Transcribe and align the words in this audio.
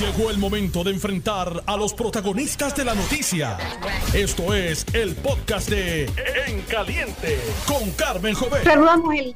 Llegó 0.00 0.30
el 0.30 0.36
momento 0.36 0.84
de 0.84 0.90
enfrentar 0.90 1.62
a 1.64 1.74
los 1.74 1.94
protagonistas 1.94 2.76
de 2.76 2.84
la 2.84 2.94
noticia. 2.94 3.56
Esto 4.12 4.52
es 4.52 4.84
el 4.92 5.14
podcast 5.14 5.70
de 5.70 6.04
En 6.46 6.60
Caliente 6.68 7.38
con 7.66 7.90
Carmen 7.92 8.34
Jovet. 8.34 8.62
Saludamos 8.62 9.14
el 9.14 9.34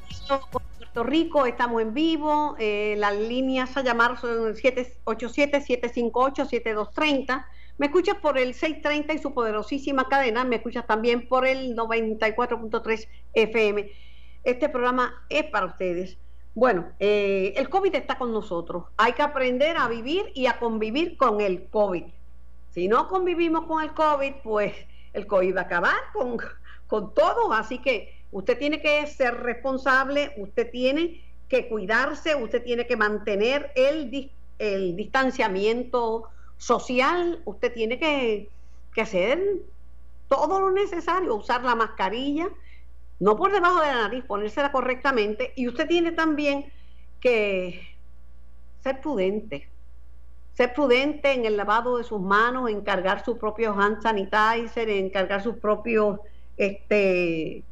Puerto 0.50 1.02
Rico, 1.02 1.46
estamos 1.46 1.80
en 1.80 1.94
vivo. 1.94 2.56
Eh, 2.58 2.94
las 2.98 3.16
líneas 3.16 3.74
a 3.78 3.82
llamar 3.82 4.20
son 4.20 4.54
787-758-7230. 4.54 7.46
Me 7.78 7.86
escuchas 7.86 8.16
por 8.16 8.36
el 8.36 8.52
630 8.52 9.14
y 9.14 9.18
su 9.18 9.32
poderosísima 9.32 10.10
cadena. 10.10 10.44
Me 10.44 10.56
escuchas 10.56 10.86
también 10.86 11.26
por 11.26 11.46
el 11.46 11.74
94.3 11.74 13.08
FM. 13.32 13.90
Este 14.44 14.68
programa 14.68 15.24
es 15.30 15.44
para 15.44 15.64
ustedes. 15.64 16.18
Bueno, 16.60 16.90
eh, 16.98 17.54
el 17.56 17.70
COVID 17.70 17.94
está 17.94 18.18
con 18.18 18.34
nosotros. 18.34 18.84
Hay 18.98 19.14
que 19.14 19.22
aprender 19.22 19.78
a 19.78 19.88
vivir 19.88 20.30
y 20.34 20.44
a 20.44 20.58
convivir 20.58 21.16
con 21.16 21.40
el 21.40 21.66
COVID. 21.68 22.04
Si 22.74 22.86
no 22.86 23.08
convivimos 23.08 23.64
con 23.64 23.82
el 23.82 23.94
COVID, 23.94 24.34
pues 24.44 24.74
el 25.14 25.26
COVID 25.26 25.56
va 25.56 25.62
a 25.62 25.64
acabar 25.64 25.96
con, 26.12 26.36
con 26.86 27.14
todo. 27.14 27.50
Así 27.54 27.78
que 27.78 28.14
usted 28.30 28.58
tiene 28.58 28.82
que 28.82 29.06
ser 29.06 29.40
responsable, 29.40 30.34
usted 30.36 30.70
tiene 30.70 31.24
que 31.48 31.66
cuidarse, 31.66 32.34
usted 32.34 32.62
tiene 32.62 32.86
que 32.86 32.98
mantener 32.98 33.72
el, 33.74 34.30
el 34.58 34.96
distanciamiento 34.96 36.28
social, 36.58 37.40
usted 37.46 37.72
tiene 37.72 37.98
que, 37.98 38.50
que 38.92 39.00
hacer 39.00 39.40
todo 40.28 40.60
lo 40.60 40.70
necesario, 40.72 41.36
usar 41.36 41.64
la 41.64 41.74
mascarilla, 41.74 42.50
no 43.20 43.36
por 43.36 43.52
debajo 43.52 43.80
de 43.80 43.86
la 43.86 44.02
nariz, 44.02 44.24
ponérsela 44.24 44.72
correctamente. 44.72 45.52
Y 45.54 45.68
usted 45.68 45.86
tiene 45.86 46.12
también 46.12 46.72
que 47.20 47.96
ser 48.82 49.00
prudente. 49.00 49.68
Ser 50.54 50.72
prudente 50.72 51.32
en 51.32 51.44
el 51.44 51.56
lavado 51.56 51.98
de 51.98 52.04
sus 52.04 52.20
manos, 52.20 52.70
en 52.70 52.80
cargar 52.80 53.22
sus 53.24 53.36
propios 53.36 53.76
hand 53.78 54.02
sanitizer, 54.02 54.88
en 54.88 55.10
cargar 55.10 55.42
sus 55.42 55.56
propios 55.56 56.18
este, 56.56 57.62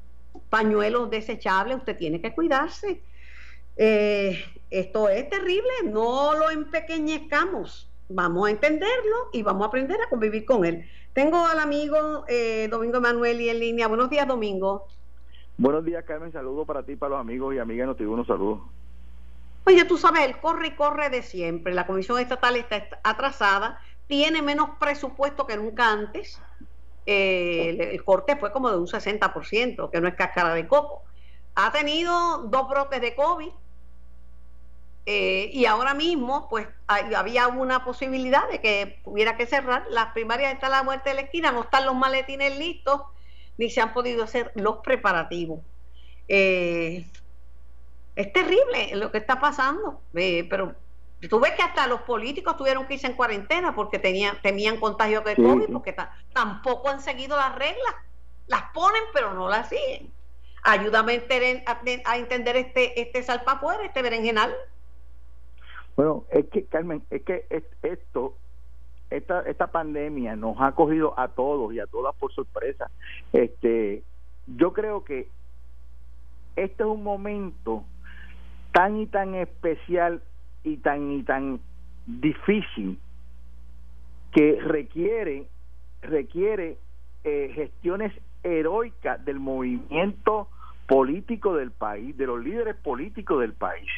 pañuelos 0.50 1.10
desechables. 1.10 1.78
Usted 1.78 1.96
tiene 1.96 2.20
que 2.20 2.34
cuidarse. 2.34 3.02
Eh, 3.76 4.38
esto 4.70 5.08
es 5.08 5.30
terrible, 5.30 5.70
no 5.84 6.34
lo 6.34 6.50
empequeñezcamos. 6.50 7.88
Vamos 8.10 8.48
a 8.48 8.50
entenderlo 8.50 9.30
y 9.32 9.42
vamos 9.42 9.64
a 9.64 9.68
aprender 9.68 9.98
a 10.00 10.10
convivir 10.10 10.44
con 10.44 10.66
él. 10.66 10.86
Tengo 11.14 11.46
al 11.46 11.58
amigo 11.58 12.24
eh, 12.28 12.68
Domingo 12.70 13.00
Manuel 13.00 13.40
y 13.40 13.48
en 13.48 13.60
línea. 13.60 13.88
Buenos 13.88 14.10
días, 14.10 14.28
Domingo. 14.28 14.86
Buenos 15.58 15.84
días, 15.84 16.04
Carmen. 16.04 16.30
Saludos 16.30 16.68
para 16.68 16.84
ti, 16.84 16.94
para 16.94 17.10
los 17.10 17.20
amigos 17.20 17.52
y 17.52 17.58
amigas 17.58 17.82
de 17.82 17.86
Notiuno. 17.86 18.24
Saludos. 18.24 18.60
Oye, 19.64 19.84
tú 19.86 19.98
sabes, 19.98 20.24
el 20.24 20.38
corre 20.38 20.68
y 20.68 20.76
corre 20.76 21.10
de 21.10 21.20
siempre. 21.20 21.74
La 21.74 21.84
Comisión 21.84 22.20
Estatal 22.20 22.54
está 22.54 22.86
atrasada, 23.02 23.80
tiene 24.06 24.40
menos 24.40 24.70
presupuesto 24.78 25.48
que 25.48 25.56
nunca 25.56 25.90
antes. 25.90 26.40
Eh, 27.06 27.90
el, 27.92 28.04
corte 28.04 28.36
fue 28.36 28.52
como 28.52 28.70
de 28.70 28.78
un 28.78 28.86
60%, 28.86 29.90
que 29.90 30.00
no 30.00 30.06
es 30.06 30.14
cáscara 30.14 30.54
de 30.54 30.68
coco. 30.68 31.02
Ha 31.56 31.72
tenido 31.72 32.38
dos 32.44 32.68
brotes 32.68 33.00
de 33.00 33.16
COVID 33.16 33.50
eh, 35.06 35.50
y 35.52 35.66
ahora 35.66 35.92
mismo, 35.92 36.48
pues 36.48 36.68
había 36.86 37.48
una 37.48 37.84
posibilidad 37.84 38.48
de 38.48 38.60
que 38.60 39.00
hubiera 39.04 39.36
que 39.36 39.46
cerrar. 39.46 39.86
Las 39.90 40.12
primarias 40.12 40.52
están 40.52 40.72
a 40.72 40.76
la 40.76 40.82
muerte 40.84 41.08
de 41.10 41.16
la 41.16 41.22
esquina, 41.22 41.50
no 41.50 41.62
están 41.62 41.84
los 41.84 41.96
maletines 41.96 42.56
listos 42.56 43.02
ni 43.58 43.68
se 43.68 43.80
han 43.82 43.92
podido 43.92 44.24
hacer 44.24 44.50
los 44.54 44.78
preparativos. 44.78 45.60
Eh, 46.28 47.04
es 48.16 48.32
terrible 48.32 48.94
lo 48.94 49.12
que 49.12 49.18
está 49.18 49.40
pasando, 49.40 50.00
eh, 50.14 50.46
pero 50.48 50.74
tú 51.28 51.40
ves 51.40 51.52
que 51.52 51.62
hasta 51.62 51.86
los 51.86 52.02
políticos 52.02 52.56
tuvieron 52.56 52.86
que 52.86 52.94
irse 52.94 53.08
en 53.08 53.14
cuarentena 53.14 53.74
porque 53.74 53.98
tenían, 53.98 54.40
temían 54.40 54.78
contagio 54.78 55.20
de 55.20 55.36
COVID, 55.36 55.72
porque 55.72 55.94
tampoco 56.32 56.88
han 56.88 57.00
seguido 57.00 57.36
las 57.36 57.54
reglas. 57.56 57.94
Las 58.46 58.62
ponen, 58.72 59.02
pero 59.12 59.34
no 59.34 59.48
las 59.48 59.68
siguen. 59.68 60.10
Ayúdame 60.62 61.22
a, 62.04 62.16
entender 62.16 62.56
este, 62.56 63.00
este 63.00 63.22
salpafuera, 63.22 63.84
este 63.84 64.02
berenjenal. 64.02 64.54
Bueno, 65.96 66.24
es 66.30 66.46
que, 66.46 66.64
Carmen, 66.64 67.04
es 67.10 67.22
que 67.22 67.46
esto 67.82 68.36
esta, 69.10 69.40
esta 69.42 69.68
pandemia 69.68 70.36
nos 70.36 70.60
ha 70.60 70.72
cogido 70.72 71.18
a 71.18 71.28
todos 71.28 71.72
y 71.72 71.80
a 71.80 71.86
todas 71.86 72.14
por 72.16 72.32
sorpresa. 72.32 72.90
Este, 73.32 74.02
yo 74.46 74.72
creo 74.72 75.04
que 75.04 75.28
este 76.56 76.82
es 76.82 76.88
un 76.88 77.02
momento 77.02 77.84
tan 78.72 78.98
y 78.98 79.06
tan 79.06 79.34
especial 79.34 80.22
y 80.64 80.78
tan 80.78 81.12
y 81.12 81.22
tan 81.22 81.60
difícil 82.06 82.98
que 84.32 84.58
requiere 84.60 85.46
requiere 86.02 86.78
eh, 87.24 87.50
gestiones 87.54 88.12
heroicas 88.42 89.24
del 89.24 89.40
movimiento 89.40 90.48
político 90.86 91.54
del 91.54 91.70
país, 91.70 92.16
de 92.16 92.26
los 92.26 92.42
líderes 92.42 92.76
políticos 92.76 93.40
del 93.40 93.52
país. 93.52 93.88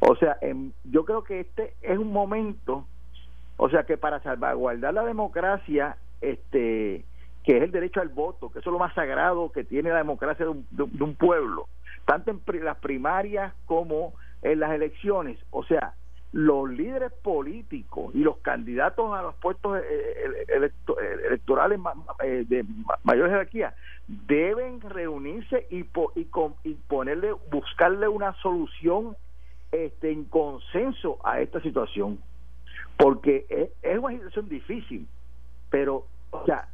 O 0.00 0.16
sea, 0.16 0.38
yo 0.84 1.04
creo 1.04 1.24
que 1.24 1.40
este 1.40 1.74
es 1.82 1.98
un 1.98 2.12
momento 2.12 2.86
o 3.56 3.68
sea 3.70 3.84
que 3.84 3.96
para 3.96 4.20
salvaguardar 4.22 4.94
la 4.94 5.04
democracia, 5.04 5.96
este, 6.20 7.04
que 7.44 7.56
es 7.56 7.62
el 7.62 7.70
derecho 7.70 8.00
al 8.00 8.08
voto, 8.08 8.50
que 8.50 8.58
eso 8.58 8.70
es 8.70 8.72
lo 8.72 8.78
más 8.78 8.94
sagrado 8.94 9.52
que 9.52 9.64
tiene 9.64 9.90
la 9.90 9.98
democracia 9.98 10.44
de 10.44 10.82
un, 10.82 11.14
pueblo, 11.14 11.68
tanto 12.04 12.30
en 12.30 12.64
las 12.64 12.78
primarias 12.78 13.54
como 13.66 14.14
en 14.42 14.60
las 14.60 14.72
elecciones, 14.72 15.38
o 15.50 15.64
sea, 15.64 15.94
los 16.32 16.68
líderes 16.68 17.12
políticos 17.22 18.14
y 18.14 18.18
los 18.18 18.38
candidatos 18.38 19.14
a 19.14 19.22
los 19.22 19.34
puestos 19.36 19.78
eh, 19.78 20.44
eh, 20.48 20.70
electorales 21.28 21.80
de 22.48 22.64
mayor 23.04 23.30
jerarquía 23.30 23.74
deben 24.06 24.80
reunirse 24.80 25.66
y, 25.70 25.78
y, 25.80 26.28
y 26.64 26.74
ponerle, 26.88 27.32
buscarle 27.50 28.08
una 28.08 28.34
solución 28.42 29.16
este, 29.72 30.10
en 30.10 30.24
consenso 30.24 31.18
a 31.24 31.40
esta 31.40 31.60
situación 31.60 32.18
porque 32.96 33.70
es, 33.82 33.98
una 33.98 34.14
situación 34.14 34.48
difícil, 34.48 35.06
pero, 35.70 36.06
o 36.30 36.44
sea, 36.46 36.68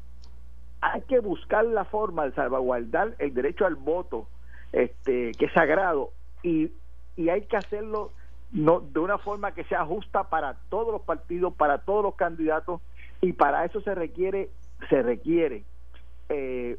hay 0.80 1.02
que 1.02 1.20
buscar 1.20 1.64
la 1.64 1.84
forma 1.84 2.24
de 2.24 2.32
salvaguardar 2.32 3.14
el 3.18 3.34
derecho 3.34 3.66
al 3.66 3.76
voto, 3.76 4.26
este, 4.72 5.32
que 5.32 5.46
es 5.46 5.52
sagrado, 5.52 6.10
y, 6.42 6.72
y 7.16 7.28
hay 7.28 7.42
que 7.42 7.56
hacerlo 7.56 8.12
no, 8.52 8.80
de 8.80 9.00
una 9.00 9.18
forma 9.18 9.52
que 9.52 9.64
sea 9.64 9.84
justa 9.84 10.24
para 10.24 10.54
todos 10.68 10.92
los 10.92 11.02
partidos, 11.02 11.54
para 11.54 11.78
todos 11.78 12.02
los 12.02 12.14
candidatos, 12.14 12.80
y 13.20 13.32
para 13.32 13.64
eso 13.64 13.80
se 13.80 13.94
requiere, 13.94 14.50
se 14.90 15.02
requiere 15.02 15.64
eh, 16.28 16.78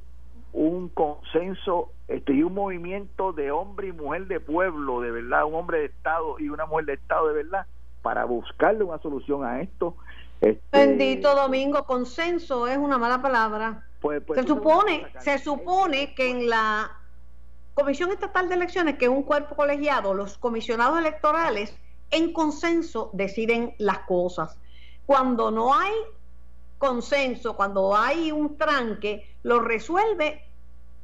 un 0.52 0.90
consenso 0.90 1.92
este, 2.08 2.34
y 2.34 2.44
un 2.44 2.53
movimiento 2.53 3.34
de 3.34 3.52
hombre 3.52 3.88
y 3.88 3.92
mujer 3.92 4.28
de 4.28 4.40
pueblo, 4.40 5.02
de 5.02 5.12
verdad, 5.12 5.46
un 5.46 5.56
hombre 5.56 5.80
de 5.80 5.86
Estado 5.86 6.40
y 6.40 6.50
una 6.50 6.66
mujer 6.66 6.86
de 6.86 6.94
Estado 6.94 7.28
de 7.28 7.34
verdad, 7.34 7.66
para 8.03 8.25
buscarle 8.25 8.84
una 8.84 9.00
solución 9.00 9.44
a 9.44 9.62
esto. 9.62 9.96
Este, 10.41 10.62
Bendito 10.72 11.34
Domingo, 11.34 11.86
consenso 11.86 12.68
es 12.68 12.78
una 12.78 13.00
mala 13.00 13.19
palabra. 13.22 13.88
Pues, 14.02 14.22
pues, 14.28 14.41
se 14.41 14.46
supone, 14.46 15.08
se 15.19 15.40
supone 15.40 16.14
que 16.14 16.30
en 16.30 16.50
la 16.50 16.91
Comisión 17.74 18.12
Estatal 18.12 18.50
de 18.50 18.56
Elecciones, 18.56 18.97
que 18.97 19.06
es 19.06 19.12
un 19.12 19.24
cuerpo 19.24 19.56
colegiado, 19.56 20.14
los 20.14 20.38
comisionados 20.38 21.00
electorales 21.00 21.75
en 22.12 22.34
consenso 22.34 23.09
deciden 23.14 23.74
las 23.80 24.00
cosas. 24.00 24.59
Cuando 25.06 25.50
no 25.50 25.74
hay 25.74 25.94
consenso, 26.78 27.56
cuando 27.56 27.96
hay 27.96 28.34
un 28.34 28.58
tranque, 28.58 29.25
lo 29.44 29.59
resuelve 29.59 30.44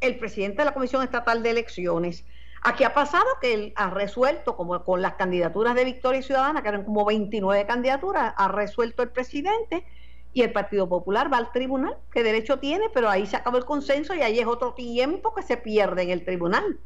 el 0.02 0.20
presidente 0.20 0.58
de 0.58 0.66
la 0.66 0.74
Comisión 0.74 1.02
Estatal 1.02 1.42
de 1.42 1.52
Elecciones. 1.52 2.26
Aquí 2.62 2.84
ha 2.84 2.94
pasado 2.94 3.26
que 3.42 3.54
él 3.54 3.74
ha 3.76 3.90
resuelto, 3.90 4.58
como 4.58 4.84
con 4.84 5.02
las 5.02 5.14
candidaturas 5.14 5.76
de 5.76 5.86
Victoria 5.86 6.22
Ciudadana, 6.22 6.62
que 6.62 6.70
eran 6.70 6.84
como 6.84 7.06
29 7.06 7.66
candidaturas, 7.66 8.34
ha 8.36 8.48
resuelto 8.50 9.02
el 9.02 9.10
presidente 9.10 9.86
y 10.34 10.42
el 10.42 10.52
Partido 10.52 10.88
Popular 10.88 11.32
va 11.32 11.38
al 11.38 11.52
tribunal, 11.52 11.96
que 12.12 12.24
derecho 12.24 12.60
tiene, 12.60 12.86
pero 12.94 13.10
ahí 13.10 13.26
se 13.26 13.38
acabó 13.38 13.58
el 13.58 13.66
consenso 13.66 14.14
y 14.14 14.22
ahí 14.22 14.40
es 14.40 14.46
otro 14.46 14.74
tiempo 14.74 15.34
que 15.34 15.42
se 15.42 15.58
pierde 15.58 16.04
en 16.04 16.10
el 16.12 16.26
tribunal. 16.26 16.78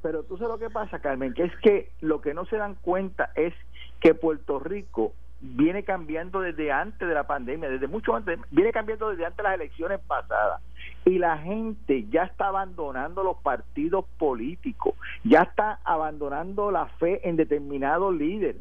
Pero 0.00 0.22
tú 0.22 0.38
sabes 0.38 0.52
lo 0.52 0.58
que 0.58 0.70
pasa, 0.70 1.00
Carmen, 1.00 1.34
que 1.34 1.44
es 1.44 1.56
que 1.56 1.90
lo 2.00 2.20
que 2.20 2.32
no 2.32 2.46
se 2.46 2.56
dan 2.56 2.76
cuenta 2.76 3.32
es 3.34 3.52
que 4.00 4.14
Puerto 4.14 4.60
Rico 4.60 5.12
viene 5.40 5.84
cambiando 5.84 6.40
desde 6.40 6.72
antes 6.72 7.06
de 7.06 7.14
la 7.14 7.26
pandemia, 7.26 7.68
desde 7.68 7.88
mucho 7.88 8.14
antes, 8.14 8.38
viene 8.50 8.72
cambiando 8.72 9.10
desde 9.10 9.24
antes 9.24 9.36
de 9.38 9.42
las 9.42 9.54
elecciones 9.54 10.00
pasadas. 10.06 10.62
Y 11.04 11.18
la 11.18 11.38
gente 11.38 12.06
ya 12.10 12.24
está 12.24 12.48
abandonando 12.48 13.22
los 13.22 13.38
partidos 13.38 14.04
políticos, 14.18 14.94
ya 15.24 15.42
está 15.42 15.80
abandonando 15.84 16.70
la 16.70 16.86
fe 16.86 17.26
en 17.28 17.36
determinado 17.36 18.12
líder. 18.12 18.56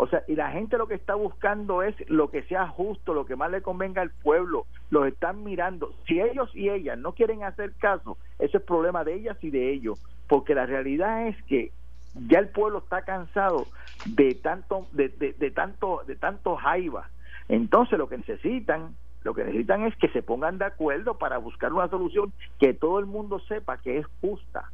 O 0.00 0.06
sea, 0.06 0.22
y 0.28 0.36
la 0.36 0.52
gente 0.52 0.78
lo 0.78 0.86
que 0.86 0.94
está 0.94 1.16
buscando 1.16 1.82
es 1.82 1.94
lo 2.08 2.30
que 2.30 2.44
sea 2.44 2.68
justo, 2.68 3.14
lo 3.14 3.26
que 3.26 3.34
más 3.34 3.50
le 3.50 3.62
convenga 3.62 4.00
al 4.00 4.10
pueblo. 4.10 4.64
Los 4.90 5.08
están 5.08 5.42
mirando. 5.42 5.92
Si 6.06 6.20
ellos 6.20 6.54
y 6.54 6.68
ellas 6.68 6.96
no 6.96 7.14
quieren 7.14 7.42
hacer 7.42 7.72
caso, 7.72 8.16
ese 8.38 8.58
es 8.58 8.62
problema 8.62 9.02
de 9.02 9.14
ellas 9.14 9.36
y 9.42 9.50
de 9.50 9.72
ellos. 9.72 10.00
Porque 10.28 10.54
la 10.54 10.66
realidad 10.66 11.26
es 11.26 11.42
que 11.44 11.72
ya 12.28 12.38
el 12.38 12.48
pueblo 12.48 12.78
está 12.78 13.02
cansado 13.02 13.66
de 14.06 14.34
tanto, 14.34 14.86
de, 14.92 15.08
de, 15.08 15.50
tanto, 15.50 16.02
de 16.06 16.16
tanto 16.16 16.54
jaiba. 16.54 17.08
Entonces 17.48 17.98
lo 17.98 18.08
que 18.08 18.18
necesitan, 18.18 18.94
lo 19.24 19.34
que 19.34 19.44
necesitan 19.44 19.84
es 19.84 19.96
que 19.96 20.08
se 20.08 20.22
pongan 20.22 20.58
de 20.58 20.66
acuerdo 20.66 21.18
para 21.18 21.38
buscar 21.38 21.72
una 21.72 21.88
solución 21.88 22.32
que 22.58 22.74
todo 22.74 22.98
el 22.98 23.06
mundo 23.06 23.40
sepa 23.40 23.78
que 23.78 23.98
es 23.98 24.06
justa 24.20 24.70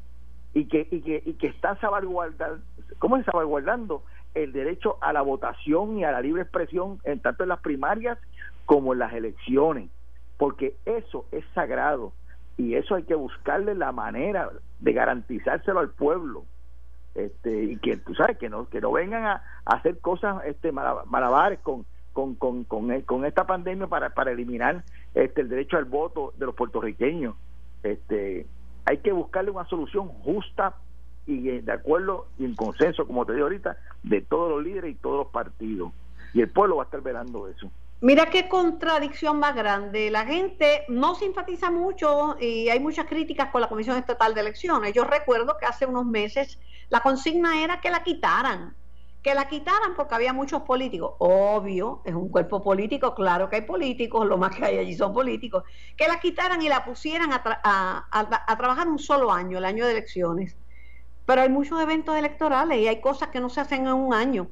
y 0.52 0.66
que, 0.66 0.86
y 0.90 1.00
que, 1.00 1.22
y 1.24 1.34
que 1.34 1.48
está 1.48 1.76
salvaguardando, 1.76 2.62
¿cómo 2.98 3.16
es 3.16 3.24
salvaguardando? 3.24 4.02
el 4.34 4.52
derecho 4.52 4.98
a 5.00 5.12
la 5.12 5.22
votación 5.22 5.98
y 5.98 6.04
a 6.04 6.12
la 6.12 6.20
libre 6.20 6.42
expresión 6.42 7.00
en 7.04 7.20
tanto 7.20 7.44
en 7.44 7.48
las 7.48 7.60
primarias 7.60 8.18
como 8.66 8.92
en 8.92 8.98
las 8.98 9.12
elecciones, 9.12 9.90
porque 10.36 10.74
eso 10.84 11.26
es 11.30 11.44
sagrado 11.54 12.12
y 12.56 12.74
eso 12.74 12.94
hay 12.94 13.04
que 13.04 13.14
buscarle 13.14 13.74
la 13.74 13.92
manera 13.92 14.50
de 14.80 14.92
garantizárselo 14.92 15.80
al 15.80 15.90
pueblo 15.90 16.44
este 17.14 17.64
y 17.64 17.76
que 17.76 17.96
tú 17.96 18.14
sabes 18.14 18.38
que 18.38 18.48
no 18.48 18.68
que 18.68 18.80
no 18.80 18.90
vengan 18.90 19.24
a, 19.24 19.42
hacer 19.64 19.98
cosas 20.00 20.44
este 20.46 20.72
malabares 20.72 21.60
con 21.60 21.86
con, 22.14 22.36
con, 22.36 22.64
con, 22.64 23.02
con, 23.02 23.26
esta 23.26 23.46
pandemia 23.46 23.88
para, 23.88 24.10
para 24.10 24.30
eliminar 24.30 24.82
este 25.14 25.42
el 25.42 25.50
derecho 25.50 25.76
al 25.76 25.84
voto 25.84 26.32
de 26.38 26.46
los 26.46 26.54
puertorriqueños 26.54 27.34
este 27.82 28.46
hay 28.86 28.98
que 28.98 29.12
buscarle 29.12 29.50
una 29.50 29.66
solución 29.66 30.08
justa 30.08 30.76
y 31.26 31.60
de 31.60 31.72
acuerdo 31.72 32.28
y 32.38 32.46
en 32.46 32.54
consenso 32.54 33.06
como 33.06 33.26
te 33.26 33.34
digo 33.34 33.44
ahorita 33.44 33.76
de 34.02 34.22
todos 34.22 34.50
los 34.50 34.62
líderes 34.62 34.92
y 34.92 34.94
todos 34.94 35.18
los 35.18 35.26
partidos 35.28 35.92
y 36.32 36.40
el 36.40 36.48
pueblo 36.48 36.76
va 36.76 36.84
a 36.84 36.86
estar 36.86 37.02
velando 37.02 37.48
eso 37.48 37.70
Mira 38.00 38.26
qué 38.26 38.50
contradicción 38.50 39.38
más 39.38 39.54
grande. 39.54 40.10
La 40.10 40.26
gente 40.26 40.84
no 40.88 41.14
simpatiza 41.14 41.70
mucho 41.70 42.36
y 42.38 42.68
hay 42.68 42.78
muchas 42.78 43.06
críticas 43.06 43.48
con 43.50 43.62
la 43.62 43.68
Comisión 43.68 43.96
Estatal 43.96 44.34
de 44.34 44.42
Elecciones. 44.42 44.92
Yo 44.92 45.04
recuerdo 45.04 45.56
que 45.58 45.64
hace 45.64 45.86
unos 45.86 46.04
meses 46.04 46.58
la 46.90 47.00
consigna 47.00 47.62
era 47.62 47.80
que 47.80 47.90
la 47.90 48.02
quitaran, 48.02 48.74
que 49.24 49.34
la 49.34 49.48
quitaran 49.48 49.94
porque 49.96 50.14
había 50.14 50.34
muchos 50.34 50.62
políticos. 50.62 51.14
Obvio, 51.18 52.02
es 52.04 52.14
un 52.14 52.28
cuerpo 52.28 52.62
político, 52.62 53.14
claro 53.14 53.48
que 53.48 53.56
hay 53.56 53.62
políticos, 53.62 54.26
lo 54.26 54.36
más 54.36 54.54
que 54.54 54.66
hay 54.66 54.76
allí 54.76 54.94
son 54.94 55.14
políticos. 55.14 55.64
Que 55.96 56.06
la 56.06 56.20
quitaran 56.20 56.60
y 56.60 56.68
la 56.68 56.84
pusieran 56.84 57.30
a, 57.32 58.56
trabajar 58.58 58.86
un 58.86 58.98
solo 58.98 59.32
año, 59.32 59.56
el 59.56 59.64
año 59.64 59.86
de 59.86 59.92
elecciones. 59.92 60.58
Pero 61.24 61.40
hay 61.40 61.48
muchos 61.48 61.80
eventos 61.80 62.14
electorales 62.14 62.78
y 62.78 62.86
hay 62.86 63.00
cosas 63.00 63.30
que 63.30 63.40
no 63.40 63.48
se 63.48 63.62
hacen 63.62 63.86
en 63.86 63.94
un 63.94 64.12
año. 64.12 64.50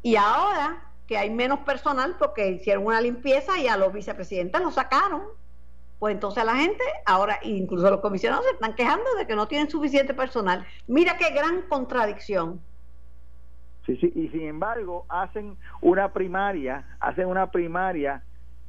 Y 0.00 0.16
ahora 0.16 0.90
que 1.06 1.18
hay 1.18 1.28
menos 1.28 1.58
personal 1.58 2.16
porque 2.18 2.48
hicieron 2.48 2.86
una 2.86 3.02
limpieza 3.02 3.58
y 3.58 3.68
a 3.68 3.76
los 3.76 3.92
vicepresidentes 3.92 4.58
los 4.62 4.72
sacaron. 4.72 5.20
Pues 5.98 6.14
entonces 6.14 6.42
la 6.46 6.56
gente, 6.56 6.82
ahora 7.04 7.40
incluso 7.42 7.90
los 7.90 8.00
comisionados 8.00 8.46
se 8.46 8.52
están 8.52 8.74
quejando 8.74 9.04
de 9.18 9.26
que 9.26 9.36
no 9.36 9.46
tienen 9.48 9.68
suficiente 9.68 10.14
personal. 10.14 10.66
Mira 10.86 11.18
qué 11.18 11.28
gran 11.28 11.60
contradicción. 11.68 12.62
Sí, 13.86 13.96
sí, 13.98 14.12
y 14.14 14.28
sin 14.28 14.42
embargo 14.42 15.04
hacen 15.08 15.56
una 15.82 16.12
primaria, 16.12 16.84
hacen 17.00 17.26
una 17.26 17.50
primaria, 17.50 18.22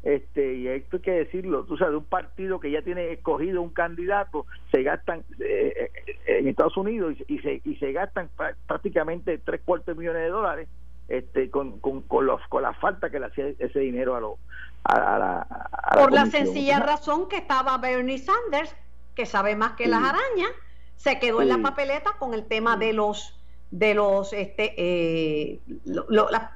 este, 0.03 0.55
y 0.55 0.67
esto 0.67 0.97
hay 0.97 1.01
que 1.01 1.11
decirlo, 1.11 1.63
tú 1.63 1.77
sabes, 1.77 1.93
de 1.93 1.97
un 1.97 2.05
partido 2.05 2.59
que 2.59 2.69
ya 2.69 2.81
tiene 2.81 3.13
escogido 3.13 3.61
un 3.61 3.69
candidato, 3.69 4.45
se 4.71 4.83
gastan 4.83 5.23
eh, 5.39 5.89
eh, 6.05 6.15
en 6.27 6.47
Estados 6.47 6.75
Unidos 6.75 7.15
y, 7.27 7.39
se, 7.39 7.61
y 7.63 7.75
se 7.77 7.93
gastan 7.93 8.29
prácticamente 8.67 9.37
tres 9.37 9.61
cuartos 9.63 9.95
de 9.95 9.99
millones 9.99 10.23
de 10.23 10.29
dólares 10.29 10.69
este, 11.07 11.49
con, 11.49 11.79
con, 11.79 12.01
con, 12.01 12.25
los, 12.25 12.41
con 12.49 12.63
la 12.63 12.73
falta 12.73 13.09
que 13.09 13.19
le 13.19 13.27
hacía 13.27 13.47
ese 13.59 13.79
dinero 13.79 14.15
a, 14.15 14.19
lo, 14.19 14.37
a, 14.83 15.17
la, 15.17 15.69
Por 15.93 16.11
la, 16.11 16.25
sencilla 16.25 16.79
razón 16.79 17.29
que 17.29 17.37
estaba 17.37 17.77
Bernie 17.77 18.17
Sanders, 18.17 18.75
que 19.15 19.25
sabe 19.25 19.55
más 19.55 19.73
que 19.73 19.87
las 19.87 20.03
arañas, 20.03 20.51
se 20.97 21.19
quedó 21.19 21.41
en 21.41 21.49
la 21.49 21.57
papeleta 21.59 22.11
con 22.19 22.33
el 22.33 22.45
tema 22.47 22.77
de 22.77 22.93
los 22.93 23.34
de 23.77 23.93
los 23.93 24.31
este 24.31 24.73
eh, 24.77 25.59
las 25.83 26.49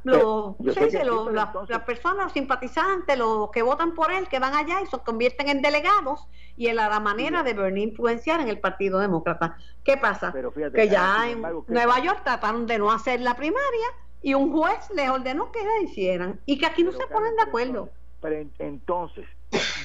personas 1.86 2.32
simpatizantes 2.32 3.18
los 3.18 3.52
que 3.52 3.62
votan 3.62 3.94
por 3.94 4.10
él 4.14 4.30
que 4.30 4.40
van 4.40 4.56
allá 4.56 4.82
y 4.82 4.86
se 4.86 4.98
convierten 5.00 5.50
en 5.50 5.62
delegados 5.62 6.26
y 6.56 6.68
en 6.68 6.78
la 6.78 6.98
manera 7.02 7.44
de 7.44 7.54
Bernie 7.54 7.84
influenciar 7.84 8.40
en 8.40 8.48
el 8.48 8.60
Partido 8.60 9.00
Demócrata. 9.00 9.58
Qué 9.84 9.98
pasa 9.98 10.34
que 10.74 10.88
ya 10.88 11.30
en 11.30 11.42
Nueva 11.68 12.00
York 12.00 12.22
trataron 12.24 12.66
de 12.68 12.80
no 12.80 12.90
hacer 12.90 13.20
la 13.20 13.36
primaria 13.36 13.88
y 14.22 14.34
un 14.34 14.54
juez 14.54 14.90
les 14.96 15.10
ordenó 15.10 15.52
que 15.52 15.60
la 15.64 15.82
hicieran 15.84 16.40
y 16.46 16.58
que 16.58 16.68
aquí 16.68 16.84
no 16.84 16.94
se 16.94 17.06
ponen 17.08 17.36
de 17.36 17.42
acuerdo. 17.42 17.90
Pero 18.22 18.50
entonces, 18.60 19.26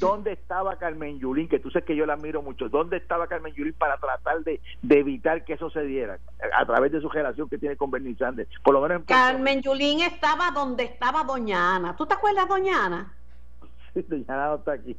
¿dónde 0.00 0.32
estaba 0.32 0.76
Carmen 0.76 1.18
Yulín? 1.18 1.48
Que 1.48 1.60
tú 1.60 1.70
sabes 1.70 1.86
que 1.86 1.94
yo 1.94 2.04
la 2.04 2.14
admiro 2.14 2.42
mucho. 2.42 2.68
¿Dónde 2.68 2.96
estaba 2.96 3.28
Carmen 3.28 3.54
Yulín 3.54 3.74
para 3.74 3.96
tratar 3.98 4.42
de, 4.42 4.60
evitar 4.88 5.44
que 5.44 5.52
eso 5.52 5.70
se 5.70 5.82
diera 5.82 6.18
a 6.52 6.66
través 6.66 6.90
de 6.90 7.00
su 7.00 7.08
relación 7.08 7.48
que 7.48 7.58
tiene 7.58 7.76
con 7.76 7.90
Bernie 7.90 8.16
Sanders? 8.16 8.50
Por 8.62 8.74
lo 8.74 8.80
menos 8.80 9.02
Carmen 9.06 9.62
Yulín 9.62 10.00
estaba 10.00 10.50
donde 10.50 10.84
estaba 10.84 11.22
Doña 11.22 11.76
Ana. 11.76 11.96
¿Tú 11.96 12.06
te 12.06 12.14
acuerdas, 12.14 12.48
Doña 12.48 12.86
Ana? 12.86 13.14
Sí, 13.94 14.04
Doña 14.08 14.24
Ana 14.28 14.48
no 14.48 14.54
está 14.56 14.72
aquí. 14.72 14.96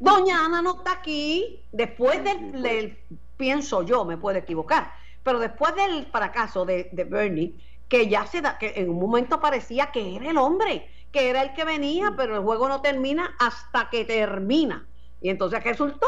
Doña 0.00 0.44
Ana 0.46 0.62
no 0.62 0.76
está 0.78 0.92
aquí. 0.92 1.62
Después 1.72 2.22
del, 2.24 2.96
pienso 3.36 3.82
yo, 3.82 4.06
me 4.06 4.16
puedo 4.16 4.38
equivocar, 4.38 4.90
pero 5.22 5.38
después 5.38 5.74
del 5.74 6.06
fracaso 6.06 6.64
de, 6.64 6.88
de 6.92 7.04
Bernie, 7.04 7.54
que 7.88 8.08
ya 8.08 8.26
se 8.26 8.40
da, 8.40 8.58
que 8.58 8.72
en 8.76 8.90
un 8.90 8.98
momento 8.98 9.40
parecía 9.40 9.90
que 9.90 10.16
era 10.16 10.30
el 10.30 10.38
hombre, 10.38 10.88
que 11.12 11.30
era 11.30 11.42
el 11.42 11.54
que 11.54 11.64
venía, 11.64 12.14
pero 12.16 12.36
el 12.36 12.42
juego 12.42 12.68
no 12.68 12.80
termina 12.80 13.34
hasta 13.38 13.88
que 13.90 14.04
termina. 14.04 14.86
Y 15.20 15.30
entonces 15.30 15.62
resultó 15.64 16.06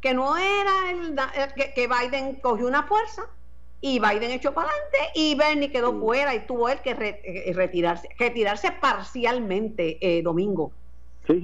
que 0.00 0.14
no 0.14 0.36
era 0.36 0.72
el, 0.90 1.14
que, 1.54 1.72
que 1.74 1.88
Biden 1.88 2.36
cogió 2.36 2.66
una 2.66 2.82
fuerza 2.84 3.22
y 3.80 3.98
Biden 3.98 4.30
echó 4.30 4.52
para 4.52 4.68
adelante 4.68 4.98
y 5.14 5.34
Bernie 5.34 5.70
quedó 5.70 5.98
fuera 5.98 6.34
y 6.34 6.46
tuvo 6.46 6.68
él 6.68 6.80
que 6.80 6.90
eh, 6.90 7.52
retirarse, 7.54 8.08
retirarse 8.18 8.72
parcialmente, 8.72 9.98
eh, 10.00 10.22
Domingo. 10.22 10.72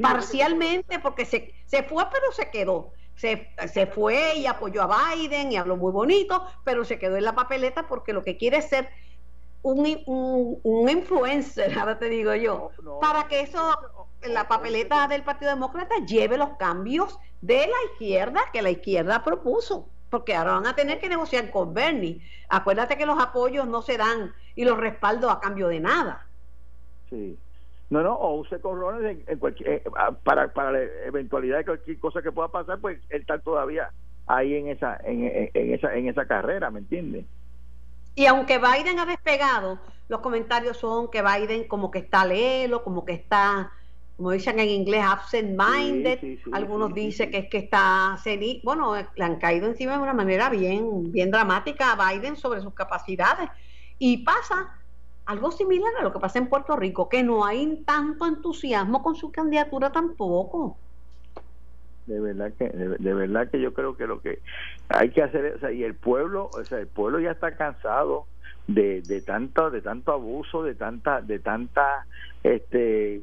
parcialmente 0.02 0.98
porque 0.98 1.24
se, 1.24 1.54
se 1.66 1.82
fue 1.82 2.04
pero 2.12 2.32
se 2.32 2.50
quedó. 2.50 2.92
Se, 3.14 3.48
se, 3.72 3.86
fue 3.86 4.36
y 4.36 4.46
apoyó 4.46 4.82
a 4.82 5.14
Biden 5.14 5.50
y 5.50 5.56
habló 5.56 5.78
muy 5.78 5.90
bonito, 5.90 6.44
pero 6.64 6.84
se 6.84 6.98
quedó 6.98 7.16
en 7.16 7.24
la 7.24 7.34
papeleta 7.34 7.88
porque 7.88 8.12
lo 8.12 8.22
que 8.22 8.36
quiere 8.36 8.58
es 8.58 8.68
ser 8.68 8.90
un, 9.66 10.60
un, 10.62 10.88
influencer, 10.88 11.76
ahora 11.78 11.98
te 11.98 12.08
digo 12.08 12.34
yo, 12.34 12.70
para 13.00 13.26
que 13.26 13.40
eso, 13.40 13.58
la 14.28 14.46
papeleta 14.46 15.08
del 15.08 15.22
Partido 15.22 15.50
Demócrata 15.50 15.96
lleve 16.06 16.38
los 16.38 16.50
cambios 16.56 17.18
de 17.40 17.66
la 17.66 17.92
izquierda 17.92 18.40
que 18.52 18.62
la 18.62 18.70
izquierda 18.70 19.24
propuso, 19.24 19.88
porque 20.10 20.34
ahora 20.34 20.52
van 20.52 20.66
a 20.66 20.76
tener 20.76 21.00
que 21.00 21.08
negociar 21.08 21.50
con 21.50 21.74
Bernie. 21.74 22.22
Acuérdate 22.48 22.96
que 22.96 23.06
los 23.06 23.20
apoyos 23.20 23.66
no 23.66 23.82
se 23.82 23.96
dan 23.96 24.32
y 24.54 24.64
los 24.64 24.78
respaldos 24.78 25.32
a 25.32 25.40
cambio 25.40 25.68
de 25.68 25.80
nada. 25.80 26.26
Sí. 27.10 27.36
No, 27.90 28.02
no, 28.02 28.14
o 28.14 28.40
use 28.40 28.60
corrones 28.60 29.18
en, 29.26 29.38
cualquier, 29.38 29.70
eh, 29.70 29.84
para, 30.24 30.52
para 30.52 30.72
la 30.72 30.82
eventualidad 31.06 31.58
de 31.58 31.64
cualquier 31.64 31.98
cosa 32.00 32.20
que 32.20 32.32
pueda 32.32 32.48
pasar, 32.48 32.80
pues 32.80 32.98
él 33.10 33.20
está 33.20 33.38
todavía 33.38 33.90
ahí 34.26 34.54
en 34.54 34.68
esa, 34.68 34.98
en, 35.04 35.50
en 35.54 35.74
esa, 35.74 35.94
en 35.94 36.08
esa 36.08 36.26
carrera, 36.26 36.70
¿me 36.70 36.80
entiendes? 36.80 37.26
Y 38.16 38.24
aunque 38.24 38.58
Biden 38.58 38.98
ha 38.98 39.04
despegado, 39.04 39.78
los 40.08 40.20
comentarios 40.20 40.78
son 40.78 41.10
que 41.10 41.20
Biden 41.22 41.68
como 41.68 41.90
que 41.90 41.98
está 41.98 42.24
lelo, 42.24 42.82
como 42.82 43.04
que 43.04 43.12
está, 43.12 43.70
como 44.16 44.30
dicen 44.30 44.58
en 44.58 44.70
inglés, 44.70 45.04
absent-minded. 45.04 46.38
Algunos 46.50 46.94
dicen 46.94 47.30
que 47.30 47.38
es 47.38 47.50
que 47.50 47.58
está 47.58 48.16
Bueno, 48.64 48.94
le 48.94 49.24
han 49.24 49.36
caído 49.36 49.66
encima 49.66 49.92
de 49.92 50.02
una 50.02 50.14
manera 50.14 50.48
bien, 50.48 51.12
bien 51.12 51.30
dramática 51.30 51.92
a 51.92 52.10
Biden 52.10 52.36
sobre 52.36 52.62
sus 52.62 52.72
capacidades. 52.72 53.50
Y 53.98 54.24
pasa 54.24 54.80
algo 55.26 55.52
similar 55.52 55.92
a 56.00 56.02
lo 56.02 56.10
que 56.10 56.18
pasa 56.18 56.38
en 56.38 56.48
Puerto 56.48 56.74
Rico, 56.74 57.10
que 57.10 57.22
no 57.22 57.44
hay 57.44 57.82
tanto 57.84 58.26
entusiasmo 58.26 59.02
con 59.02 59.14
su 59.14 59.30
candidatura 59.30 59.92
tampoco 59.92 60.78
de 62.06 62.20
verdad 62.20 62.52
que 62.56 62.68
de, 62.68 63.14
verdad 63.14 63.50
que 63.50 63.60
yo 63.60 63.74
creo 63.74 63.96
que 63.96 64.06
lo 64.06 64.20
que 64.20 64.40
hay 64.88 65.10
que 65.10 65.22
hacer 65.22 65.54
o 65.56 65.58
sea, 65.58 65.72
y 65.72 65.84
el 65.84 65.94
pueblo 65.94 66.50
o 66.52 66.64
sea 66.64 66.78
el 66.78 66.86
pueblo 66.86 67.18
ya 67.20 67.32
está 67.32 67.56
cansado 67.56 68.26
de, 68.66 69.02
de 69.02 69.20
tanto 69.20 69.70
de 69.70 69.82
tanto 69.82 70.12
abuso 70.12 70.62
de 70.62 70.74
tanta 70.74 71.20
de 71.20 71.38
tanta 71.38 72.06
este 72.42 73.22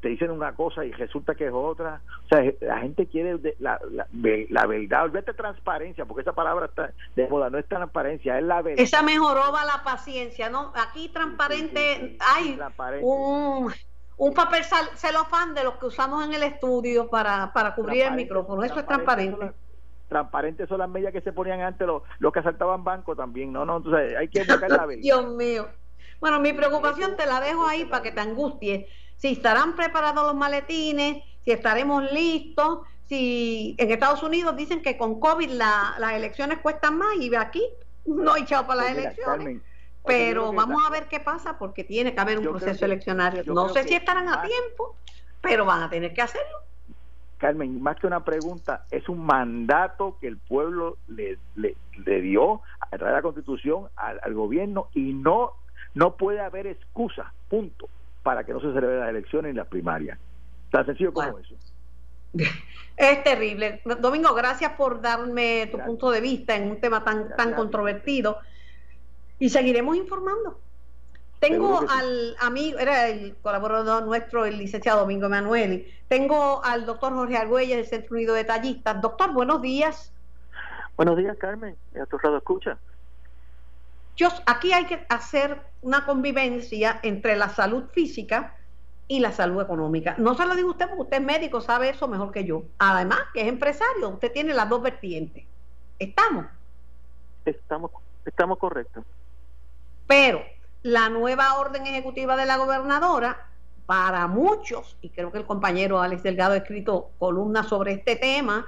te 0.00 0.08
dicen 0.08 0.30
una 0.30 0.52
cosa 0.52 0.84
y 0.84 0.92
resulta 0.92 1.34
que 1.34 1.46
es 1.46 1.52
otra 1.52 2.00
o 2.24 2.28
sea 2.28 2.44
la 2.60 2.78
gente 2.78 3.06
quiere 3.06 3.38
la, 3.58 3.80
la, 3.90 4.06
la 4.12 4.66
verdad 4.66 5.04
olvídate 5.04 5.34
transparencia 5.34 6.04
porque 6.04 6.22
esa 6.22 6.32
palabra 6.32 6.66
está 6.66 6.92
de 7.16 7.28
moda 7.28 7.50
no 7.50 7.58
es 7.58 7.66
transparencia 7.66 8.38
es 8.38 8.44
la 8.44 8.62
verdad 8.62 8.82
esa 8.82 9.02
mejoró 9.02 9.52
la 9.52 9.82
paciencia 9.82 10.48
no 10.50 10.72
aquí 10.74 11.08
transparente 11.08 12.16
hay 12.20 12.58
un 13.02 13.72
un 14.16 14.32
papel 14.32 14.62
celofán 14.96 15.54
de 15.54 15.64
los 15.64 15.74
que 15.74 15.86
usamos 15.86 16.24
en 16.24 16.34
el 16.34 16.42
estudio 16.44 17.08
para, 17.08 17.52
para 17.52 17.74
cubrir 17.74 18.04
el 18.04 18.14
micrófono. 18.14 18.62
Eso 18.62 18.78
es 18.78 18.86
transparente. 18.86 19.52
Transparente 20.08 20.66
son 20.66 20.78
las 20.78 20.88
medias 20.88 21.12
que 21.12 21.20
se 21.20 21.32
ponían 21.32 21.60
antes 21.60 21.86
los, 21.86 22.02
los 22.18 22.32
que 22.32 22.40
asaltaban 22.40 22.84
banco 22.84 23.16
también. 23.16 23.52
No, 23.52 23.64
no, 23.64 23.78
entonces 23.78 24.16
hay 24.16 24.28
que 24.28 24.44
buscar 24.44 24.70
la 24.70 24.86
Dios 25.00 25.26
mío. 25.34 25.68
Bueno, 26.20 26.40
mi 26.40 26.52
preocupación 26.52 27.16
te 27.16 27.26
la 27.26 27.40
dejo 27.40 27.66
ahí 27.66 27.84
para 27.84 28.02
que 28.02 28.12
te 28.12 28.20
angusties. 28.20 28.86
Si 29.16 29.32
estarán 29.32 29.76
preparados 29.76 30.24
los 30.24 30.34
maletines, 30.34 31.22
si 31.44 31.50
estaremos 31.50 32.10
listos, 32.12 32.80
si 33.06 33.74
en 33.78 33.90
Estados 33.90 34.22
Unidos 34.22 34.56
dicen 34.56 34.82
que 34.82 34.96
con 34.96 35.20
COVID 35.20 35.50
las 35.50 36.12
elecciones 36.12 36.58
cuestan 36.58 36.98
más 36.98 37.16
y 37.18 37.34
aquí 37.34 37.62
no 38.06 38.36
echado 38.36 38.66
para 38.66 38.82
las 38.82 38.92
pues 38.92 39.04
elecciones. 39.04 39.62
pero 40.04 40.52
vamos 40.52 40.82
a 40.86 40.90
ver 40.90 41.08
qué 41.08 41.20
pasa 41.20 41.58
porque 41.58 41.84
tiene 41.84 42.14
que 42.14 42.20
haber 42.20 42.38
un 42.38 42.46
proceso 42.46 42.84
eleccionario. 42.84 43.44
No 43.46 43.68
sé 43.68 43.84
si 43.84 43.94
estarán 43.94 44.28
a 44.28 44.42
tiempo, 44.42 44.96
pero 45.40 45.64
van 45.64 45.82
a 45.82 45.90
tener 45.90 46.12
que 46.14 46.22
hacerlo. 46.22 46.58
Carmen, 47.44 47.82
más 47.82 48.00
que 48.00 48.06
una 48.06 48.24
pregunta, 48.24 48.86
es 48.90 49.06
un 49.06 49.26
mandato 49.26 50.16
que 50.18 50.28
el 50.28 50.38
pueblo 50.38 50.96
le, 51.08 51.36
le, 51.56 52.22
dio 52.22 52.62
a 52.80 52.88
través 52.96 53.08
de 53.08 53.16
la 53.16 53.20
Constitución 53.20 53.88
al, 53.96 54.32
gobierno 54.32 54.88
y 54.94 55.12
no, 55.12 55.52
no 55.92 56.16
puede 56.16 56.40
haber 56.40 56.66
excusa, 56.66 57.34
punto, 57.50 57.86
para 58.22 58.44
que 58.44 58.54
no 58.54 58.60
se 58.60 58.72
celebren 58.72 59.00
las 59.00 59.10
elecciones 59.10 59.52
y 59.52 59.56
las 59.56 59.66
primarias. 59.66 60.18
Tan 60.70 60.86
sencillo 60.86 61.12
como 61.12 61.38
eso. 61.38 61.54
Es 62.96 63.22
terrible. 63.24 63.82
Domingo, 64.00 64.32
gracias 64.32 64.72
por 64.72 65.02
darme 65.02 65.68
tu 65.70 65.78
punto 65.80 66.10
de 66.12 66.22
vista 66.22 66.56
en 66.56 66.70
un 66.70 66.80
tema 66.80 67.04
tan, 67.04 67.36
tan 67.36 67.52
controvertido 67.52 68.38
y 69.38 69.50
seguiremos 69.50 69.96
informando. 69.96 70.60
Tengo 71.48 71.84
al 71.90 72.36
amigo, 72.40 72.78
era 72.78 73.08
el 73.08 73.36
colaborador 73.42 74.02
nuestro, 74.04 74.46
el 74.46 74.56
licenciado 74.56 75.00
Domingo 75.00 75.26
Emanueli. 75.26 75.92
Tengo 76.08 76.64
al 76.64 76.86
doctor 76.86 77.12
Jorge 77.12 77.36
Argüelles 77.36 77.76
del 77.76 77.86
Centro 77.86 78.14
Unido 78.14 78.32
de 78.32 78.44
Tallistas. 78.44 78.98
Doctor, 79.02 79.34
buenos 79.34 79.60
días. 79.60 80.10
Buenos 80.96 81.18
días, 81.18 81.36
Carmen. 81.36 81.76
A 82.00 82.06
tu 82.06 82.16
lado 82.22 82.38
escucha. 82.38 82.78
Yo, 84.16 84.28
aquí 84.46 84.72
hay 84.72 84.86
que 84.86 85.04
hacer 85.10 85.60
una 85.82 86.06
convivencia 86.06 86.98
entre 87.02 87.36
la 87.36 87.50
salud 87.50 87.84
física 87.92 88.56
y 89.06 89.20
la 89.20 89.30
salud 89.30 89.60
económica. 89.60 90.14
No 90.16 90.34
se 90.34 90.46
lo 90.46 90.54
digo 90.54 90.70
usted 90.70 90.86
porque 90.86 91.02
usted 91.02 91.18
es 91.18 91.24
médico, 91.24 91.60
sabe 91.60 91.90
eso 91.90 92.08
mejor 92.08 92.32
que 92.32 92.44
yo. 92.44 92.62
Además, 92.78 93.20
que 93.34 93.42
es 93.42 93.48
empresario, 93.48 94.08
usted 94.08 94.32
tiene 94.32 94.54
las 94.54 94.68
dos 94.70 94.80
vertientes. 94.80 95.44
¿Estamos? 95.98 96.46
Estamos, 97.44 97.90
estamos 98.24 98.56
correctos. 98.56 99.04
Pero 100.06 100.42
la 100.84 101.08
nueva 101.08 101.54
orden 101.54 101.86
ejecutiva 101.86 102.36
de 102.36 102.44
la 102.44 102.58
gobernadora, 102.58 103.48
para 103.86 104.26
muchos, 104.26 104.98
y 105.00 105.08
creo 105.08 105.32
que 105.32 105.38
el 105.38 105.46
compañero 105.46 106.00
Alex 106.00 106.22
Delgado 106.22 106.52
ha 106.52 106.58
escrito 106.58 107.10
columnas 107.18 107.68
sobre 107.68 107.92
este 107.92 108.16
tema, 108.16 108.66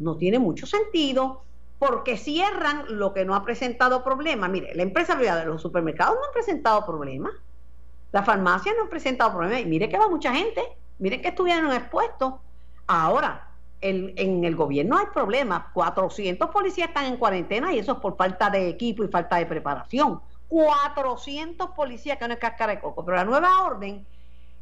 no 0.00 0.16
tiene 0.16 0.40
mucho 0.40 0.66
sentido 0.66 1.44
porque 1.78 2.16
cierran 2.16 2.84
lo 2.88 3.14
que 3.14 3.24
no 3.24 3.36
ha 3.36 3.44
presentado 3.44 4.02
problemas. 4.02 4.50
Mire, 4.50 4.74
la 4.74 4.82
empresa 4.82 5.16
privada 5.16 5.40
de 5.40 5.46
los 5.46 5.62
supermercados 5.62 6.16
no 6.16 6.26
han 6.26 6.32
presentado 6.32 6.84
problemas, 6.84 7.32
la 8.10 8.24
farmacia 8.24 8.72
no 8.76 8.86
ha 8.86 8.90
presentado 8.90 9.30
problemas, 9.30 9.60
y 9.60 9.66
mire 9.66 9.88
que 9.88 9.98
va 9.98 10.08
mucha 10.08 10.34
gente, 10.34 10.62
mire 10.98 11.20
que 11.20 11.28
estuvieron 11.28 11.72
expuestos. 11.72 12.34
Ahora, 12.88 13.50
en 13.80 14.44
el 14.44 14.56
gobierno 14.56 14.98
hay 14.98 15.06
problemas, 15.14 15.66
400 15.74 16.50
policías 16.50 16.88
están 16.88 17.04
en 17.04 17.18
cuarentena 17.18 17.72
y 17.72 17.78
eso 17.78 17.92
es 17.92 17.98
por 17.98 18.16
falta 18.16 18.50
de 18.50 18.68
equipo 18.68 19.04
y 19.04 19.08
falta 19.08 19.36
de 19.36 19.46
preparación. 19.46 20.20
400 20.48 21.70
policías 21.70 22.18
que 22.18 22.28
no 22.28 22.34
es 22.34 22.40
cáscara 22.40 22.74
de 22.74 22.80
coco. 22.80 23.04
Pero 23.04 23.16
la 23.16 23.24
nueva 23.24 23.62
orden, 23.64 24.06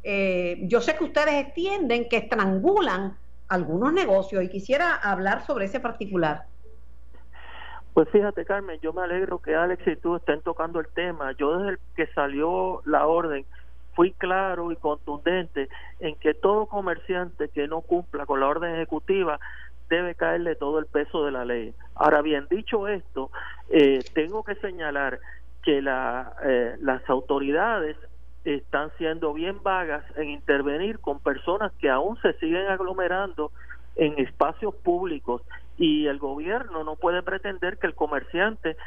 eh, 0.03 0.59
yo 0.63 0.81
sé 0.81 0.95
que 0.95 1.03
ustedes 1.03 1.33
entienden 1.33 2.09
que 2.09 2.17
estrangulan 2.17 3.17
algunos 3.47 3.93
negocios 3.93 4.43
y 4.43 4.49
quisiera 4.49 4.95
hablar 4.95 5.45
sobre 5.45 5.65
ese 5.65 5.79
particular. 5.79 6.45
Pues 7.93 8.09
fíjate, 8.09 8.43
Carmen, 8.43 8.79
yo 8.81 8.91
me 8.91 9.03
alegro 9.03 9.39
que 9.39 9.55
Alex 9.55 9.87
y 9.87 9.95
tú 9.95 10.17
estén 10.17 10.41
tocando 10.41 10.79
el 10.79 10.87
tema. 10.87 11.31
Yo 11.37 11.57
desde 11.57 11.79
que 11.95 12.07
salió 12.07 12.81
la 12.85 13.07
orden 13.07 13.45
fui 13.93 14.11
claro 14.11 14.71
y 14.73 14.75
contundente 14.75 15.69
en 16.01 16.15
que 16.15 16.33
todo 16.33 16.65
comerciante 16.65 17.47
que 17.47 17.67
no 17.67 17.79
cumpla 17.79 18.25
con 18.25 18.41
la 18.41 18.47
orden 18.47 18.75
ejecutiva 18.75 19.39
debe 19.89 20.15
caerle 20.15 20.55
todo 20.55 20.79
el 20.79 20.87
peso 20.87 21.23
de 21.23 21.31
la 21.31 21.45
ley. 21.45 21.73
Ahora 21.95 22.21
bien, 22.21 22.47
dicho 22.49 22.87
esto, 22.87 23.31
eh, 23.69 24.03
tengo 24.13 24.43
que 24.43 24.55
señalar 24.55 25.19
que 25.65 25.81
la, 25.81 26.33
eh, 26.43 26.75
las 26.79 27.07
autoridades 27.09 27.97
están 28.45 28.91
siendo 28.97 29.33
bien 29.33 29.61
vagas 29.63 30.05
en 30.15 30.29
intervenir 30.29 30.99
con 30.99 31.19
personas 31.19 31.73
que 31.79 31.89
aún 31.89 32.17
se 32.21 32.33
siguen 32.33 32.67
aglomerando 32.67 33.51
en 33.95 34.19
espacios 34.19 34.75
públicos 34.75 35.41
y 35.77 36.05
el 36.05 36.19
gobierno 36.19 36.83
no 36.83 36.95
puede 36.95 37.23
pretender 37.23 37.77
que 37.77 37.87
el 37.87 37.95
comerciante 37.95 38.77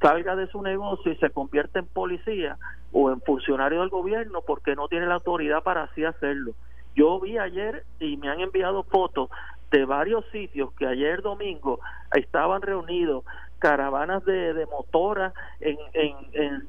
salga 0.00 0.36
de 0.36 0.46
su 0.48 0.62
negocio 0.62 1.10
y 1.10 1.16
se 1.16 1.30
convierta 1.30 1.78
en 1.78 1.86
policía 1.86 2.58
o 2.92 3.10
en 3.10 3.20
funcionario 3.22 3.80
del 3.80 3.88
gobierno 3.88 4.42
porque 4.46 4.76
no 4.76 4.88
tiene 4.88 5.06
la 5.06 5.14
autoridad 5.14 5.62
para 5.62 5.84
así 5.84 6.04
hacerlo. 6.04 6.52
Yo 6.94 7.18
vi 7.20 7.38
ayer 7.38 7.84
y 7.98 8.16
me 8.18 8.28
han 8.28 8.40
enviado 8.40 8.82
fotos 8.84 9.30
de 9.70 9.84
varios 9.84 10.24
sitios 10.30 10.72
que 10.74 10.86
ayer 10.86 11.22
domingo 11.22 11.80
estaban 12.14 12.62
reunidos 12.62 13.24
caravanas 13.58 14.24
de, 14.24 14.54
de 14.54 14.66
motoras 14.66 15.32
en, 15.60 15.76
en, 15.92 16.16
en 16.32 16.68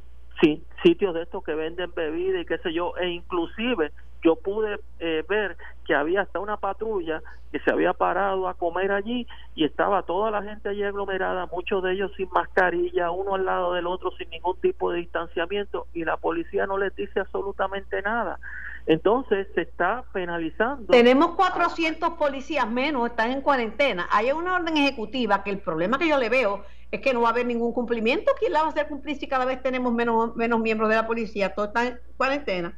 sitios 0.83 1.13
de 1.13 1.23
estos 1.23 1.43
que 1.43 1.53
venden 1.53 1.91
bebidas 1.95 2.41
y 2.41 2.45
qué 2.45 2.57
sé 2.59 2.73
yo, 2.73 2.95
e 2.97 3.09
inclusive 3.09 3.91
yo 4.23 4.35
pude 4.35 4.79
eh, 4.99 5.23
ver 5.27 5.57
que 5.85 5.95
había 5.95 6.21
hasta 6.21 6.39
una 6.39 6.57
patrulla 6.57 7.21
que 7.51 7.59
se 7.59 7.71
había 7.71 7.93
parado 7.93 8.47
a 8.47 8.53
comer 8.53 8.91
allí 8.91 9.25
y 9.55 9.65
estaba 9.65 10.03
toda 10.03 10.29
la 10.29 10.43
gente 10.43 10.69
allí 10.69 10.83
aglomerada, 10.83 11.47
muchos 11.51 11.81
de 11.83 11.93
ellos 11.93 12.11
sin 12.15 12.29
mascarilla, 12.31 13.11
uno 13.11 13.35
al 13.35 13.45
lado 13.45 13.73
del 13.73 13.87
otro 13.87 14.11
sin 14.11 14.29
ningún 14.29 14.59
tipo 14.59 14.91
de 14.91 14.99
distanciamiento 14.99 15.87
y 15.93 16.03
la 16.03 16.17
policía 16.17 16.67
no 16.67 16.77
les 16.77 16.95
dice 16.95 17.21
absolutamente 17.21 18.01
nada. 18.01 18.39
Entonces 18.85 19.47
se 19.55 19.61
está 19.61 20.03
penalizando. 20.13 20.87
Tenemos 20.87 21.31
400 21.31 22.11
policías 22.11 22.69
menos, 22.69 23.09
están 23.09 23.31
en 23.31 23.41
cuarentena. 23.41 24.07
Hay 24.11 24.31
una 24.31 24.55
orden 24.55 24.77
ejecutiva 24.77 25.43
que 25.43 25.51
el 25.51 25.59
problema 25.59 25.97
que 25.97 26.07
yo 26.07 26.17
le 26.17 26.29
veo 26.29 26.63
es 26.91 27.01
que 27.01 27.13
no 27.13 27.21
va 27.21 27.29
a 27.29 27.31
haber 27.31 27.45
ningún 27.45 27.73
cumplimiento. 27.73 28.31
¿Quién 28.39 28.53
la 28.53 28.61
va 28.61 28.67
a 28.67 28.69
hacer 28.69 28.87
cumplir 28.87 29.17
si 29.17 29.27
cada 29.27 29.45
vez 29.45 29.61
tenemos 29.61 29.93
menos, 29.93 30.35
menos 30.35 30.59
miembros 30.59 30.89
de 30.89 30.95
la 30.95 31.07
policía? 31.07 31.53
Todo 31.53 31.67
está 31.67 31.87
en 31.87 31.99
cuarentena. 32.17 32.77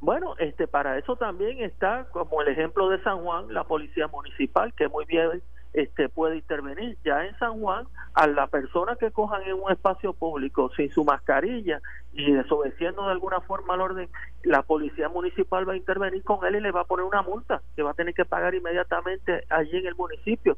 Bueno, 0.00 0.34
este, 0.38 0.66
para 0.66 0.96
eso 0.98 1.16
también 1.16 1.60
está, 1.60 2.06
como 2.10 2.40
el 2.40 2.48
ejemplo 2.48 2.88
de 2.88 3.02
San 3.02 3.22
Juan, 3.22 3.52
la 3.52 3.64
policía 3.64 4.08
municipal, 4.08 4.72
que 4.72 4.88
muy 4.88 5.04
bien 5.04 5.42
este, 5.74 6.08
puede 6.08 6.36
intervenir. 6.36 6.96
Ya 7.04 7.26
en 7.26 7.36
San 7.38 7.60
Juan, 7.60 7.86
a 8.14 8.26
la 8.26 8.46
persona 8.46 8.96
que 8.96 9.10
cojan 9.10 9.42
en 9.42 9.54
un 9.54 9.70
espacio 9.70 10.14
público 10.14 10.70
sin 10.74 10.90
su 10.90 11.04
mascarilla 11.04 11.82
y 12.14 12.32
desobedeciendo 12.32 13.04
de 13.04 13.12
alguna 13.12 13.40
forma 13.42 13.74
al 13.74 13.82
orden, 13.82 14.08
la 14.42 14.62
policía 14.62 15.10
municipal 15.10 15.68
va 15.68 15.74
a 15.74 15.76
intervenir 15.76 16.24
con 16.24 16.46
él 16.46 16.56
y 16.56 16.60
le 16.60 16.72
va 16.72 16.80
a 16.80 16.84
poner 16.84 17.04
una 17.04 17.22
multa 17.22 17.60
que 17.76 17.82
va 17.82 17.90
a 17.90 17.94
tener 17.94 18.14
que 18.14 18.24
pagar 18.24 18.54
inmediatamente 18.54 19.44
allí 19.50 19.76
en 19.76 19.86
el 19.86 19.94
municipio. 19.94 20.56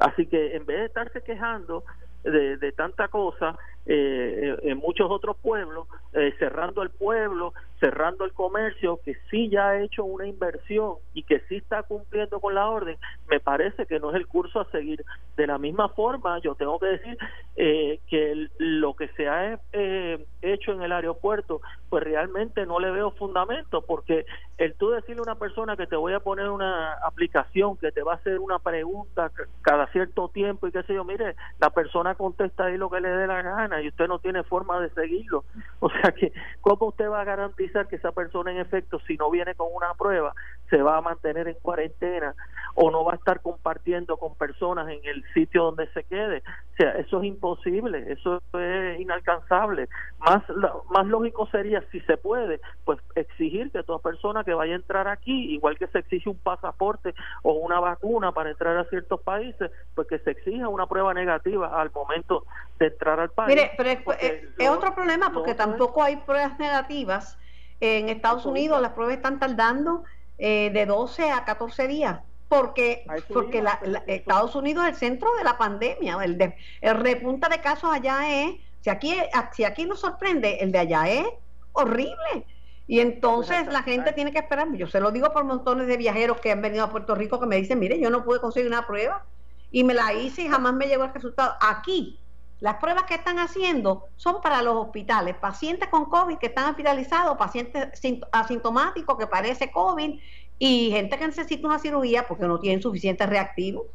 Así 0.00 0.26
que 0.26 0.56
en 0.56 0.64
vez 0.64 0.78
de 0.78 0.84
estarse 0.86 1.22
quejando 1.22 1.84
de, 2.24 2.56
de 2.56 2.72
tanta 2.72 3.08
cosa 3.08 3.56
eh, 3.86 4.56
en 4.62 4.78
muchos 4.78 5.10
otros 5.10 5.36
pueblos, 5.38 5.86
eh, 6.12 6.34
cerrando 6.38 6.82
el 6.82 6.90
pueblo, 6.90 7.52
cerrando 7.80 8.24
el 8.24 8.32
comercio, 8.32 9.00
que 9.04 9.16
sí 9.30 9.48
ya 9.48 9.70
ha 9.70 9.82
hecho 9.82 10.04
una 10.04 10.26
inversión 10.26 10.96
y 11.14 11.22
que 11.22 11.40
sí 11.48 11.56
está 11.56 11.82
cumpliendo 11.82 12.38
con 12.38 12.54
la 12.54 12.68
orden, 12.68 12.98
me 13.28 13.40
parece 13.40 13.86
que 13.86 13.98
no 13.98 14.10
es 14.10 14.16
el 14.16 14.26
curso 14.26 14.60
a 14.60 14.70
seguir. 14.70 15.02
De 15.36 15.46
la 15.46 15.56
misma 15.56 15.88
forma, 15.88 16.38
yo 16.40 16.54
tengo 16.54 16.78
que 16.78 16.86
decir 16.86 17.18
eh, 17.56 18.00
que 18.08 18.48
lo 18.58 18.94
que 18.94 19.08
se 19.08 19.26
ha 19.26 19.58
eh, 19.72 20.26
hecho 20.42 20.72
en 20.72 20.82
el 20.82 20.92
aeropuerto, 20.92 21.62
pues 21.88 22.04
realmente 22.04 22.66
no 22.66 22.78
le 22.78 22.90
veo 22.90 23.12
fundamento, 23.12 23.82
porque 23.82 24.26
el 24.58 24.74
tú 24.74 24.90
decirle 24.90 25.20
a 25.20 25.30
una 25.30 25.38
persona 25.38 25.76
que 25.76 25.86
te 25.86 25.96
voy 25.96 26.12
a 26.12 26.20
poner 26.20 26.50
una 26.50 26.92
aplicación 27.02 27.78
que 27.78 27.92
te 27.92 28.02
va 28.02 28.12
a 28.12 28.16
hacer 28.16 28.38
una 28.38 28.58
pregunta 28.58 29.30
cada 29.62 29.86
cierto 29.86 30.28
tiempo 30.28 30.66
y 30.66 30.72
qué 30.72 30.82
sé 30.82 30.94
yo, 30.94 31.04
mire, 31.04 31.34
la 31.58 31.70
persona 31.70 32.14
contesta 32.14 32.66
ahí 32.66 32.76
lo 32.76 32.90
que 32.90 33.00
le 33.00 33.08
dé 33.08 33.26
la 33.26 33.40
gana 33.40 33.79
y 33.82 33.88
usted 33.88 34.08
no 34.08 34.18
tiene 34.18 34.42
forma 34.44 34.80
de 34.80 34.90
seguirlo. 34.90 35.44
O 35.82 35.88
sea 35.88 36.12
que, 36.12 36.32
¿cómo 36.60 36.88
usted 36.88 37.08
va 37.08 37.22
a 37.22 37.24
garantizar 37.24 37.88
que 37.88 37.96
esa 37.96 38.12
persona 38.12 38.50
en 38.50 38.58
efecto, 38.58 39.00
si 39.06 39.16
no 39.16 39.30
viene 39.30 39.54
con 39.54 39.68
una 39.72 39.94
prueba, 39.94 40.34
se 40.70 40.82
va 40.82 40.98
a 40.98 41.02
mantener 41.02 41.48
en 41.48 41.56
cuarentena 41.60 42.34
o 42.74 42.90
no 42.90 43.04
va 43.04 43.12
a 43.12 43.16
estar 43.16 43.40
compartiendo 43.40 44.16
con 44.16 44.36
personas 44.36 44.88
en 44.88 45.00
el 45.04 45.24
sitio 45.34 45.64
donde 45.64 45.88
se 45.92 46.04
quede? 46.04 46.42
O 46.72 46.76
sea, 46.76 46.92
eso 46.92 47.18
es 47.20 47.24
imposible, 47.24 48.12
eso 48.12 48.40
es 48.54 49.00
inalcanzable. 49.00 49.88
Más, 50.18 50.42
más 50.90 51.06
lógico 51.06 51.46
sería, 51.50 51.82
si 51.90 52.00
se 52.02 52.16
puede, 52.16 52.60
pues 52.84 52.98
exigir 53.16 53.70
que 53.70 53.82
toda 53.82 53.98
persona 53.98 54.44
que 54.44 54.54
vaya 54.54 54.72
a 54.72 54.76
entrar 54.76 55.08
aquí, 55.08 55.52
igual 55.52 55.76
que 55.76 55.88
se 55.88 55.98
exige 55.98 56.30
un 56.30 56.38
pasaporte 56.38 57.14
o 57.42 57.52
una 57.54 57.80
vacuna 57.80 58.32
para 58.32 58.50
entrar 58.50 58.76
a 58.76 58.84
ciertos 58.84 59.20
países, 59.20 59.70
pues 59.94 60.08
que 60.08 60.18
se 60.20 60.30
exija 60.30 60.68
una 60.68 60.86
prueba 60.86 61.12
negativa 61.12 61.80
al 61.80 61.90
momento 61.92 62.44
de 62.78 62.86
entrar 62.86 63.20
al 63.20 63.30
país. 63.30 63.48
Mire, 63.48 63.72
pero 63.76 63.90
es, 63.90 64.70
otro 64.70 64.94
problema 64.94 65.32
porque 65.32 65.54
tampoco 65.54 66.02
hay 66.02 66.16
pruebas 66.16 66.58
negativas. 66.58 67.38
En 67.80 68.08
Estados 68.08 68.44
Unidos 68.44 68.80
las 68.80 68.92
pruebas 68.92 69.16
están 69.16 69.38
tardando 69.38 70.04
eh, 70.40 70.70
de 70.72 70.86
12 70.86 71.30
a 71.30 71.44
14 71.44 71.86
días 71.86 72.20
porque 72.48 73.04
porque 73.32 73.62
la, 73.62 73.80
Estados 74.08 74.56
Unidos 74.56 74.84
es 74.84 74.94
el 74.94 74.96
centro 74.96 75.32
de 75.36 75.44
la 75.44 75.56
pandemia. 75.56 76.18
El, 76.24 76.36
de, 76.36 76.56
el 76.80 76.96
repunta 76.96 77.48
de 77.48 77.60
casos 77.60 77.90
allá 77.92 78.42
es, 78.42 78.56
si 78.80 78.90
aquí, 78.90 79.14
si 79.52 79.62
aquí 79.62 79.86
nos 79.86 80.00
sorprende, 80.00 80.58
el 80.60 80.72
de 80.72 80.78
allá 80.80 81.08
es 81.08 81.26
horrible. 81.72 82.44
Y 82.88 82.98
entonces 82.98 83.68
la 83.68 83.84
gente 83.84 84.12
tiene 84.12 84.32
que 84.32 84.40
esperar. 84.40 84.66
Yo 84.72 84.88
se 84.88 84.98
lo 84.98 85.12
digo 85.12 85.32
por 85.32 85.44
montones 85.44 85.86
de 85.86 85.96
viajeros 85.96 86.40
que 86.40 86.50
han 86.50 86.60
venido 86.60 86.82
a 86.82 86.90
Puerto 86.90 87.14
Rico 87.14 87.38
que 87.38 87.46
me 87.46 87.54
dicen, 87.54 87.78
mire, 87.78 88.00
yo 88.00 88.10
no 88.10 88.24
pude 88.24 88.40
conseguir 88.40 88.66
una 88.66 88.84
prueba 88.84 89.24
y 89.70 89.84
me 89.84 89.94
la 89.94 90.12
hice 90.12 90.42
y 90.42 90.48
jamás 90.48 90.74
me 90.74 90.88
llegó 90.88 91.04
el 91.04 91.14
resultado. 91.14 91.54
Aquí 91.60 92.18
las 92.60 92.76
pruebas 92.76 93.04
que 93.04 93.14
están 93.14 93.38
haciendo 93.38 94.06
son 94.16 94.40
para 94.42 94.62
los 94.62 94.76
hospitales, 94.76 95.34
pacientes 95.36 95.88
con 95.88 96.04
COVID 96.04 96.38
que 96.38 96.46
están 96.46 96.68
hospitalizados, 96.68 97.36
pacientes 97.38 97.88
asintomáticos 98.32 99.18
que 99.18 99.26
parece 99.26 99.70
COVID 99.70 100.20
y 100.58 100.90
gente 100.90 101.18
que 101.18 101.26
necesita 101.26 101.66
una 101.66 101.78
cirugía 101.78 102.26
porque 102.28 102.46
no 102.46 102.60
tienen 102.60 102.82
suficientes 102.82 103.26
reactivos. 103.28 103.86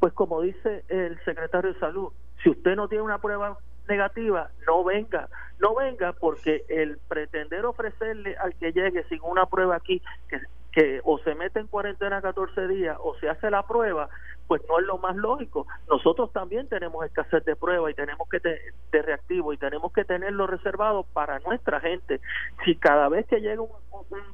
Pues 0.00 0.12
como 0.14 0.40
dice 0.40 0.84
el 0.88 1.22
secretario 1.24 1.74
de 1.74 1.78
Salud, 1.78 2.12
si 2.42 2.50
usted 2.50 2.76
no 2.76 2.88
tiene 2.88 3.04
una 3.04 3.18
prueba 3.18 3.58
negativa, 3.88 4.50
no 4.66 4.82
venga, 4.82 5.28
no 5.58 5.74
venga 5.74 6.14
porque 6.14 6.64
el 6.68 6.98
pretender 7.08 7.66
ofrecerle 7.66 8.36
al 8.36 8.54
que 8.54 8.72
llegue 8.72 9.04
sin 9.08 9.20
una 9.22 9.46
prueba 9.46 9.76
aquí 9.76 10.02
que, 10.28 10.40
que 10.72 11.00
o 11.04 11.18
se 11.18 11.34
mete 11.34 11.60
en 11.60 11.66
cuarentena 11.66 12.22
14 12.22 12.68
días 12.68 12.96
o 13.00 13.14
se 13.16 13.28
hace 13.28 13.50
la 13.50 13.66
prueba, 13.66 14.08
pues 14.46 14.62
no 14.68 14.78
es 14.78 14.86
lo 14.86 14.98
más 14.98 15.16
lógico. 15.16 15.66
Nosotros 15.88 16.32
también 16.32 16.68
tenemos 16.68 17.04
escasez 17.04 17.44
de 17.44 17.56
pruebas 17.56 17.92
y 17.92 17.94
tenemos 17.94 18.28
que 18.28 18.40
tener 18.40 18.60
de 18.92 19.02
reactivo 19.02 19.52
y 19.52 19.58
tenemos 19.58 19.92
que 19.92 20.04
tenerlo 20.04 20.46
reservado 20.46 21.04
para 21.12 21.38
nuestra 21.40 21.80
gente. 21.80 22.20
Si 22.64 22.76
cada 22.76 23.08
vez 23.08 23.26
que 23.26 23.40
llega 23.40 23.62
un, 23.62 23.70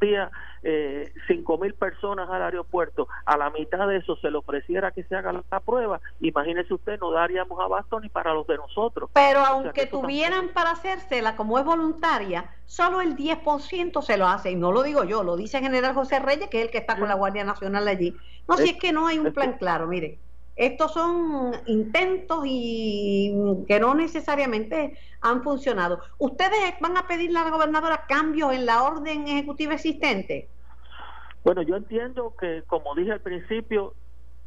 día 0.01 0.31
eh, 0.63 1.13
cinco 1.27 1.59
mil 1.59 1.75
personas 1.75 2.29
al 2.31 2.43
aeropuerto, 2.43 3.09
a 3.25 3.37
la 3.37 3.51
mitad 3.51 3.87
de 3.89 3.97
eso 3.97 4.17
se 4.17 4.31
le 4.31 4.39
ofreciera 4.39 4.93
que 4.93 5.03
se 5.05 5.17
haga 5.17 5.33
la 5.33 5.61
prueba, 5.61 6.01
imagínese 6.21 6.75
usted, 6.75 7.01
no 7.01 7.11
daríamos 7.11 7.59
abasto 7.61 7.99
ni 8.01 8.09
para 8.09 8.33
los 8.33 8.47
de 8.47 8.57
nosotros. 8.57 9.11
Pero 9.13 9.41
aunque 9.41 9.87
tuvieran 9.87 10.49
para 10.49 10.73
hacérsela 10.73 11.37
como 11.37 11.59
es 11.59 11.65
voluntaria, 11.65 12.51
solo 12.67 13.01
el 13.01 13.17
10% 13.17 14.03
se 14.03 14.17
lo 14.17 14.27
hace, 14.27 14.53
y 14.53 14.57
no 14.57 14.73
lo 14.73 14.83
digo 14.83 15.05
yo, 15.05 15.23
lo 15.23 15.37
dice 15.37 15.59
el 15.59 15.65
general 15.65 15.95
José 15.95 16.21
Reyes, 16.21 16.49
que 16.49 16.61
es 16.61 16.67
el 16.67 16.71
que 16.71 16.79
está 16.79 16.97
con 16.97 17.09
la 17.09 17.15
Guardia 17.15 17.45
Nacional 17.45 17.89
allí. 17.89 18.17
No, 18.49 18.57
si 18.57 18.71
es 18.71 18.77
que 18.77 18.93
no 18.93 19.07
hay 19.07 19.19
un 19.19 19.33
plan 19.33 19.57
claro, 19.59 19.87
mire, 19.87 20.19
estos 20.57 20.93
son 20.93 21.53
intentos 21.67 22.45
y 22.45 23.35
que 23.67 23.81
no 23.81 23.95
necesariamente 23.95 24.99
han 25.21 25.43
funcionado. 25.43 26.01
¿Ustedes 26.19 26.75
van 26.81 26.97
a 26.97 27.07
pedirle 27.07 27.39
a 27.39 27.45
la 27.45 27.51
gobernadora 27.51 28.05
cambios 28.07 28.53
en 28.53 28.67
la 28.67 28.83
orden 28.83 29.27
ejecutiva 29.27 29.75
existente? 29.75 30.49
Bueno, 31.45 31.63
yo 31.63 31.77
entiendo 31.77 32.35
que, 32.39 32.63
como 32.67 32.95
dije 32.95 33.13
al 33.13 33.21
principio, 33.21 33.95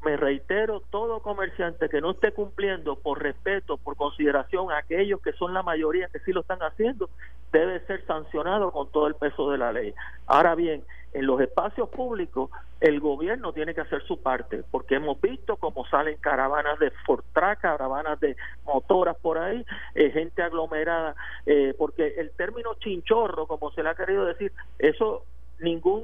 me 0.04 0.18
reitero, 0.18 0.82
todo 0.92 1.20
comerciante 1.22 1.90
que 1.90 2.00
no 2.00 2.12
esté 2.12 2.32
cumpliendo 2.32 2.96
por 2.96 3.22
respeto, 3.22 3.78
por 3.78 3.96
consideración 3.96 4.72
a 4.72 4.78
aquellos 4.78 5.20
que 5.22 5.34
son 5.34 5.54
la 5.54 5.64
mayoría 5.64 6.10
que 6.10 6.20
sí 6.20 6.32
lo 6.32 6.42
están 6.42 6.60
haciendo, 6.60 7.10
debe 7.52 7.80
ser 7.88 8.06
sancionado 8.06 8.72
con 8.72 8.92
todo 8.92 9.08
el 9.08 9.16
peso 9.16 9.50
de 9.50 9.58
la 9.58 9.74
ley. 9.74 9.94
Ahora 10.28 10.54
bien, 10.54 10.84
en 11.14 11.26
los 11.26 11.42
espacios 11.42 11.90
públicos 11.90 12.52
el 12.82 13.00
gobierno 13.00 13.52
tiene 13.52 13.74
que 13.74 13.82
hacer 13.82 14.04
su 14.04 14.22
parte, 14.22 14.64
porque 14.70 14.96
hemos 14.96 15.20
visto 15.20 15.56
cómo 15.58 15.86
salen 15.88 16.18
caravanas 16.18 16.78
de 16.78 16.92
Fortrack, 17.06 17.62
caravanas 17.62 18.20
de 18.20 18.36
motoras 18.64 19.18
por 19.18 19.40
ahí, 19.40 19.66
eh, 19.96 20.12
gente 20.12 20.44
aglomerada, 20.44 21.16
eh, 21.46 21.74
porque 21.78 22.16
el 22.18 22.32
término 22.32 22.76
chinchorro, 22.76 23.48
como 23.48 23.72
se 23.72 23.82
le 23.82 23.90
ha 23.90 23.96
querido 23.96 24.26
decir, 24.26 24.52
eso 24.78 25.24
ningún 25.60 26.04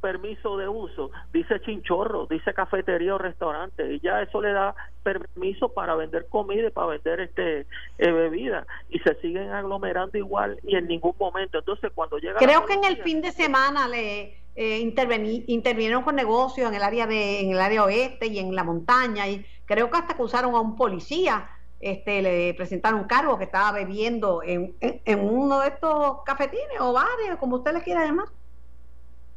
permiso 0.00 0.56
de 0.56 0.68
uso, 0.68 1.10
dice 1.32 1.60
chinchorro, 1.60 2.26
dice 2.26 2.52
cafetería 2.54 3.14
o 3.14 3.18
restaurante, 3.18 3.94
y 3.94 4.00
ya 4.00 4.22
eso 4.22 4.40
le 4.40 4.52
da 4.52 4.74
permiso 5.02 5.68
para 5.68 5.94
vender 5.94 6.26
comida 6.28 6.68
y 6.68 6.70
para 6.70 6.88
vender 6.88 7.20
este 7.20 7.66
eh, 7.98 8.10
bebida, 8.10 8.66
y 8.88 8.98
se 9.00 9.14
siguen 9.20 9.50
aglomerando 9.50 10.18
igual 10.18 10.58
y 10.62 10.76
en 10.76 10.88
ningún 10.88 11.14
momento. 11.18 11.58
Entonces, 11.58 11.90
cuando 11.94 12.18
llega. 12.18 12.38
Creo 12.38 12.66
que 12.66 12.74
en 12.74 12.84
el 12.84 12.96
fin 12.98 13.20
de 13.20 13.32
semana 13.32 13.88
le 13.88 14.38
eh, 14.56 14.78
intervinieron 14.78 16.02
con 16.02 16.16
negocios 16.16 16.68
en 16.68 16.74
el 16.74 16.82
área 16.82 17.06
de 17.06 17.40
en 17.40 17.52
el 17.52 17.60
área 17.60 17.84
oeste 17.84 18.26
y 18.26 18.38
en 18.38 18.54
la 18.54 18.64
montaña, 18.64 19.28
y 19.28 19.44
creo 19.66 19.90
que 19.90 19.98
hasta 19.98 20.14
acusaron 20.14 20.54
a 20.54 20.60
un 20.60 20.76
policía. 20.76 21.48
Este, 21.78 22.20
le 22.20 22.52
presentaron 22.52 23.00
un 23.00 23.06
cargo 23.06 23.38
que 23.38 23.44
estaba 23.44 23.72
bebiendo 23.72 24.42
en, 24.42 24.76
en 24.82 25.18
uno 25.18 25.60
de 25.60 25.68
estos 25.68 26.22
cafetines 26.26 26.78
o 26.78 26.92
bares, 26.92 27.38
como 27.38 27.56
usted 27.56 27.72
le 27.72 27.80
quiera 27.80 28.04
llamar 28.04 28.26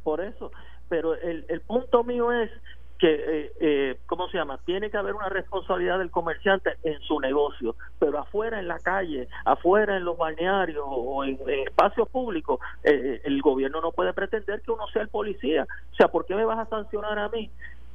por 0.04 0.20
eso. 0.20 0.52
Pero 0.88 1.14
el, 1.14 1.44
el 1.48 1.60
punto 1.62 2.04
mío 2.04 2.30
es 2.30 2.50
que, 2.98 3.12
eh, 3.12 3.52
eh, 3.60 3.98
¿cómo 4.06 4.28
se 4.28 4.38
llama? 4.38 4.58
Tiene 4.64 4.90
que 4.90 4.96
haber 4.96 5.14
una 5.14 5.28
responsabilidad 5.28 5.98
del 5.98 6.10
comerciante 6.10 6.76
en 6.84 7.00
su 7.00 7.18
negocio, 7.20 7.74
pero 7.98 8.18
afuera 8.18 8.60
en 8.60 8.68
la 8.68 8.78
calle, 8.78 9.28
afuera 9.44 9.96
en 9.96 10.04
los 10.04 10.16
balnearios 10.16 10.84
o 10.86 11.24
en, 11.24 11.38
espacios 11.66 12.08
públicos, 12.08 12.60
eh, 12.84 13.20
el 13.24 13.40
gobierno 13.42 13.80
no 13.80 13.92
puede 13.92 14.12
pretender 14.12 14.62
que 14.62 14.70
uno 14.70 14.86
sea 14.88 15.02
el 15.02 15.08
policía. 15.08 15.66
O 15.92 15.94
sea, 15.96 16.08
¿por 16.08 16.24
qué 16.24 16.34
me 16.34 16.44
vas 16.44 16.58
a 16.58 16.70
sancionar 16.70 17.18
a 17.18 17.28
mí? 17.28 17.50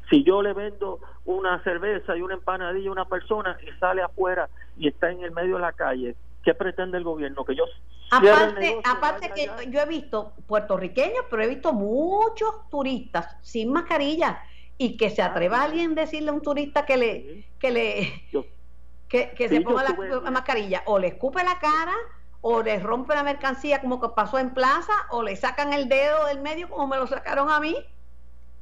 Si 0.10 0.24
yo 0.24 0.42
le 0.42 0.54
vendo 0.54 1.00
una 1.26 1.64
cerveza 1.64 2.18
y 2.18 2.22
una 2.22 2.34
empanadilla 2.34 2.90
a 2.90 2.94
una 2.94 3.06
persona 3.06 3.58
y 3.62 3.72
sale 3.80 4.02
afuera 4.02 4.50
y 4.78 4.88
está 4.88 5.12
en 5.12 5.24
el 5.24 5.32
medio 5.32 5.56
de 5.56 5.62
la 5.62 5.74
calle, 5.74 6.16
¿qué 6.44 6.54
pretende 6.54 6.98
el 6.98 7.04
gobierno? 7.04 7.46
Que 7.46 7.56
yo 7.56 7.64
Aparte, 8.12 8.82
aparte 8.84 9.32
que 9.36 9.50
yo 9.70 9.82
he 9.82 9.86
visto 9.86 10.34
puertorriqueños, 10.48 11.26
pero 11.30 11.44
he 11.44 11.48
visto 11.48 11.74
muchos 11.74 12.68
turistas 12.72 13.38
sin 13.42 13.72
mascarilla 13.72 14.42
y 14.78 14.98
que 14.98 15.10
se 15.10 15.22
atreva 15.22 15.62
a 15.62 15.64
alguien 15.66 15.94
decirle 15.94 16.30
a 16.30 16.34
un 16.34 16.42
turista 16.42 16.86
que 16.86 16.98
le 16.98 17.46
que 17.60 17.72
le 17.72 18.24
que, 19.08 19.48
se 19.50 19.62
ponga 19.62 19.84
la, 19.84 20.32
mascarilla. 20.32 20.84
O 20.86 20.98
le 20.98 21.08
escupe 21.08 21.44
la 21.44 21.60
cara 21.60 21.96
o 22.42 22.64
le 22.64 22.80
rompe 22.80 23.14
la 23.14 23.24
mercancía 23.24 23.82
como 23.82 24.00
que 24.00 24.10
pasó 24.10 24.40
en 24.40 24.54
plaza 24.54 24.94
o 25.12 25.22
le 25.22 25.36
sacan 25.36 25.74
el 25.74 25.90
dedo 25.90 26.26
del 26.28 26.42
medio 26.42 26.70
como 26.70 26.88
me 26.88 26.98
lo 26.98 27.06
sacaron 27.06 27.50
a 27.52 27.60
mí 27.60 27.76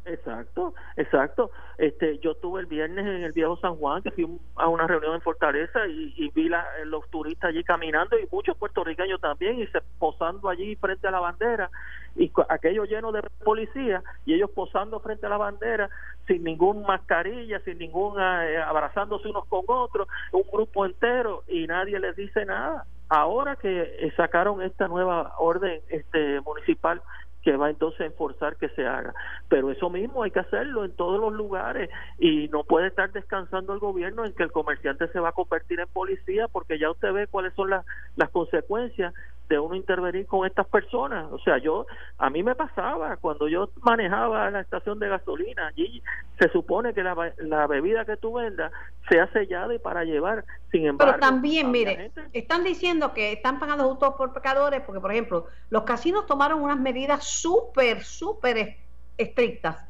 Exacto, 0.07 0.73
exacto. 0.95 1.51
Este, 1.77 2.17
yo 2.19 2.31
estuve 2.31 2.61
el 2.61 2.65
viernes 2.65 3.05
en 3.05 3.23
el 3.23 3.33
viejo 3.33 3.57
San 3.57 3.75
Juan, 3.75 4.01
que 4.01 4.11
fui 4.11 4.25
a 4.55 4.67
una 4.67 4.87
reunión 4.87 5.15
en 5.15 5.21
Fortaleza 5.21 5.85
y, 5.87 6.31
vi 6.33 6.47
la, 6.47 6.65
los 6.85 7.07
turistas 7.09 7.49
allí 7.49 7.63
caminando 7.63 8.17
y 8.17 8.27
muchos 8.31 8.55
puertorriqueños 8.57 9.19
también 9.19 9.59
y 9.59 9.67
se 9.67 9.81
posando 9.99 10.47
allí 10.49 10.75
frente 10.77 11.07
a 11.07 11.11
la 11.11 11.19
bandera 11.19 11.69
y 12.15 12.31
aquello 12.49 12.85
lleno 12.85 13.11
de 13.11 13.21
policía 13.43 14.01
y 14.25 14.33
ellos 14.33 14.49
posando 14.51 14.99
frente 15.01 15.25
a 15.25 15.29
la 15.29 15.37
bandera 15.37 15.89
sin 16.25 16.43
ningún 16.43 16.83
mascarilla, 16.83 17.59
sin 17.61 17.77
ningún 17.77 18.19
eh, 18.19 18.57
abrazándose 18.57 19.27
unos 19.27 19.45
con 19.47 19.63
otros, 19.67 20.07
un 20.31 20.43
grupo 20.51 20.85
entero 20.85 21.43
y 21.47 21.67
nadie 21.67 21.99
les 21.99 22.15
dice 22.15 22.45
nada. 22.45 22.85
Ahora 23.09 23.55
que 23.55 23.81
eh, 23.81 24.13
sacaron 24.15 24.61
esta 24.61 24.87
nueva 24.87 25.33
orden 25.37 25.81
este 25.89 26.41
municipal 26.41 27.01
que 27.41 27.55
va 27.55 27.69
entonces 27.69 28.01
a 28.01 28.05
enforzar 28.05 28.57
que 28.57 28.69
se 28.69 28.85
haga. 28.85 29.13
Pero 29.47 29.71
eso 29.71 29.89
mismo 29.89 30.23
hay 30.23 30.31
que 30.31 30.39
hacerlo 30.39 30.83
en 30.83 30.95
todos 30.95 31.19
los 31.19 31.33
lugares 31.33 31.89
y 32.17 32.47
no 32.49 32.63
puede 32.63 32.87
estar 32.87 33.11
descansando 33.11 33.73
el 33.73 33.79
gobierno 33.79 34.25
en 34.25 34.33
que 34.33 34.43
el 34.43 34.51
comerciante 34.51 35.07
se 35.09 35.19
va 35.19 35.29
a 35.29 35.33
convertir 35.33 35.79
en 35.79 35.87
policía 35.87 36.47
porque 36.47 36.79
ya 36.79 36.91
usted 36.91 37.13
ve 37.13 37.27
cuáles 37.27 37.53
son 37.53 37.69
las, 37.69 37.85
las 38.15 38.29
consecuencias 38.29 39.13
de 39.49 39.59
uno 39.59 39.75
intervenir 39.75 40.25
con 40.27 40.45
estas 40.45 40.67
personas. 40.67 41.31
O 41.31 41.39
sea, 41.39 41.57
yo, 41.57 41.85
a 42.17 42.29
mí 42.29 42.43
me 42.43 42.55
pasaba 42.55 43.17
cuando 43.17 43.47
yo 43.47 43.69
manejaba 43.81 44.51
la 44.51 44.61
estación 44.61 44.99
de 44.99 45.09
gasolina, 45.09 45.67
allí 45.67 46.01
se 46.39 46.49
supone 46.49 46.93
que 46.93 47.03
la, 47.03 47.33
la 47.37 47.67
bebida 47.67 48.05
que 48.05 48.17
tú 48.17 48.33
vendas 48.33 48.71
sea 49.09 49.31
sellada 49.31 49.73
y 49.73 49.79
para 49.79 50.03
llevar. 50.03 50.45
Sin 50.71 50.85
embargo, 50.85 51.13
pero 51.13 51.25
también, 51.25 51.71
mire, 51.71 52.11
están 52.33 52.63
diciendo 52.63 53.13
que 53.13 53.31
están 53.31 53.59
pagando 53.59 53.87
justos 53.87 54.15
por 54.15 54.33
pecadores 54.33 54.81
porque, 54.81 54.99
por 54.99 55.11
ejemplo, 55.11 55.47
los 55.69 55.83
casinos 55.83 56.25
tomaron 56.25 56.61
unas 56.61 56.79
medidas 56.79 57.23
súper, 57.23 58.03
súper 58.03 58.77
estrictas. 59.17 59.85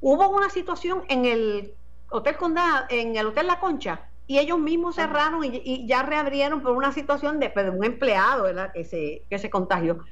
Hubo 0.00 0.28
una 0.28 0.50
situación 0.50 1.04
en 1.08 1.24
el 1.24 1.74
Hotel 2.10 2.36
Condado, 2.36 2.86
en 2.90 3.16
el 3.16 3.26
Hotel 3.26 3.46
La 3.46 3.58
Concha, 3.58 4.08
y 4.26 4.38
ellos 4.38 4.58
mismos 4.58 4.96
cerraron 4.96 5.44
y, 5.44 5.86
ya 5.86 6.02
reabrieron 6.02 6.62
por 6.62 6.76
una 6.76 6.92
situación 6.92 7.40
de, 7.40 7.50
pues, 7.50 7.66
de 7.66 7.70
un 7.70 7.84
empleado 7.84 8.44
¿verdad? 8.44 8.72
Que, 8.72 8.84
se, 8.84 9.24
que 9.28 9.38
se 9.38 9.50
contagió. 9.50 10.04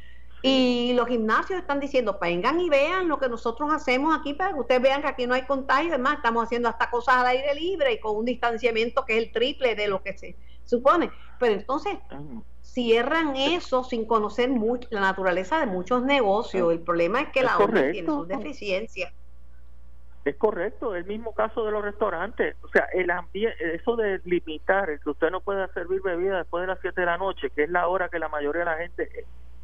Y 0.42 0.94
los 0.94 1.06
gimnasios 1.06 1.60
están 1.60 1.80
diciendo, 1.80 2.18
vengan 2.20 2.60
y 2.60 2.70
vean 2.70 3.08
lo 3.08 3.18
que 3.18 3.28
nosotros 3.28 3.70
hacemos 3.72 4.16
aquí 4.18 4.32
para 4.32 4.54
que 4.54 4.60
ustedes 4.60 4.80
vean 4.80 5.02
que 5.02 5.08
aquí 5.08 5.26
no 5.26 5.34
hay 5.34 5.42
contagio. 5.42 5.90
Además, 5.90 6.16
estamos 6.16 6.44
haciendo 6.44 6.68
hasta 6.68 6.88
cosas 6.88 7.16
al 7.16 7.26
aire 7.26 7.54
libre 7.54 7.92
y 7.92 8.00
con 8.00 8.16
un 8.16 8.24
distanciamiento 8.24 9.04
que 9.04 9.18
es 9.18 9.24
el 9.24 9.32
triple 9.32 9.74
de 9.74 9.88
lo 9.88 10.02
que 10.02 10.16
se 10.16 10.36
supone. 10.64 11.10
Pero 11.38 11.54
entonces, 11.54 11.98
cierran 12.62 13.36
eso 13.36 13.84
sin 13.84 14.06
conocer 14.06 14.48
mucho, 14.48 14.88
la 14.90 15.00
naturaleza 15.00 15.60
de 15.60 15.66
muchos 15.66 16.02
negocios. 16.02 16.72
El 16.72 16.80
problema 16.80 17.20
es 17.20 17.28
que 17.32 17.42
la 17.42 17.58
obra 17.58 17.92
tiene 17.92 18.08
sus 18.08 18.26
deficiencias. 18.26 19.12
Es 20.24 20.36
correcto, 20.36 20.94
el 20.94 21.06
mismo 21.06 21.34
caso 21.34 21.64
de 21.64 21.72
los 21.72 21.82
restaurantes. 21.82 22.56
O 22.62 22.68
sea, 22.68 22.86
el 22.92 23.10
eso 23.32 23.96
de 23.96 24.20
limitar 24.24 24.90
el 24.90 25.00
que 25.00 25.10
usted 25.10 25.30
no 25.30 25.40
pueda 25.40 25.66
servir 25.68 26.02
bebida 26.02 26.38
después 26.38 26.62
de 26.62 26.66
las 26.68 26.78
7 26.80 27.00
de 27.00 27.06
la 27.06 27.16
noche, 27.16 27.50
que 27.50 27.64
es 27.64 27.70
la 27.70 27.88
hora 27.88 28.10
que 28.10 28.18
la 28.18 28.28
mayoría 28.28 28.60
de 28.60 28.70
la 28.70 28.76
gente 28.76 29.08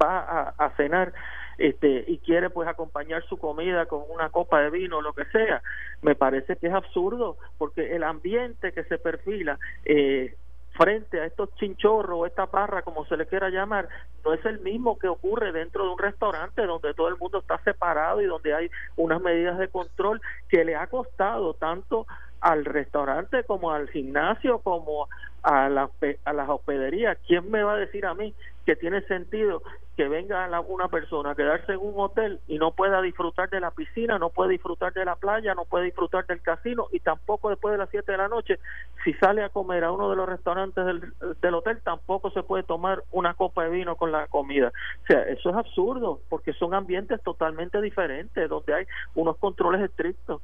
va 0.02 0.54
a, 0.58 0.70
cenar 0.76 1.12
este 1.58 2.04
y 2.06 2.18
quiere 2.18 2.50
pues 2.50 2.68
acompañar 2.68 3.24
su 3.28 3.38
comida 3.38 3.86
con 3.86 4.02
una 4.10 4.28
copa 4.28 4.60
de 4.60 4.70
vino 4.70 4.98
o 4.98 5.02
lo 5.02 5.14
que 5.14 5.24
sea, 5.26 5.62
me 6.02 6.14
parece 6.14 6.56
que 6.56 6.66
es 6.66 6.74
absurdo 6.74 7.38
porque 7.56 7.94
el 7.94 8.02
ambiente 8.02 8.72
que 8.72 8.84
se 8.84 8.98
perfila 8.98 9.58
eh, 9.84 10.36
frente 10.76 11.20
a 11.20 11.26
estos 11.26 11.54
chinchorros 11.56 12.18
o 12.18 12.26
esta 12.26 12.46
barra, 12.46 12.82
como 12.82 13.04
se 13.06 13.16
le 13.16 13.26
quiera 13.26 13.48
llamar, 13.48 13.88
no 14.24 14.32
es 14.32 14.44
el 14.44 14.60
mismo 14.60 14.98
que 14.98 15.08
ocurre 15.08 15.52
dentro 15.52 15.84
de 15.84 15.90
un 15.90 15.98
restaurante 15.98 16.66
donde 16.66 16.94
todo 16.94 17.08
el 17.08 17.16
mundo 17.16 17.38
está 17.38 17.58
separado 17.62 18.20
y 18.20 18.26
donde 18.26 18.54
hay 18.54 18.70
unas 18.96 19.20
medidas 19.20 19.58
de 19.58 19.68
control 19.68 20.20
que 20.48 20.64
le 20.64 20.76
ha 20.76 20.86
costado 20.86 21.54
tanto 21.54 22.06
al 22.46 22.64
restaurante 22.64 23.42
como 23.42 23.72
al 23.72 23.88
gimnasio 23.88 24.60
como 24.60 25.08
a, 25.42 25.68
la, 25.68 25.90
a 26.24 26.32
las 26.32 26.48
hospederías. 26.48 27.18
¿Quién 27.26 27.50
me 27.50 27.64
va 27.64 27.72
a 27.72 27.76
decir 27.76 28.06
a 28.06 28.14
mí 28.14 28.32
que 28.64 28.76
tiene 28.76 29.00
sentido 29.02 29.62
que 29.96 30.06
venga 30.06 30.48
una 30.60 30.86
persona 30.86 31.32
a 31.32 31.34
quedarse 31.34 31.72
en 31.72 31.80
un 31.80 31.94
hotel 31.96 32.38
y 32.46 32.58
no 32.58 32.70
pueda 32.70 33.02
disfrutar 33.02 33.50
de 33.50 33.58
la 33.58 33.72
piscina, 33.72 34.20
no 34.20 34.30
puede 34.30 34.52
disfrutar 34.52 34.92
de 34.92 35.04
la 35.04 35.16
playa, 35.16 35.56
no 35.56 35.64
puede 35.64 35.86
disfrutar 35.86 36.24
del 36.26 36.40
casino 36.40 36.86
y 36.92 37.00
tampoco 37.00 37.50
después 37.50 37.72
de 37.72 37.78
las 37.78 37.90
7 37.90 38.12
de 38.12 38.18
la 38.18 38.28
noche, 38.28 38.60
si 39.02 39.12
sale 39.14 39.42
a 39.42 39.48
comer 39.48 39.82
a 39.82 39.90
uno 39.90 40.08
de 40.08 40.16
los 40.16 40.28
restaurantes 40.28 40.86
del, 40.86 41.12
del 41.40 41.54
hotel, 41.54 41.80
tampoco 41.82 42.30
se 42.30 42.44
puede 42.44 42.62
tomar 42.62 43.02
una 43.10 43.34
copa 43.34 43.64
de 43.64 43.70
vino 43.70 43.96
con 43.96 44.12
la 44.12 44.28
comida. 44.28 44.68
O 45.02 45.06
sea, 45.08 45.22
eso 45.22 45.50
es 45.50 45.56
absurdo 45.56 46.20
porque 46.28 46.52
son 46.52 46.74
ambientes 46.74 47.20
totalmente 47.24 47.80
diferentes 47.80 48.48
donde 48.48 48.72
hay 48.72 48.84
unos 49.16 49.36
controles 49.38 49.80
estrictos. 49.80 50.42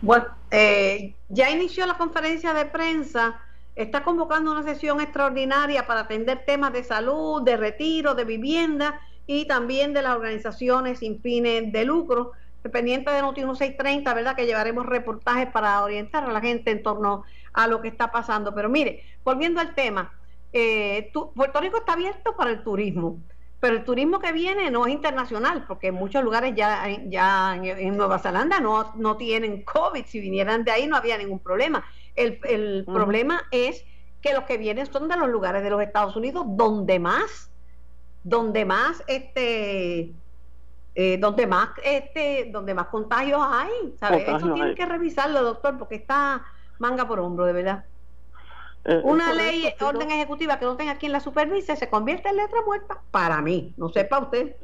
Bueno, 0.00 0.26
eh, 0.50 1.14
ya 1.28 1.50
inició 1.50 1.86
la 1.86 1.98
conferencia 1.98 2.54
de 2.54 2.66
prensa, 2.66 3.40
está 3.74 4.02
convocando 4.02 4.52
una 4.52 4.62
sesión 4.62 5.00
extraordinaria 5.00 5.86
para 5.86 6.00
atender 6.00 6.44
temas 6.46 6.72
de 6.72 6.84
salud, 6.84 7.42
de 7.42 7.56
retiro, 7.56 8.14
de 8.14 8.24
vivienda 8.24 9.00
y 9.26 9.46
también 9.46 9.92
de 9.92 10.02
las 10.02 10.14
organizaciones 10.16 11.00
sin 11.00 11.20
fines 11.20 11.72
de 11.72 11.84
lucro. 11.84 12.32
Dependiente 12.62 13.10
de 13.10 13.22
Noti 13.22 13.42
1630, 13.42 14.14
¿verdad? 14.14 14.36
Que 14.36 14.46
llevaremos 14.46 14.86
reportajes 14.86 15.48
para 15.48 15.82
orientar 15.82 16.24
a 16.24 16.32
la 16.32 16.40
gente 16.40 16.70
en 16.70 16.82
torno 16.82 17.24
a 17.52 17.66
lo 17.66 17.80
que 17.80 17.88
está 17.88 18.10
pasando. 18.10 18.54
Pero 18.54 18.68
mire, 18.68 19.04
volviendo 19.24 19.60
al 19.60 19.74
tema, 19.74 20.12
eh, 20.52 21.10
Puerto 21.34 21.60
Rico 21.60 21.78
está 21.78 21.92
abierto 21.92 22.36
para 22.36 22.50
el 22.50 22.62
turismo. 22.62 23.18
Pero 23.60 23.76
el 23.76 23.84
turismo 23.84 24.20
que 24.20 24.32
viene 24.32 24.70
no 24.70 24.86
es 24.86 24.92
internacional, 24.92 25.64
porque 25.66 25.88
en 25.88 25.94
muchos 25.94 26.22
lugares 26.22 26.54
ya, 26.54 26.86
ya 27.06 27.56
en, 27.56 27.96
Nueva 27.96 28.20
Zelanda 28.20 28.60
no, 28.60 28.92
no 28.94 29.16
tienen 29.16 29.62
COVID. 29.64 30.04
Si 30.06 30.20
vinieran 30.20 30.62
de 30.62 30.70
ahí 30.70 30.86
no 30.86 30.96
había 30.96 31.18
ningún 31.18 31.40
problema. 31.40 31.84
El, 32.14 32.38
el 32.44 32.84
problema 32.84 33.42
es 33.50 33.84
que 34.20 34.32
los 34.32 34.44
que 34.44 34.58
vienen 34.58 34.86
son 34.86 35.08
de 35.08 35.16
los 35.16 35.28
lugares 35.28 35.62
de 35.62 35.70
los 35.70 35.82
Estados 35.82 36.14
Unidos 36.16 36.44
donde 36.48 36.98
más, 36.98 37.50
donde 38.22 38.64
más 38.64 39.02
este 39.06 40.12
eh, 40.94 41.16
donde 41.18 41.46
más 41.46 41.68
este, 41.84 42.48
donde 42.50 42.74
más 42.74 42.88
contagios 42.88 43.40
hay, 43.40 43.94
¿sabes? 44.00 44.26
Eso 44.26 44.52
tiene 44.52 44.74
que 44.74 44.84
revisarlo, 44.84 45.42
doctor, 45.44 45.78
porque 45.78 45.94
está 45.94 46.44
manga 46.78 47.06
por 47.06 47.20
hombro, 47.20 47.44
de 47.44 47.52
verdad. 47.52 47.84
Eh, 48.88 49.02
una 49.04 49.34
ley, 49.34 49.70
orden 49.82 50.10
ejecutiva 50.10 50.58
que 50.58 50.64
no 50.64 50.74
tenga 50.74 50.96
quien 50.96 51.12
la 51.12 51.20
supervise, 51.20 51.76
se 51.76 51.90
convierte 51.90 52.30
en 52.30 52.36
letra 52.36 52.62
muerta 52.64 53.02
para 53.10 53.42
mí, 53.42 53.74
no 53.76 53.90
sepa 53.90 54.18
usted. 54.18 54.56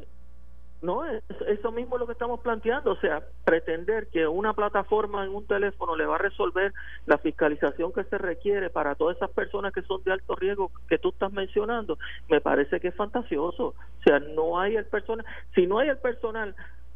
No, 0.81 1.03
eso 1.05 1.73
mismo 1.73 1.97
es 1.97 2.01
lo 2.01 2.07
que 2.07 2.13
estamos 2.13 2.41
planteando, 2.41 2.93
o 2.93 2.97
sea, 2.97 3.23
pretender 3.45 4.09
que 4.09 4.27
una 4.27 4.55
plataforma 4.55 5.25
en 5.25 5.35
un 5.35 5.47
teléfono 5.47 5.95
le 5.95 6.07
va 6.07 6.17
a 6.17 6.19
resolver 6.19 6.73
la 7.05 7.19
fiscalización 7.19 7.93
que 7.93 8.05
se 8.05 8.17
requiere 8.17 8.71
para 8.71 8.95
todas 8.95 9.17
esas 9.17 9.31
personas 9.31 9.75
que 9.75 9.83
son 9.83 10.03
de 10.05 10.13
alto 10.13 10.35
riesgo 10.37 10.71
que 10.89 10.99
tú 10.99 11.11
estás 11.11 11.33
mencionando, 11.33 11.99
me 12.29 12.41
parece 12.41 12.81
que 12.81 12.89
es 12.89 12.95
fantasioso. 12.95 13.69
O 13.69 14.03
sea, 14.05 14.21
no 14.21 14.59
hay 14.59 14.77
el 14.77 14.87
personal, 14.87 15.25
si 15.55 15.67
no 15.67 15.79
hay 15.79 15.89
el 15.89 15.99
personal 15.99 16.55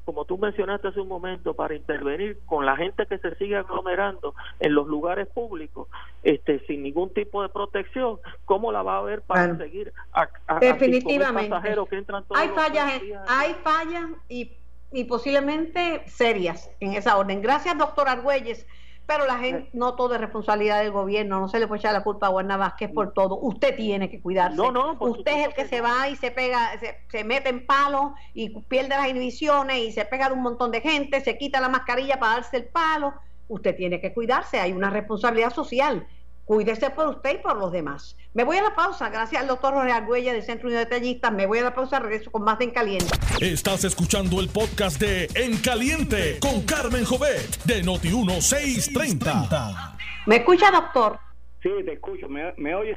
como 0.08 0.24
tú 0.24 0.38
mencionaste 0.38 0.88
hace 0.88 1.00
un 1.00 1.08
momento, 1.08 1.52
para 1.52 1.74
intervenir 1.74 2.38
con 2.46 2.64
la 2.64 2.78
gente 2.78 3.04
que 3.04 3.18
se 3.18 3.34
sigue 3.34 3.56
aglomerando 3.56 4.34
en 4.58 4.74
los 4.74 4.86
lugares 4.86 5.28
públicos, 5.28 5.86
este, 6.22 6.60
sin 6.60 6.82
ningún 6.82 7.12
tipo 7.12 7.42
de 7.42 7.50
protección, 7.50 8.18
¿cómo 8.46 8.72
la 8.72 8.82
va 8.82 8.94
a 8.94 8.98
haber 9.00 9.20
para 9.20 9.54
seguir 9.58 9.92
a, 10.14 10.30
definitivamente 10.60 11.50
pasajeros 11.50 11.90
que 11.90 11.96
entran 11.96 12.24
todos 12.24 12.40
hay 12.40 12.48
fallas, 12.48 13.02
hay 13.28 13.52
fallas 13.62 14.04
y, 14.30 14.52
y 14.92 15.04
posiblemente 15.04 16.02
serias 16.08 16.70
en 16.80 16.94
esa 16.94 17.18
orden. 17.18 17.42
Gracias, 17.42 17.76
doctor 17.76 18.08
Argüelles. 18.08 18.66
Pero 19.08 19.24
la 19.24 19.38
gente, 19.38 19.70
no 19.72 19.94
todo 19.94 20.14
es 20.14 20.20
responsabilidad 20.20 20.82
del 20.82 20.92
gobierno, 20.92 21.40
no 21.40 21.48
se 21.48 21.58
le 21.58 21.66
puede 21.66 21.78
echar 21.78 21.94
la 21.94 22.04
culpa 22.04 22.26
a 22.26 22.30
Juan 22.30 22.46
Vázquez 22.46 22.92
por 22.92 23.14
todo. 23.14 23.38
Usted 23.40 23.74
tiene 23.74 24.10
que 24.10 24.20
cuidarse. 24.20 24.58
No, 24.58 24.70
no, 24.70 24.98
Usted 25.00 25.32
es 25.32 25.46
el 25.46 25.54
que 25.54 25.64
se 25.64 25.80
va 25.80 26.10
y 26.10 26.16
se 26.16 26.30
pega, 26.30 26.72
se, 27.08 27.24
mete 27.24 27.48
en 27.48 27.64
palo 27.64 28.14
y 28.34 28.50
pierde 28.64 28.90
las 28.90 29.08
inhibiciones 29.08 29.78
y 29.78 29.92
se 29.92 30.04
pega 30.04 30.28
de 30.28 30.34
un 30.34 30.42
montón 30.42 30.70
de 30.72 30.82
gente, 30.82 31.22
se 31.22 31.38
quita 31.38 31.58
la 31.58 31.70
mascarilla 31.70 32.20
para 32.20 32.34
darse 32.34 32.58
el 32.58 32.66
palo. 32.66 33.14
Usted 33.48 33.74
tiene 33.74 33.98
que 33.98 34.12
cuidarse, 34.12 34.60
hay 34.60 34.72
una 34.72 34.90
responsabilidad 34.90 35.54
social 35.54 36.06
Cuídese 36.48 36.88
por 36.88 37.08
usted 37.08 37.34
y 37.34 37.42
por 37.42 37.58
los 37.58 37.70
demás. 37.70 38.16
Me 38.32 38.42
voy 38.42 38.56
a 38.56 38.62
la 38.62 38.74
pausa, 38.74 39.10
gracias 39.10 39.42
al 39.42 39.48
doctor 39.48 39.74
Jorge 39.74 39.92
Argüella 39.92 40.32
del 40.32 40.42
Centro 40.42 40.68
Unido 40.68 40.78
de 40.78 40.86
Detallistas. 40.86 41.30
Me 41.30 41.44
voy 41.44 41.58
a 41.58 41.64
la 41.64 41.74
pausa, 41.74 42.00
regreso 42.00 42.30
con 42.30 42.42
más 42.42 42.58
de 42.58 42.64
En 42.64 42.70
Caliente. 42.70 43.14
Estás 43.42 43.84
escuchando 43.84 44.40
el 44.40 44.48
podcast 44.48 44.98
de 44.98 45.28
En 45.34 45.58
Caliente 45.58 46.38
con 46.40 46.62
Carmen 46.62 47.04
Jovet 47.04 47.62
de 47.64 47.84
Noti1630. 47.84 49.96
¿Me 50.24 50.36
escucha, 50.36 50.70
doctor? 50.70 51.18
Sí, 51.62 51.68
te 51.84 51.92
escucho. 51.92 52.30
¿Me, 52.30 52.74
oyes? 52.74 52.96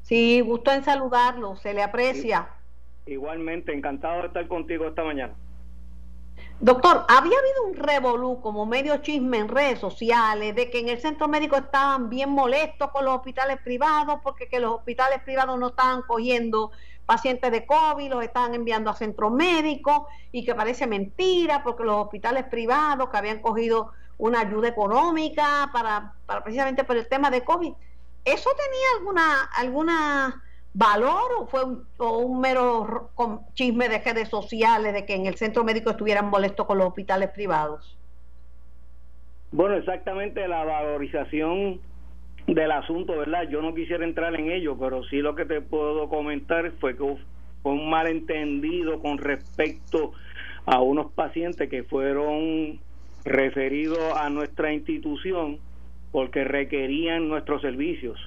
Sí, 0.00 0.40
gusto 0.40 0.72
en 0.72 0.82
saludarlo, 0.82 1.56
se 1.56 1.74
le 1.74 1.82
aprecia. 1.82 2.48
Igualmente, 3.04 3.74
encantado 3.74 4.22
de 4.22 4.28
estar 4.28 4.48
contigo 4.48 4.88
esta 4.88 5.04
mañana. 5.04 5.34
Doctor, 6.58 7.04
había 7.08 7.38
habido 7.38 7.64
un 7.66 7.74
revolú 7.74 8.40
como 8.40 8.64
medio 8.64 8.96
chisme 8.98 9.38
en 9.38 9.48
redes 9.48 9.78
sociales 9.78 10.54
de 10.54 10.70
que 10.70 10.78
en 10.78 10.88
el 10.88 10.98
centro 10.98 11.28
médico 11.28 11.56
estaban 11.56 12.08
bien 12.08 12.30
molestos 12.30 12.90
con 12.92 13.04
los 13.04 13.14
hospitales 13.14 13.58
privados 13.62 14.20
porque 14.22 14.48
que 14.48 14.58
los 14.58 14.72
hospitales 14.72 15.20
privados 15.22 15.58
no 15.58 15.68
estaban 15.68 16.00
cogiendo 16.02 16.70
pacientes 17.04 17.52
de 17.52 17.66
COVID, 17.66 18.10
los 18.10 18.24
estaban 18.24 18.54
enviando 18.54 18.88
a 18.88 18.94
centro 18.94 19.28
médico 19.28 20.08
y 20.32 20.46
que 20.46 20.54
parece 20.54 20.86
mentira 20.86 21.62
porque 21.62 21.84
los 21.84 21.96
hospitales 21.96 22.44
privados 22.44 23.10
que 23.10 23.16
habían 23.18 23.40
cogido 23.40 23.92
una 24.16 24.40
ayuda 24.40 24.68
económica 24.68 25.68
para, 25.74 26.14
para 26.24 26.42
precisamente 26.42 26.84
por 26.84 26.96
el 26.96 27.06
tema 27.06 27.30
de 27.30 27.44
COVID. 27.44 27.74
¿Eso 28.24 28.50
tenía 28.56 28.98
alguna 28.98 29.42
alguna 29.56 30.42
valor 30.76 31.32
o 31.38 31.46
fue 31.46 31.64
un, 31.64 32.40
mero 32.40 33.10
chisme 33.54 33.88
de 33.88 33.98
redes 33.98 34.28
sociales 34.28 34.92
de 34.92 35.06
que 35.06 35.14
en 35.14 35.24
el 35.24 35.36
centro 35.36 35.64
médico 35.64 35.90
estuvieran 35.90 36.28
molestos 36.28 36.66
con 36.66 36.76
los 36.76 36.88
hospitales 36.88 37.30
privados? 37.30 37.96
Bueno, 39.52 39.76
exactamente 39.76 40.46
la 40.46 40.64
valorización 40.64 41.80
del 42.46 42.70
asunto, 42.70 43.16
¿verdad? 43.16 43.48
Yo 43.48 43.62
no 43.62 43.74
quisiera 43.74 44.04
entrar 44.04 44.38
en 44.38 44.50
ello, 44.50 44.76
pero 44.78 45.02
sí 45.04 45.16
lo 45.18 45.34
que 45.34 45.46
te 45.46 45.62
puedo 45.62 46.10
comentar 46.10 46.70
fue 46.78 46.94
que 46.94 47.16
fue 47.62 47.72
un 47.72 47.88
malentendido 47.88 49.00
con 49.00 49.16
respecto 49.16 50.12
a 50.66 50.82
unos 50.82 51.10
pacientes 51.12 51.70
que 51.70 51.84
fueron 51.84 52.78
referidos 53.24 54.12
a 54.14 54.28
nuestra 54.28 54.74
institución 54.74 55.58
porque 56.12 56.44
requerían 56.44 57.28
nuestros 57.28 57.62
servicios 57.62 58.18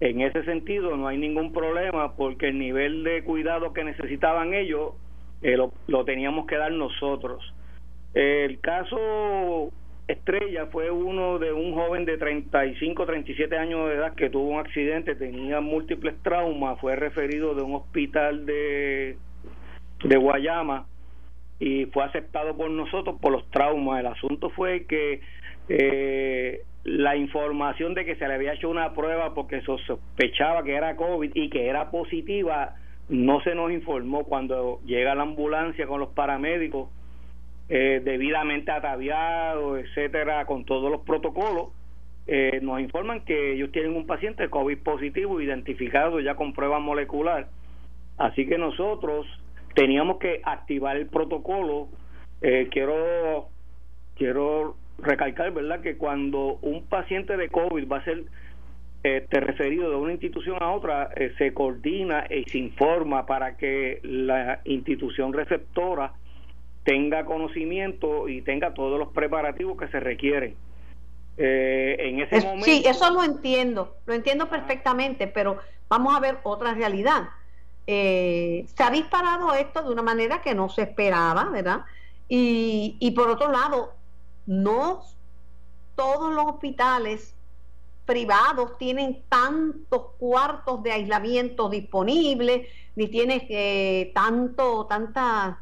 en 0.00 0.22
ese 0.22 0.42
sentido 0.44 0.96
no 0.96 1.08
hay 1.08 1.18
ningún 1.18 1.52
problema 1.52 2.16
porque 2.16 2.48
el 2.48 2.58
nivel 2.58 3.04
de 3.04 3.22
cuidado 3.22 3.72
que 3.74 3.84
necesitaban 3.84 4.54
ellos 4.54 4.94
eh, 5.42 5.56
lo, 5.56 6.04
teníamos 6.04 6.46
que 6.46 6.56
dar 6.56 6.72
nosotros. 6.72 7.42
El 8.14 8.60
caso 8.60 9.70
estrella 10.08 10.66
fue 10.66 10.90
uno 10.90 11.38
de 11.38 11.52
un 11.52 11.74
joven 11.74 12.04
de 12.04 12.18
35, 12.18 13.06
37 13.06 13.56
años 13.56 13.88
de 13.88 13.94
edad 13.94 14.14
que 14.14 14.30
tuvo 14.30 14.48
un 14.48 14.58
accidente, 14.58 15.14
tenía 15.14 15.60
múltiples 15.60 16.20
traumas, 16.22 16.80
fue 16.80 16.96
referido 16.96 17.54
de 17.54 17.62
un 17.62 17.76
hospital 17.76 18.44
de, 18.44 19.16
de 20.02 20.16
Guayama 20.16 20.86
y 21.60 21.84
fue 21.86 22.04
aceptado 22.04 22.56
por 22.56 22.70
nosotros 22.70 23.16
por 23.20 23.32
los 23.32 23.48
traumas. 23.50 24.00
El 24.00 24.06
asunto 24.06 24.50
fue 24.50 24.86
que 24.86 25.20
eh, 25.72 26.64
la 26.82 27.14
información 27.14 27.94
de 27.94 28.04
que 28.04 28.16
se 28.16 28.26
le 28.26 28.34
había 28.34 28.54
hecho 28.54 28.68
una 28.68 28.92
prueba 28.92 29.34
porque 29.34 29.62
sospechaba 29.62 30.64
que 30.64 30.74
era 30.74 30.96
COVID 30.96 31.30
y 31.32 31.48
que 31.48 31.68
era 31.68 31.92
positiva, 31.92 32.74
no 33.08 33.40
se 33.42 33.54
nos 33.54 33.70
informó 33.70 34.24
cuando 34.24 34.80
llega 34.84 35.14
la 35.14 35.22
ambulancia 35.22 35.86
con 35.86 36.00
los 36.00 36.08
paramédicos 36.08 36.88
eh, 37.68 38.02
debidamente 38.04 38.72
ataviados, 38.72 39.78
etcétera, 39.78 40.44
con 40.44 40.64
todos 40.64 40.90
los 40.90 41.02
protocolos. 41.02 41.68
Eh, 42.26 42.58
nos 42.62 42.80
informan 42.80 43.24
que 43.24 43.52
ellos 43.52 43.70
tienen 43.70 43.94
un 43.94 44.08
paciente 44.08 44.50
COVID 44.50 44.78
positivo 44.78 45.40
identificado 45.40 46.18
ya 46.18 46.34
con 46.34 46.52
prueba 46.52 46.80
molecular. 46.80 47.48
Así 48.18 48.44
que 48.44 48.58
nosotros 48.58 49.24
teníamos 49.74 50.18
que 50.18 50.40
activar 50.44 50.96
el 50.96 51.06
protocolo. 51.06 51.86
Eh, 52.42 52.68
quiero 52.72 53.48
quiero 54.16 54.74
recalcar, 55.02 55.52
¿verdad?, 55.52 55.80
que 55.80 55.96
cuando 55.96 56.58
un 56.62 56.86
paciente 56.86 57.36
de 57.36 57.48
COVID 57.48 57.90
va 57.90 57.98
a 57.98 58.04
ser 58.04 58.24
este, 59.02 59.40
referido 59.40 59.88
de 59.90 59.96
una 59.96 60.12
institución 60.12 60.58
a 60.60 60.72
otra, 60.72 61.10
eh, 61.16 61.32
se 61.38 61.54
coordina 61.54 62.26
y 62.28 62.44
se 62.44 62.58
informa 62.58 63.24
para 63.24 63.56
que 63.56 64.00
la 64.02 64.60
institución 64.64 65.32
receptora 65.32 66.12
tenga 66.84 67.24
conocimiento 67.24 68.28
y 68.28 68.42
tenga 68.42 68.74
todos 68.74 68.98
los 68.98 69.08
preparativos 69.08 69.78
que 69.78 69.88
se 69.88 70.00
requieren. 70.00 70.54
Eh, 71.38 71.96
en 71.98 72.20
ese 72.20 72.40
momento... 72.42 72.66
Sí, 72.66 72.82
eso 72.84 73.10
lo 73.10 73.24
entiendo, 73.24 73.96
lo 74.04 74.12
entiendo 74.12 74.50
perfectamente, 74.50 75.26
pero 75.26 75.58
vamos 75.88 76.14
a 76.14 76.20
ver 76.20 76.38
otra 76.42 76.74
realidad. 76.74 77.30
Eh, 77.86 78.66
se 78.74 78.82
ha 78.82 78.90
disparado 78.90 79.54
esto 79.54 79.82
de 79.82 79.92
una 79.92 80.02
manera 80.02 80.42
que 80.42 80.54
no 80.54 80.68
se 80.68 80.82
esperaba, 80.82 81.44
¿verdad? 81.44 81.80
Y, 82.28 82.96
y 83.00 83.12
por 83.12 83.30
otro 83.30 83.50
lado, 83.50 83.94
no 84.50 85.02
todos 85.94 86.34
los 86.34 86.44
hospitales 86.46 87.36
privados 88.04 88.76
tienen 88.78 89.22
tantos 89.28 90.16
cuartos 90.18 90.82
de 90.82 90.90
aislamiento 90.90 91.68
disponibles, 91.68 92.66
ni 92.96 93.06
tienen 93.06 93.42
eh, 93.48 94.10
tanto, 94.12 94.86
tantas 94.86 95.56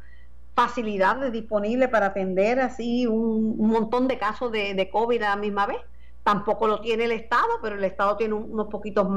facilidades 0.55 1.31
disponibles 1.31 1.89
para 1.89 2.07
atender 2.07 2.59
así 2.59 3.05
un, 3.05 3.57
montón 3.57 4.07
de 4.07 4.17
casos 4.17 4.51
de, 4.51 4.73
de, 4.73 4.89
COVID 4.89 5.21
a 5.21 5.29
la 5.29 5.35
misma 5.35 5.67
vez. 5.67 5.77
Tampoco 6.23 6.67
lo 6.67 6.81
tiene 6.81 7.03
el 7.03 7.11
Estado, 7.11 7.59
pero 7.61 7.75
el 7.75 7.83
Estado 7.83 8.17
tiene 8.17 8.33
unos 8.33 8.69
poquitos 8.69 9.07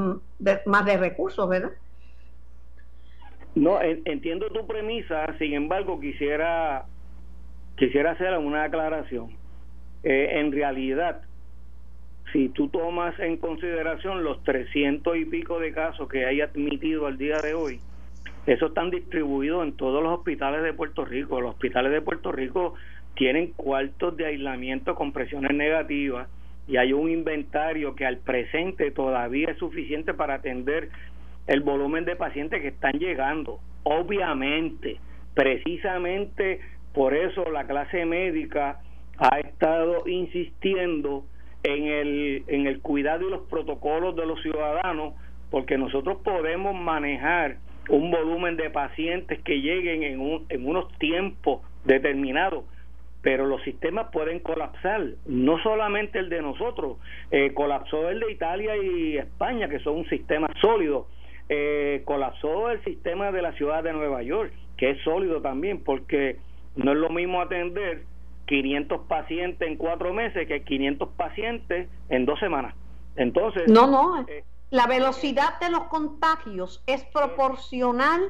más 0.67 0.85
de 0.85 0.97
recursos, 0.97 1.49
¿verdad? 1.49 1.71
No, 3.55 3.79
entiendo 3.81 4.51
tu 4.51 4.67
premisa, 4.67 5.35
sin 5.39 5.53
embargo 5.53 5.99
quisiera 5.99 6.85
quisiera 7.75 8.11
hacer 8.11 8.37
una 8.37 8.65
aclaración. 8.65 9.42
Eh, 10.03 10.39
en 10.39 10.51
realidad, 10.51 11.21
si 12.31 12.49
tú 12.49 12.67
tomas 12.67 13.17
en 13.19 13.37
consideración 13.37 14.23
los 14.23 14.43
300 14.43 15.17
y 15.17 15.25
pico 15.25 15.59
de 15.59 15.71
casos 15.71 16.09
que 16.09 16.25
hay 16.25 16.41
admitido 16.41 17.07
al 17.07 17.17
día 17.17 17.39
de 17.39 17.53
hoy, 17.53 17.79
esos 18.45 18.69
están 18.69 18.89
distribuidos 18.89 19.63
en 19.63 19.73
todos 19.73 20.03
los 20.03 20.19
hospitales 20.19 20.63
de 20.63 20.73
Puerto 20.73 21.05
Rico. 21.05 21.39
Los 21.39 21.51
hospitales 21.51 21.91
de 21.91 22.01
Puerto 22.01 22.31
Rico 22.31 22.73
tienen 23.15 23.51
cuartos 23.51 24.17
de 24.17 24.25
aislamiento 24.25 24.95
con 24.95 25.13
presiones 25.13 25.53
negativas 25.53 26.27
y 26.67 26.77
hay 26.77 26.91
un 26.91 27.09
inventario 27.09 27.95
que 27.95 28.05
al 28.05 28.17
presente 28.17 28.91
todavía 28.91 29.51
es 29.51 29.57
suficiente 29.57 30.13
para 30.13 30.35
atender 30.35 30.89
el 31.47 31.61
volumen 31.61 32.03
de 32.03 32.15
pacientes 32.15 32.61
que 32.61 32.69
están 32.69 32.99
llegando. 32.99 33.59
Obviamente, 33.83 34.97
precisamente 35.33 36.59
por 36.93 37.13
eso 37.13 37.49
la 37.51 37.65
clase 37.65 38.05
médica 38.05 38.79
ha 39.17 39.39
estado 39.39 40.07
insistiendo 40.07 41.25
en 41.63 41.85
el, 41.85 42.43
en 42.47 42.67
el 42.67 42.81
cuidado 42.81 43.27
y 43.27 43.31
los 43.31 43.47
protocolos 43.47 44.15
de 44.15 44.25
los 44.25 44.41
ciudadanos, 44.41 45.13
porque 45.49 45.77
nosotros 45.77 46.17
podemos 46.23 46.75
manejar 46.75 47.57
un 47.89 48.11
volumen 48.11 48.57
de 48.57 48.69
pacientes 48.69 49.39
que 49.43 49.61
lleguen 49.61 50.03
en, 50.03 50.19
un, 50.19 50.45
en 50.49 50.67
unos 50.67 50.91
tiempos 50.97 51.61
determinados, 51.85 52.65
pero 53.21 53.45
los 53.45 53.61
sistemas 53.63 54.07
pueden 54.11 54.39
colapsar, 54.39 55.01
no 55.25 55.57
solamente 55.59 56.19
el 56.19 56.29
de 56.29 56.41
nosotros, 56.41 56.97
eh, 57.31 57.53
colapsó 57.53 58.09
el 58.09 58.19
de 58.19 58.31
Italia 58.31 58.75
y 58.75 59.17
España, 59.17 59.69
que 59.69 59.79
son 59.79 59.97
un 59.97 60.09
sistema 60.09 60.47
sólido, 60.59 61.07
eh, 61.49 62.01
colapsó 62.05 62.69
el 62.69 62.83
sistema 62.83 63.31
de 63.31 63.41
la 63.41 63.53
ciudad 63.53 63.83
de 63.83 63.93
Nueva 63.93 64.23
York, 64.23 64.51
que 64.77 64.91
es 64.91 65.01
sólido 65.03 65.41
también, 65.41 65.83
porque 65.83 66.37
no 66.75 66.91
es 66.91 66.97
lo 66.97 67.09
mismo 67.09 67.41
atender 67.41 68.03
500 68.45 69.01
pacientes 69.07 69.67
en 69.67 69.77
cuatro 69.77 70.13
meses 70.13 70.47
que 70.47 70.63
500 70.63 71.09
pacientes 71.15 71.89
en 72.09 72.25
dos 72.25 72.39
semanas. 72.39 72.75
Entonces, 73.15 73.67
no, 73.67 73.87
no, 73.87 74.25
eh, 74.27 74.43
la 74.69 74.87
velocidad 74.87 75.59
de 75.59 75.69
los 75.69 75.83
contagios 75.83 76.83
es 76.87 77.03
proporcional 77.05 78.21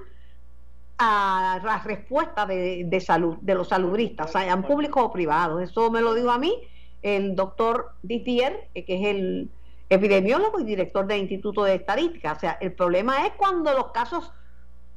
a 0.98 1.60
la 1.64 1.80
respuesta 1.80 2.46
de, 2.46 2.84
de 2.86 3.00
salud 3.00 3.38
de 3.42 3.56
los 3.56 3.70
saludistas, 3.70 4.32
sean 4.32 4.64
públicos 4.64 5.04
o 5.04 5.12
privados. 5.12 5.62
Eso 5.64 5.90
me 5.90 6.02
lo 6.02 6.14
dijo 6.14 6.30
a 6.30 6.38
mí 6.38 6.54
el 7.02 7.36
doctor 7.36 7.94
Didier, 8.04 8.70
que 8.74 8.86
es 8.88 9.06
el 9.08 9.50
epidemiólogo 9.90 10.60
y 10.60 10.64
director 10.64 11.08
del 11.08 11.22
Instituto 11.22 11.64
de 11.64 11.76
Estadística. 11.76 12.34
O 12.34 12.40
sea, 12.40 12.58
el 12.62 12.74
problema 12.74 13.26
es 13.26 13.34
cuando 13.34 13.74
los 13.74 13.92
casos 13.92 14.32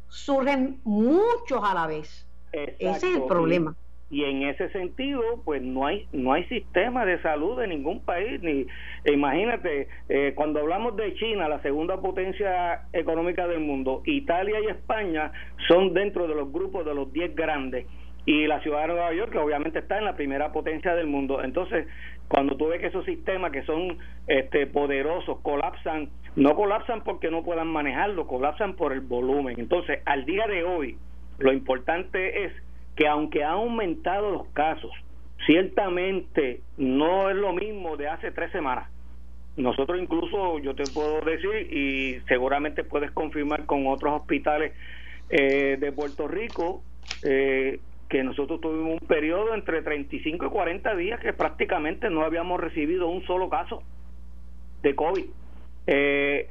surgen 0.09 0.81
muchos 0.85 1.62
a 1.62 1.74
la 1.74 1.87
vez. 1.87 2.26
Ese 2.52 3.11
es 3.11 3.16
el 3.16 3.24
problema 3.24 3.76
y 4.09 4.25
en 4.25 4.45
ese 4.45 4.69
sentido 4.71 5.21
pues 5.45 5.62
no 5.62 5.85
hay 5.85 6.07
no 6.12 6.33
hay 6.33 6.45
sistema 6.45 7.05
de 7.05 7.21
salud 7.23 7.59
de 7.61 7.66
ningún 7.66 8.05
país 8.05 8.40
ni 8.40 8.66
e 9.05 9.12
imagínate 9.12 9.88
eh, 10.09 10.33
cuando 10.37 10.61
hablamos 10.61 10.97
de 10.97 11.14
China 11.14 11.49
la 11.49 11.61
segunda 11.62 12.01
potencia 12.01 12.83
económica 12.92 13.49
del 13.49 13.61
mundo 13.61 14.03
Italia 14.05 14.61
y 14.61 14.66
España 14.66 15.33
son 15.66 15.92
dentro 15.92 16.29
de 16.29 16.35
los 16.35 16.53
grupos 16.53 16.85
de 16.85 16.95
los 16.95 17.12
10 17.12 17.35
grandes. 17.35 17.87
Y 18.29 18.49
la 18.49 18.61
ciudad 18.61 18.83
de 18.83 18.88
Nueva 18.88 19.14
York 19.14 19.37
obviamente 19.37 19.79
está 19.79 19.99
en 19.99 20.05
la 20.05 20.16
primera 20.16 20.51
potencia 20.51 20.97
del 20.97 21.07
mundo. 21.07 21.42
Entonces 21.45 21.87
cuando 22.29 22.57
tú 22.57 22.69
ves 22.69 22.81
que 22.81 22.88
esos 22.88 23.05
sistemas 23.05 23.53
que 23.53 23.62
son 23.62 23.99
este 24.27 24.66
poderosos 24.66 25.38
colapsan 25.40 26.09
no 26.35 26.55
colapsan 26.55 27.03
porque 27.03 27.31
no 27.31 27.45
puedan 27.45 27.69
manejarlo 27.69 28.27
colapsan 28.27 28.75
por 28.75 28.92
el 28.92 29.01
volumen. 29.01 29.57
Entonces 29.59 30.01
al 30.05 30.25
día 30.25 30.47
de 30.47 30.64
hoy 30.64 30.99
lo 31.38 31.53
importante 31.53 32.45
es 32.45 32.53
que 32.97 33.07
aunque 33.07 33.45
ha 33.45 33.51
aumentado 33.51 34.31
los 34.31 34.47
casos, 34.49 34.91
ciertamente 35.45 36.63
no 36.79 37.31
es 37.31 37.37
lo 37.37 37.53
mismo 37.53 37.97
de 37.97 38.09
hace 38.09 38.33
tres 38.33 38.51
semanas. 38.53 38.91
Nosotros 39.57 39.99
incluso, 40.01 40.59
yo 40.59 40.75
te 40.75 40.85
puedo 40.93 41.21
decir, 41.21 41.73
y 41.73 42.21
seguramente 42.29 42.85
puedes 42.85 43.11
confirmar 43.13 43.65
con 43.67 43.87
otros 43.87 44.21
hospitales 44.21 44.73
eh, 45.31 45.77
de 45.81 45.93
Puerto 45.93 46.29
Rico, 46.29 46.83
eh, 47.23 47.81
que 48.09 48.23
nosotros 48.23 48.61
tuvimos 48.61 49.01
un 49.01 49.09
periodo 49.09 49.55
entre 49.55 49.83
35 49.83 50.47
y 50.47 50.49
40 50.49 50.97
días 50.97 51.21
que 51.21 51.33
prácticamente 51.33 52.11
no 52.11 52.23
habíamos 52.23 52.61
recibido 52.61 53.09
un 53.09 53.25
solo 53.27 53.49
caso 53.49 53.83
de 54.83 54.95
COVID. 54.95 55.25
Eh, 55.87 56.49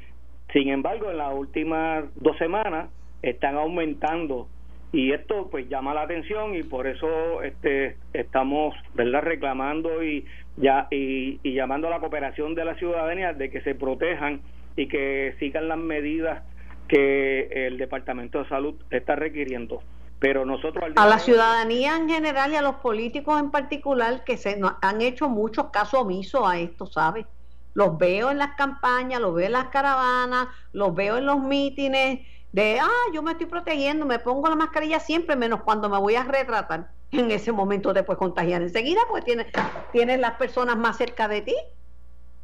sin 0.51 0.69
embargo, 0.69 1.11
en 1.11 1.17
las 1.17 1.33
últimas 1.33 2.05
dos 2.15 2.37
semanas 2.37 2.89
están 3.21 3.55
aumentando 3.55 4.47
y 4.95 5.11
esto 5.11 5.49
pues 5.51 5.67
llama 5.67 5.93
la 5.93 6.03
atención 6.03 6.55
y 6.55 6.63
por 6.63 6.87
eso 6.87 7.41
este 7.43 7.97
estamos 8.13 8.73
verdad 8.93 9.23
reclamando 9.23 10.01
y 10.01 10.25
ya 10.55 10.87
y, 10.89 11.37
llamando 11.43 11.87
a 11.87 11.89
la 11.89 11.99
cooperación 11.99 12.55
de 12.55 12.63
la 12.63 12.75
ciudadanía 12.75 13.33
de 13.33 13.51
que 13.51 13.59
se 13.61 13.75
protejan 13.75 14.39
y 14.77 14.87
que 14.87 15.35
sigan 15.37 15.67
las 15.67 15.77
medidas 15.77 16.43
que 16.87 17.67
el 17.67 17.77
departamento 17.77 18.39
de 18.39 18.47
salud 18.47 18.75
está 18.89 19.15
requiriendo. 19.15 19.81
Pero 20.19 20.45
nosotros 20.45 20.85
a 20.95 21.07
la 21.07 21.19
ciudadanía 21.19 21.97
en 21.97 22.07
general 22.07 22.53
y 22.53 22.55
a 22.55 22.61
los 22.61 22.75
políticos 22.75 23.37
en 23.41 23.51
particular 23.51 24.23
que 24.23 24.37
se 24.37 24.57
han 24.81 25.01
hecho 25.01 25.27
muchos 25.27 25.71
casos 25.71 25.99
omisos 26.01 26.41
a 26.45 26.57
esto 26.57 26.85
sabes 26.85 27.25
los 27.73 27.97
veo 27.97 28.31
en 28.31 28.37
las 28.37 28.55
campañas 28.55 29.19
los 29.19 29.35
veo 29.35 29.47
en 29.47 29.51
las 29.51 29.65
caravanas 29.65 30.47
los 30.71 30.95
veo 30.95 31.17
en 31.17 31.25
los 31.25 31.41
mítines 31.41 32.21
de, 32.55 32.79
ah, 32.79 33.11
yo 33.13 33.21
me 33.21 33.33
estoy 33.33 33.47
protegiendo, 33.47 34.05
me 34.05 34.17
pongo 34.17 34.47
la 34.47 34.55
mascarilla 34.55 35.01
siempre, 35.01 35.35
menos 35.35 35.61
cuando 35.63 35.89
me 35.89 35.97
voy 35.99 36.15
a 36.15 36.23
retratar. 36.23 36.87
En 37.11 37.29
ese 37.29 37.51
momento 37.51 37.93
te 37.93 38.01
puedes 38.03 38.17
contagiar 38.17 38.61
enseguida, 38.61 39.01
pues 39.09 39.25
tienes, 39.25 39.47
tienes 39.91 40.21
las 40.21 40.35
personas 40.35 40.77
más 40.77 40.97
cerca 40.97 41.27
de 41.27 41.41
ti, 41.41 41.55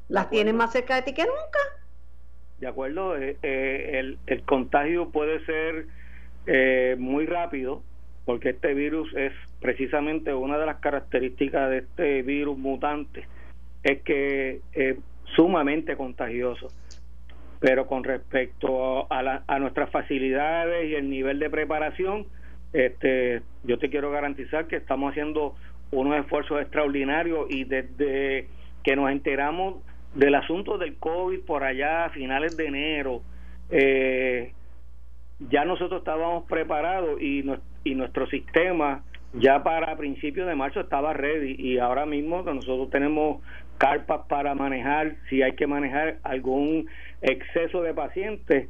las 0.09 0.29
tienes 0.29 0.53
más 0.53 0.73
cerca 0.73 0.95
de 0.95 1.03
ti 1.03 1.13
que 1.13 1.21
nunca. 1.21 1.59
De 2.59 2.67
acuerdo, 2.67 3.15
eh, 3.15 3.37
eh, 3.41 3.91
el, 3.99 4.19
el, 4.27 4.43
contagio 4.43 5.11
puede 5.11 5.45
ser 5.45 5.87
eh, 6.45 6.97
muy 6.99 7.25
rápido, 7.25 7.81
porque 8.25 8.49
este 8.49 8.73
virus 8.73 9.13
es 9.15 9.31
precisamente 9.61 10.33
una 10.33 10.57
de 10.57 10.65
las 10.65 10.81
características 10.81 11.69
de 11.69 11.77
este 11.77 12.21
virus 12.21 12.57
mutante, 12.57 13.25
es 13.81 14.01
que 14.01 14.59
es 14.73 14.97
sumamente 15.37 15.95
contagioso 15.95 16.67
pero 17.61 17.85
con 17.85 18.03
respecto 18.03 19.05
a, 19.11 19.59
nuestras 19.59 19.91
facilidades 19.91 20.89
y 20.89 20.95
el 20.95 21.11
nivel 21.11 21.37
de 21.37 21.47
preparación, 21.47 22.25
este, 22.73 23.43
yo 23.63 23.77
te 23.77 23.91
quiero 23.91 24.09
garantizar 24.09 24.65
que 24.65 24.77
estamos 24.77 25.11
haciendo 25.11 25.53
unos 25.91 26.17
esfuerzos 26.17 26.59
extraordinarios 26.59 27.45
y 27.51 27.65
desde 27.65 28.47
que 28.83 28.95
nos 28.95 29.11
enteramos 29.11 29.75
del 30.15 30.33
asunto 30.33 30.79
del 30.79 30.95
COVID 30.95 31.41
por 31.41 31.63
allá 31.63 32.05
a 32.05 32.09
finales 32.09 32.57
de 32.57 32.65
enero, 32.65 33.21
eh, 33.69 34.53
ya 35.51 35.63
nosotros 35.63 35.99
estábamos 35.99 36.45
preparados 36.45 37.21
y, 37.21 37.45
y 37.83 37.93
nuestro 37.93 38.25
sistema 38.25 39.03
ya 39.33 39.61
para 39.61 39.95
principios 39.97 40.47
de 40.47 40.55
marzo 40.55 40.79
estaba 40.79 41.13
ready 41.13 41.55
y 41.59 41.77
ahora 41.77 42.07
mismo 42.07 42.41
nosotros 42.41 42.89
tenemos 42.89 43.41
carpas 43.77 44.21
para 44.27 44.55
manejar 44.55 45.15
si 45.29 45.41
hay 45.41 45.53
que 45.53 45.67
manejar 45.67 46.17
algún 46.23 46.87
exceso 47.21 47.81
de 47.81 47.93
pacientes 47.93 48.69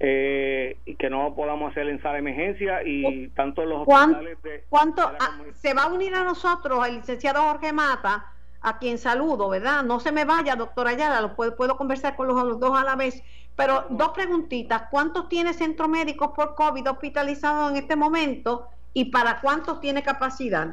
eh, 0.00 0.76
y 0.84 0.94
que 0.94 1.10
no 1.10 1.34
podamos 1.34 1.72
hacer 1.72 1.88
en 1.88 2.00
sala 2.00 2.14
de 2.14 2.18
emergencia 2.20 2.82
y 2.84 3.28
tanto 3.30 3.64
los 3.64 3.86
hospitales 3.86 4.40
de, 4.42 4.64
¿Cuánto 4.68 5.10
se 5.54 5.74
va 5.74 5.84
a 5.84 5.86
unir 5.88 6.14
a 6.14 6.22
nosotros 6.22 6.86
el 6.86 6.96
licenciado 6.96 7.42
Jorge 7.42 7.72
Mata 7.72 8.32
a 8.60 8.78
quien 8.78 8.98
saludo, 8.98 9.48
¿verdad? 9.48 9.82
No 9.84 10.00
se 10.00 10.12
me 10.12 10.24
vaya, 10.24 10.56
doctora 10.56 10.90
Ayala, 10.90 11.20
lo 11.20 11.34
puedo, 11.34 11.56
puedo 11.56 11.76
conversar 11.76 12.16
con 12.16 12.28
los, 12.28 12.60
dos 12.60 12.78
a 12.78 12.84
la 12.84 12.96
vez. 12.96 13.22
Pero 13.56 13.86
dos 13.90 14.10
preguntitas, 14.10 14.84
¿cuántos 14.90 15.28
tiene 15.28 15.52
centros 15.52 15.88
médicos 15.88 16.30
por 16.34 16.54
COVID 16.54 16.90
hospitalizados 16.90 17.72
en 17.72 17.76
este 17.76 17.96
momento 17.96 18.68
y 18.94 19.06
para 19.06 19.40
cuántos 19.40 19.80
tiene 19.80 20.02
capacidad? 20.02 20.68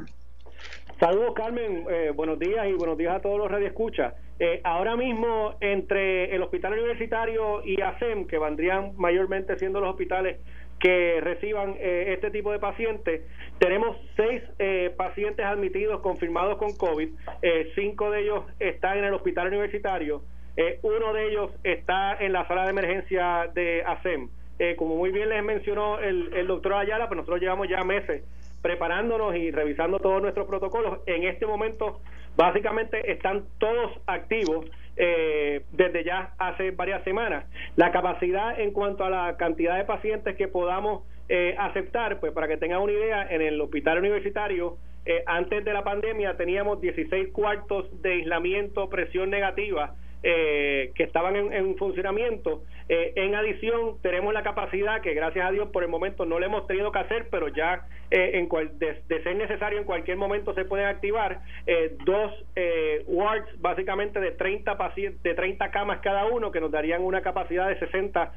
Saludos, 0.98 1.34
Carmen. 1.34 1.84
Eh, 1.90 2.12
buenos 2.14 2.38
días 2.38 2.66
y 2.68 2.72
buenos 2.72 2.96
días 2.96 3.14
a 3.14 3.20
todos 3.20 3.36
los 3.36 3.50
radioescuchas. 3.50 4.14
Eh, 4.38 4.62
ahora 4.64 4.96
mismo, 4.96 5.54
entre 5.60 6.34
el 6.34 6.42
Hospital 6.42 6.72
Universitario 6.72 7.62
y 7.66 7.82
ASEM, 7.82 8.26
que 8.26 8.38
vendrían 8.38 8.92
mayormente 8.96 9.58
siendo 9.58 9.78
los 9.78 9.90
hospitales 9.90 10.40
que 10.80 11.20
reciban 11.20 11.74
eh, 11.78 12.14
este 12.14 12.30
tipo 12.30 12.50
de 12.50 12.58
pacientes, 12.58 13.20
tenemos 13.58 13.98
seis 14.16 14.42
eh, 14.58 14.90
pacientes 14.96 15.44
admitidos 15.44 16.00
confirmados 16.00 16.56
con 16.56 16.74
COVID. 16.74 17.10
cinco 17.74 18.10
de 18.10 18.22
ellos 18.22 18.44
están 18.58 18.96
en 18.96 19.04
el 19.04 19.14
Hospital 19.14 19.48
Universitario. 19.48 20.22
uno 20.80 21.12
de 21.12 21.28
ellos 21.28 21.50
está 21.62 22.16
en 22.16 22.32
la 22.32 22.48
sala 22.48 22.64
de 22.64 22.70
emergencia 22.70 23.50
de 23.54 23.82
ASEM. 23.84 24.30
como 24.78 24.96
muy 24.96 25.10
bien 25.10 25.28
les 25.28 25.44
mencionó 25.44 25.98
el 25.98 26.46
doctor 26.46 26.72
Ayala, 26.72 27.06
pues 27.08 27.16
nosotros 27.18 27.40
llevamos 27.40 27.68
ya 27.68 27.84
meses 27.84 28.22
preparándonos 28.66 29.36
y 29.36 29.52
revisando 29.52 30.00
todos 30.00 30.20
nuestros 30.20 30.44
protocolos. 30.48 30.98
En 31.06 31.22
este 31.22 31.46
momento, 31.46 32.00
básicamente, 32.36 33.12
están 33.12 33.44
todos 33.58 33.92
activos 34.08 34.66
eh, 34.96 35.64
desde 35.70 36.02
ya 36.02 36.34
hace 36.36 36.72
varias 36.72 37.04
semanas. 37.04 37.44
La 37.76 37.92
capacidad 37.92 38.58
en 38.58 38.72
cuanto 38.72 39.04
a 39.04 39.10
la 39.10 39.36
cantidad 39.36 39.76
de 39.76 39.84
pacientes 39.84 40.34
que 40.34 40.48
podamos 40.48 41.04
eh, 41.28 41.54
aceptar, 41.56 42.18
pues 42.18 42.32
para 42.32 42.48
que 42.48 42.56
tengan 42.56 42.82
una 42.82 42.92
idea, 42.92 43.28
en 43.30 43.40
el 43.40 43.60
hospital 43.60 43.98
universitario, 43.98 44.78
eh, 45.04 45.22
antes 45.26 45.64
de 45.64 45.72
la 45.72 45.84
pandemia 45.84 46.36
teníamos 46.36 46.80
16 46.80 47.28
cuartos 47.28 47.86
de 48.02 48.14
aislamiento, 48.14 48.88
presión 48.88 49.30
negativa 49.30 49.94
eh, 50.28 50.90
que 50.96 51.04
estaban 51.04 51.36
en, 51.36 51.76
funcionamiento. 51.76 52.64
Eh, 52.88 53.12
en 53.14 53.36
adición, 53.36 53.98
tenemos 54.02 54.34
la 54.34 54.42
capacidad 54.42 55.00
que 55.00 55.14
gracias 55.14 55.46
a 55.46 55.52
Dios 55.52 55.68
por 55.68 55.84
el 55.84 55.88
momento 55.88 56.26
no 56.26 56.40
le 56.40 56.46
hemos 56.46 56.66
tenido 56.66 56.90
que 56.90 56.98
hacer, 56.98 57.28
pero 57.30 57.46
ya 57.46 57.86
eh, 58.10 58.32
en 58.34 58.48
cual, 58.48 58.76
de, 58.76 59.04
ser 59.06 59.36
necesario 59.36 59.78
en 59.78 59.84
cualquier 59.84 60.16
momento 60.16 60.52
se 60.54 60.64
pueden 60.64 60.86
activar 60.86 61.42
dos 62.04 62.32
wards 63.06 63.48
básicamente 63.60 64.18
de 64.18 64.32
30 64.32 64.76
pacientes, 64.76 65.22
de 65.22 65.34
30 65.34 65.70
camas 65.70 66.00
cada 66.00 66.26
uno 66.26 66.50
que 66.50 66.60
nos 66.60 66.72
darían 66.72 67.02
una 67.02 67.22
capacidad 67.22 67.68
de 67.68 67.78
60 67.78 68.32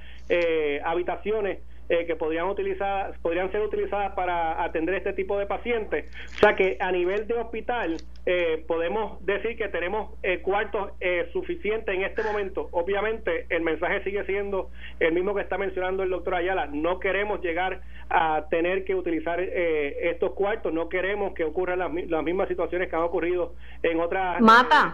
habitaciones 0.85 1.57
eh, 1.91 2.05
que 2.05 2.15
podrían 2.15 2.47
utilizar, 2.47 3.17
podrían 3.23 3.51
ser 3.51 3.61
utilizadas 3.61 4.13
para 4.13 4.63
atender 4.63 4.93
este 4.93 5.11
tipo 5.13 5.39
de 5.39 5.47
pacientes. 5.47 6.05
O 6.35 6.37
sea 6.37 6.55
que 6.55 6.77
a 6.79 6.91
nivel 6.91 7.25
de 7.25 7.33
hospital 7.33 7.97
eh, 8.27 8.63
podemos 8.67 9.25
decir 9.25 9.57
que 9.57 9.69
tenemos 9.69 10.13
eh, 10.21 10.39
cuartos 10.41 10.91
suficientes 11.33 11.95
en 11.95 12.03
este 12.03 12.21
momento. 12.21 12.67
Obviamente 12.71 13.47
el 13.49 13.63
mensaje 13.63 14.03
sigue 14.03 14.23
siendo 14.25 14.69
el 14.99 15.13
mismo 15.13 15.33
que 15.33 15.41
está 15.41 15.57
mencionando 15.57 16.03
el 16.03 16.11
doctor 16.11 16.35
Ayala. 16.35 16.67
No 16.67 16.99
queremos 16.99 17.41
llegar 17.41 17.81
a 18.11 18.45
tener 18.49 18.85
que 18.85 18.93
utilizar 18.95 19.39
estos 19.39 20.33
cuartos, 20.33 20.73
no 20.73 20.89
queremos 20.89 21.33
que 21.33 21.43
ocurran 21.43 21.79
las, 21.79 21.91
las, 22.07 22.23
mismas 22.23 22.47
situaciones 22.47 22.89
que 22.89 22.95
han 22.95 23.03
ocurrido 23.03 23.53
en 23.83 23.99
otros 23.99 24.21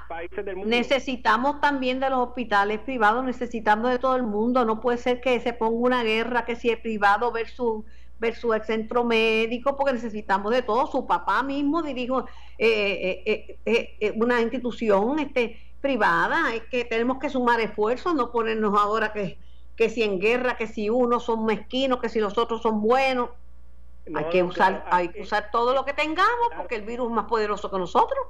países 0.08 0.46
del 0.46 0.58
mundo. 0.58 0.70
Necesitamos 0.70 1.62
también 1.62 2.00
de 2.00 2.10
los 2.10 2.20
hospitales 2.20 2.80
privados, 2.80 3.24
necesitamos 3.24 3.90
de 3.92 4.00
todo 4.00 4.16
el 4.16 4.24
mundo. 4.24 4.66
No 4.66 4.82
puede 4.82 4.98
ser 4.98 5.22
que 5.22 5.40
se 5.40 5.54
ponga 5.54 5.78
una 5.78 6.04
guerra, 6.04 6.46
que 6.46 6.56
si 6.56 6.70
privado 6.86 7.32
versus 7.32 7.84
versus 8.20 8.56
el 8.56 8.64
centro 8.64 9.04
médico, 9.04 9.76
porque 9.76 9.94
necesitamos 9.94 10.54
de 10.54 10.62
todo. 10.62 10.86
Su 10.86 11.08
papá 11.08 11.42
mismo 11.42 11.82
dirijo 11.82 12.26
eh, 12.60 13.24
eh, 13.26 13.58
eh, 13.66 14.14
una 14.16 14.40
institución 14.40 15.18
este, 15.18 15.60
privada, 15.82 16.54
es 16.54 16.62
que 16.66 16.86
tenemos 16.86 17.18
que 17.18 17.30
sumar 17.30 17.60
esfuerzos, 17.60 18.14
no 18.14 18.32
ponernos 18.32 18.80
ahora 18.80 19.12
que, 19.12 19.40
que 19.76 19.90
si 19.90 20.04
en 20.04 20.20
guerra, 20.20 20.58
que 20.58 20.68
si 20.68 20.92
unos 20.92 21.26
son 21.26 21.44
mezquinos, 21.46 22.00
que 22.00 22.08
si 22.08 22.20
los 22.20 22.38
otros 22.38 22.62
son 22.62 22.82
buenos. 22.82 23.32
hay 24.16 24.26
que 24.26 24.44
usar, 24.44 24.86
hay 24.92 25.08
que 25.10 25.24
usar 25.24 25.50
todo 25.52 25.74
lo 25.74 25.86
que 25.86 25.94
tengamos, 25.94 26.50
porque 26.56 26.76
el 26.76 26.84
virus 26.84 27.08
es 27.08 27.16
más 27.16 27.26
poderoso 27.26 27.72
que 27.72 27.80
nosotros. 27.80 28.28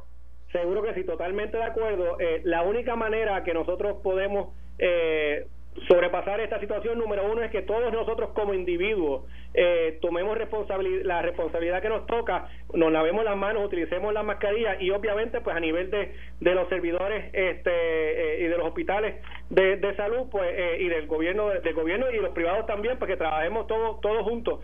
Seguro 0.53 0.81
que 0.81 0.93
sí, 0.93 1.03
totalmente 1.03 1.57
de 1.57 1.63
acuerdo. 1.63 2.17
la 2.45 2.63
única 2.63 2.95
manera 2.95 3.43
que 3.43 3.53
nosotros 3.53 3.97
podemos 4.01 4.47
eh, 4.77 5.47
sobrepasar 5.87 6.39
esta 6.39 6.59
situación, 6.59 6.97
número 6.97 7.29
uno, 7.29 7.41
es 7.41 7.51
que 7.51 7.61
todos 7.61 7.91
nosotros 7.91 8.29
como 8.33 8.53
individuos 8.53 9.23
eh, 9.53 9.97
tomemos 10.01 10.37
responsabilidad, 10.37 11.05
la 11.05 11.21
responsabilidad 11.21 11.81
que 11.81 11.89
nos 11.89 12.05
toca, 12.07 12.47
nos 12.73 12.91
lavemos 12.91 13.23
las 13.23 13.37
manos, 13.37 13.65
utilicemos 13.65 14.13
la 14.13 14.23
mascarilla 14.23 14.81
y 14.81 14.91
obviamente 14.91 15.41
pues 15.41 15.55
a 15.55 15.59
nivel 15.59 15.91
de, 15.91 16.13
de 16.39 16.55
los 16.55 16.67
servidores 16.69 17.25
este, 17.33 17.71
eh, 17.71 18.45
y 18.45 18.47
de 18.47 18.57
los 18.57 18.67
hospitales 18.67 19.15
de, 19.49 19.77
de 19.77 19.95
salud 19.95 20.27
pues 20.31 20.49
eh, 20.53 20.77
y 20.79 20.87
del 20.89 21.07
gobierno 21.07 21.49
del 21.49 21.73
gobierno 21.73 22.09
y 22.11 22.17
los 22.17 22.31
privados 22.31 22.65
también, 22.65 22.97
porque 22.97 23.15
pues, 23.15 23.29
trabajemos 23.29 23.67
todos 23.67 24.01
todos 24.01 24.23
juntos 24.23 24.59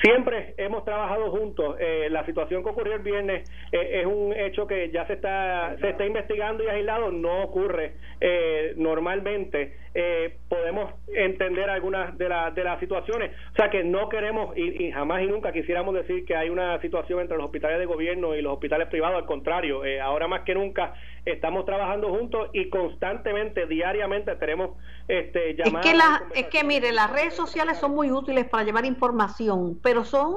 Siempre 0.00 0.54
hemos 0.56 0.84
trabajado 0.84 1.30
juntos. 1.30 1.76
Eh, 1.78 2.08
la 2.10 2.24
situación 2.24 2.62
que 2.62 2.70
ocurrió 2.70 2.94
el 2.94 3.02
viernes 3.02 3.48
eh, 3.70 4.00
es 4.00 4.06
un 4.06 4.32
hecho 4.32 4.66
que 4.66 4.90
ya 4.90 5.06
se 5.06 5.14
está 5.14 5.76
se 5.80 5.90
está 5.90 6.06
investigando 6.06 6.64
y 6.64 6.68
aislado. 6.68 7.12
No 7.12 7.42
ocurre 7.44 7.94
eh, 8.20 8.72
normalmente. 8.76 9.80
podemos 10.48 10.94
entender 11.14 11.68
algunas 11.68 12.16
de, 12.16 12.28
las 12.28 12.54
de 12.54 12.64
las 12.64 12.80
situaciones. 12.80 13.30
O 13.52 13.54
sea 13.56 13.68
que 13.68 13.84
no 13.84 14.08
queremos 14.08 14.56
y, 14.56 14.90
jamás 14.90 15.22
y 15.22 15.26
nunca 15.26 15.52
quisiéramos 15.52 15.94
decir 15.94 16.24
que 16.24 16.34
hay 16.34 16.48
una 16.48 16.80
situación 16.80 17.20
entre 17.20 17.36
los 17.36 17.44
hospitales 17.46 17.78
de 17.78 17.84
gobierno 17.84 18.34
y 18.34 18.40
los 18.40 18.54
hospitales 18.54 18.88
privados. 18.88 19.18
Al 19.18 19.26
contrario, 19.26 19.82
ahora 20.02 20.26
más 20.28 20.42
que 20.42 20.54
nunca 20.54 20.94
estamos 21.24 21.64
trabajando 21.64 22.08
juntos 22.08 22.50
y 22.52 22.68
constantemente, 22.68 23.66
diariamente 23.66 24.34
tenemos 24.36 24.70
este, 25.08 25.54
llamadas. 25.54 25.86
Es 25.86 25.92
que, 25.92 25.96
la, 25.96 26.22
es 26.34 26.46
que 26.48 26.64
mire, 26.64 26.92
las 26.92 27.10
redes 27.10 27.34
sociales 27.34 27.78
son 27.78 27.94
muy 27.94 28.10
útiles 28.10 28.48
para 28.48 28.64
llevar 28.64 28.84
información, 28.84 29.78
pero 29.82 30.04
son 30.04 30.34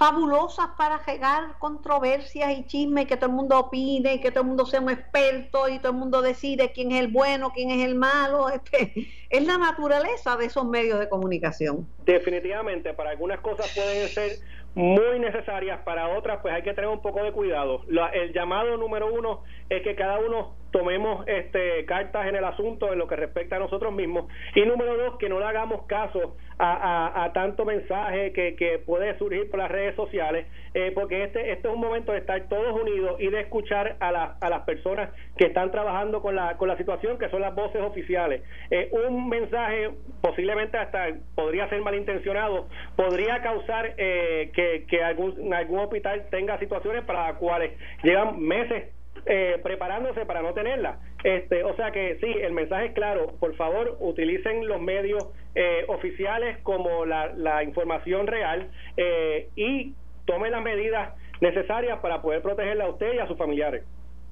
fabulosas 0.00 0.68
para 0.78 0.96
regar 0.96 1.58
controversias 1.58 2.58
y 2.58 2.66
chismes, 2.66 3.06
que 3.06 3.18
todo 3.18 3.28
el 3.28 3.36
mundo 3.36 3.58
opine, 3.58 4.14
y 4.14 4.20
que 4.20 4.30
todo 4.30 4.40
el 4.40 4.48
mundo 4.48 4.64
sea 4.64 4.80
un 4.80 4.88
experto 4.88 5.68
y 5.68 5.78
todo 5.78 5.92
el 5.92 5.98
mundo 5.98 6.22
decide 6.22 6.72
quién 6.72 6.92
es 6.92 7.00
el 7.00 7.08
bueno, 7.08 7.52
quién 7.54 7.70
es 7.70 7.84
el 7.84 7.96
malo. 7.96 8.48
Este, 8.60 9.08
es 9.28 9.46
la 9.46 9.58
naturaleza 9.58 10.36
de 10.36 10.46
esos 10.46 10.64
medios 10.64 10.98
de 10.98 11.08
comunicación. 11.08 11.86
Definitivamente, 12.04 12.94
para 12.94 13.10
algunas 13.10 13.40
cosas 13.40 13.70
pueden 13.74 14.08
ser 14.08 14.38
muy 14.74 15.18
necesarias, 15.18 15.80
para 15.84 16.08
otras 16.16 16.38
pues 16.42 16.54
hay 16.54 16.62
que 16.62 16.72
tener 16.72 16.88
un 16.88 17.02
poco 17.02 17.22
de 17.22 17.32
cuidado. 17.32 17.82
el 18.12 18.32
llamado 18.32 18.76
número 18.76 19.12
uno 19.12 19.42
es 19.70 19.82
que 19.82 19.94
cada 19.94 20.18
uno 20.18 20.54
tomemos 20.72 21.26
este, 21.26 21.84
cartas 21.84 22.26
en 22.26 22.36
el 22.36 22.44
asunto 22.44 22.92
en 22.92 22.98
lo 22.98 23.06
que 23.06 23.16
respecta 23.16 23.56
a 23.56 23.58
nosotros 23.58 23.92
mismos. 23.92 24.26
Y 24.54 24.62
número 24.62 24.96
dos, 24.96 25.18
que 25.18 25.28
no 25.28 25.38
le 25.38 25.46
hagamos 25.46 25.86
caso 25.86 26.36
a, 26.58 27.24
a, 27.24 27.32
tanto 27.32 27.64
mensaje 27.64 28.32
que, 28.32 28.54
que, 28.54 28.78
puede 28.78 29.16
surgir 29.18 29.48
por 29.50 29.58
las 29.58 29.70
redes 29.70 29.96
sociales, 29.96 30.46
eh, 30.74 30.92
porque 30.94 31.24
este, 31.24 31.52
este 31.52 31.68
es 31.68 31.74
un 31.74 31.80
momento 31.80 32.12
de 32.12 32.18
estar 32.18 32.40
todos 32.48 32.80
unidos 32.80 33.18
y 33.18 33.28
de 33.28 33.40
escuchar 33.40 33.96
a, 34.00 34.12
la, 34.12 34.36
a 34.40 34.50
las 34.50 34.62
personas 34.62 35.10
que 35.36 35.46
están 35.46 35.70
trabajando 35.70 36.20
con 36.20 36.34
la, 36.34 36.56
con 36.56 36.68
la 36.68 36.76
situación, 36.76 37.18
que 37.18 37.30
son 37.30 37.40
las 37.40 37.54
voces 37.54 37.80
oficiales. 37.80 38.42
Eh, 38.70 38.90
un 38.92 39.28
mensaje 39.28 39.90
posiblemente 40.20 40.76
hasta 40.76 41.08
podría 41.34 41.68
ser 41.68 41.80
malintencionado, 41.80 42.68
podría 42.96 43.40
causar 43.40 43.94
eh, 43.96 44.50
que, 44.54 44.84
que 44.86 45.02
algún, 45.02 45.54
algún 45.54 45.78
hospital 45.78 46.26
tenga 46.30 46.58
situaciones 46.58 47.04
para 47.04 47.28
las 47.28 47.38
cuales 47.38 47.72
llevan 48.02 48.38
meses 48.40 48.99
eh, 49.26 49.60
preparándose 49.62 50.26
para 50.26 50.42
no 50.42 50.52
tenerla. 50.54 50.98
Este, 51.22 51.64
o 51.64 51.74
sea 51.76 51.92
que 51.92 52.18
sí, 52.20 52.26
el 52.26 52.52
mensaje 52.52 52.86
es 52.86 52.92
claro. 52.92 53.34
Por 53.38 53.54
favor, 53.56 53.96
utilicen 54.00 54.66
los 54.66 54.80
medios 54.80 55.26
eh, 55.54 55.84
oficiales 55.88 56.58
como 56.62 57.04
la, 57.04 57.62
información 57.62 58.26
real 58.26 58.70
eh, 58.96 59.48
y 59.56 59.94
tomen 60.24 60.52
las 60.52 60.62
medidas 60.62 61.14
necesarias 61.40 61.98
para 62.00 62.22
poder 62.22 62.42
protegerla 62.42 62.84
a 62.84 62.90
usted 62.90 63.14
y 63.14 63.18
a 63.18 63.26
sus 63.26 63.36
familiares. 63.36 63.84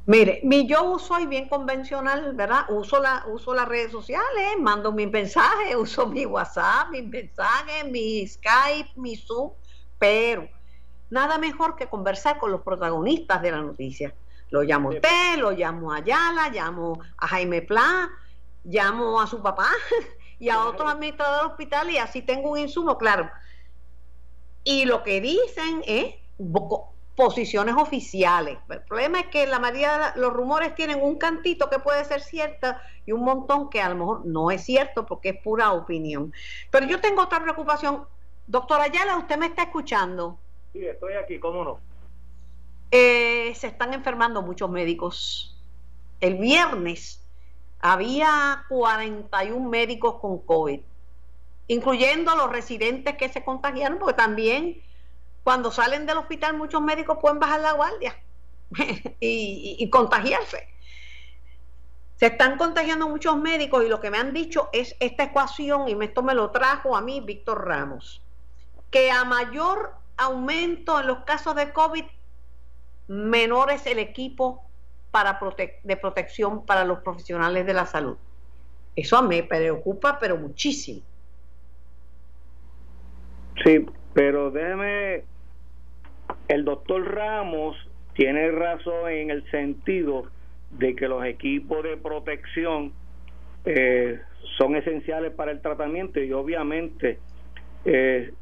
Mire, 0.07 0.41
mi 0.43 0.67
yo 0.67 0.99
soy 0.99 1.27
bien 1.27 1.49
convencional, 1.49 2.35
¿verdad? 2.35 2.63
Uso 2.71 2.99
la, 2.99 3.25
uso 3.29 3.55
las 3.55 3.69
redes 3.69 3.93
sociales, 3.93 4.55
mando 4.59 4.91
mis 4.91 5.11
mensajes, 5.11 5.77
uso 5.79 6.07
mi 6.07 6.25
WhatsApp, 6.25 6.89
mis 6.91 7.05
mensajes, 7.05 7.85
mi 7.91 8.27
Skype, 8.27 8.91
mi 8.97 9.17
Zoom, 9.17 9.53
pero 9.99 10.49
nada 11.11 11.37
mejor 11.37 11.77
que 11.77 11.89
conversar 11.89 12.39
con 12.39 12.51
los 12.51 12.63
protagonistas 12.63 13.43
de 13.43 13.51
la 13.51 13.61
noticia. 13.61 14.15
Lo 14.51 14.63
llamo 14.63 14.91
a 14.91 14.95
usted, 14.95 15.39
lo 15.39 15.51
llamo 15.51 15.93
a 15.93 15.97
Ayala, 15.97 16.49
llamo 16.49 17.01
a 17.19 17.27
Jaime 17.29 17.63
Pla, 17.63 18.11
llamo 18.65 19.21
a 19.21 19.27
su 19.27 19.43
papá 19.43 19.69
y 20.39 20.49
a 20.49 20.65
otros 20.65 20.91
administradores 20.91 21.43
del 21.43 21.51
hospital 21.51 21.91
y 21.91 21.99
así 21.99 22.23
tengo 22.23 22.53
un 22.53 22.59
insumo, 22.59 22.97
claro. 22.97 23.31
Y 24.65 24.85
lo 24.85 25.03
que 25.03 25.21
dicen 25.21 25.83
es 25.87 26.15
posiciones 27.19 27.75
oficiales. 27.77 28.59
El 28.69 28.83
problema 28.83 29.19
es 29.19 29.27
que 29.27 29.45
la 29.47 29.59
mayoría 29.59 30.13
de 30.15 30.21
los 30.21 30.33
rumores 30.33 30.77
tienen 30.77 31.03
un 31.03 31.19
cantito 31.19 31.69
que 31.69 31.81
puede 31.81 32.05
ser 32.05 32.21
cierto 32.21 32.69
y 33.07 33.13
un 33.13 33.25
montón 33.25 33.71
que 33.71 33.83
a 33.83 33.89
lo 33.89 33.97
mejor 33.97 34.27
no 34.27 34.53
es 34.53 34.63
cierto 34.63 35.05
porque 35.05 35.31
es 35.31 35.43
pura 35.43 35.73
opinión. 35.73 36.33
Pero 36.71 36.87
yo 36.87 37.01
tengo 37.01 37.23
otra 37.23 37.43
preocupación. 37.43 38.07
Doctora 38.47 38.85
Ayala, 38.85 39.17
usted 39.17 39.37
me 39.37 39.47
está 39.47 39.65
escuchando. 39.65 40.39
Sí, 40.73 40.87
estoy 40.87 41.15
aquí, 41.15 41.41
¿cómo 41.41 41.65
no? 41.65 41.88
Eh, 42.91 43.55
se 43.55 43.67
están 43.67 43.93
enfermando 43.93 44.43
muchos 44.43 44.71
médicos. 44.71 45.57
El 46.21 46.37
viernes 46.37 47.23
había 47.81 48.65
41 48.69 49.69
médicos 49.69 50.17
con 50.21 50.39
COVID, 50.39 50.81
incluyendo 51.69 52.35
los 52.35 52.51
residentes 52.51 53.17
que 53.17 53.29
se 53.29 53.45
contagiaron, 53.45 53.99
porque 53.99 54.15
también 54.15 54.83
cuando 55.45 55.71
salen 55.71 56.07
del 56.07 56.19
hospital 56.19 56.57
muchos 56.57 56.83
médicos 56.83 57.19
pueden 57.21 57.39
bajar 57.39 57.61
la 57.61 57.73
guardia 57.73 58.17
y, 59.21 59.89
contagiarse. 59.91 60.69
Se 62.17 62.27
están 62.27 62.59
contagiando 62.59 63.09
muchos 63.09 63.37
médicos 63.37 63.85
y 63.85 63.89
lo 63.89 64.01
que 64.01 64.11
me 64.11 64.19
han 64.19 64.33
dicho 64.33 64.69
es 64.73 64.97
esta 64.99 65.25
ecuación, 65.25 65.89
y 65.89 66.05
esto 66.05 66.23
me 66.23 66.35
lo 66.35 66.51
trajo 66.51 66.97
a 66.97 67.01
mí 67.01 67.21
Víctor 67.21 67.65
Ramos, 67.67 68.21
que 68.91 69.11
a 69.11 69.25
mayor 69.25 69.95
aumento 70.17 70.99
en 70.99 71.07
los 71.07 71.19
casos 71.21 71.55
de 71.55 71.73
COVID, 71.73 72.05
menor 73.09 73.71
es 73.71 73.87
el 73.87 73.99
equipo 73.99 74.63
para 75.11 75.41
de 75.83 75.97
protección 75.97 76.65
para 76.67 76.85
los 76.85 77.01
profesionales 77.01 77.67
de 77.67 77.75
la 77.75 77.87
salud. 77.87 78.17
Eso 78.95 79.23
me 79.23 79.43
preocupa, 79.43 80.19
pero 80.21 80.37
muchísimo. 80.37 81.01
Sí, 83.65 83.87
pero 84.13 84.51
déjeme, 84.51 85.25
el 86.49 86.65
doctor 86.65 87.15
Ramos 87.15 87.77
tiene 88.15 88.51
razón 88.51 89.11
en 89.11 89.31
el 89.31 89.49
sentido 89.51 90.25
de 90.71 90.95
que 90.95 91.09
los 91.09 91.25
equipos 91.25 91.83
de 91.83 91.97
protección 91.97 92.93
eh, 93.65 94.21
son 94.57 94.77
esenciales 94.77 95.33
para 95.33 95.53
el 95.53 95.61
tratamiento 95.61 96.21
y 96.21 96.33
obviamente 96.33 97.19
eh, 97.85 98.33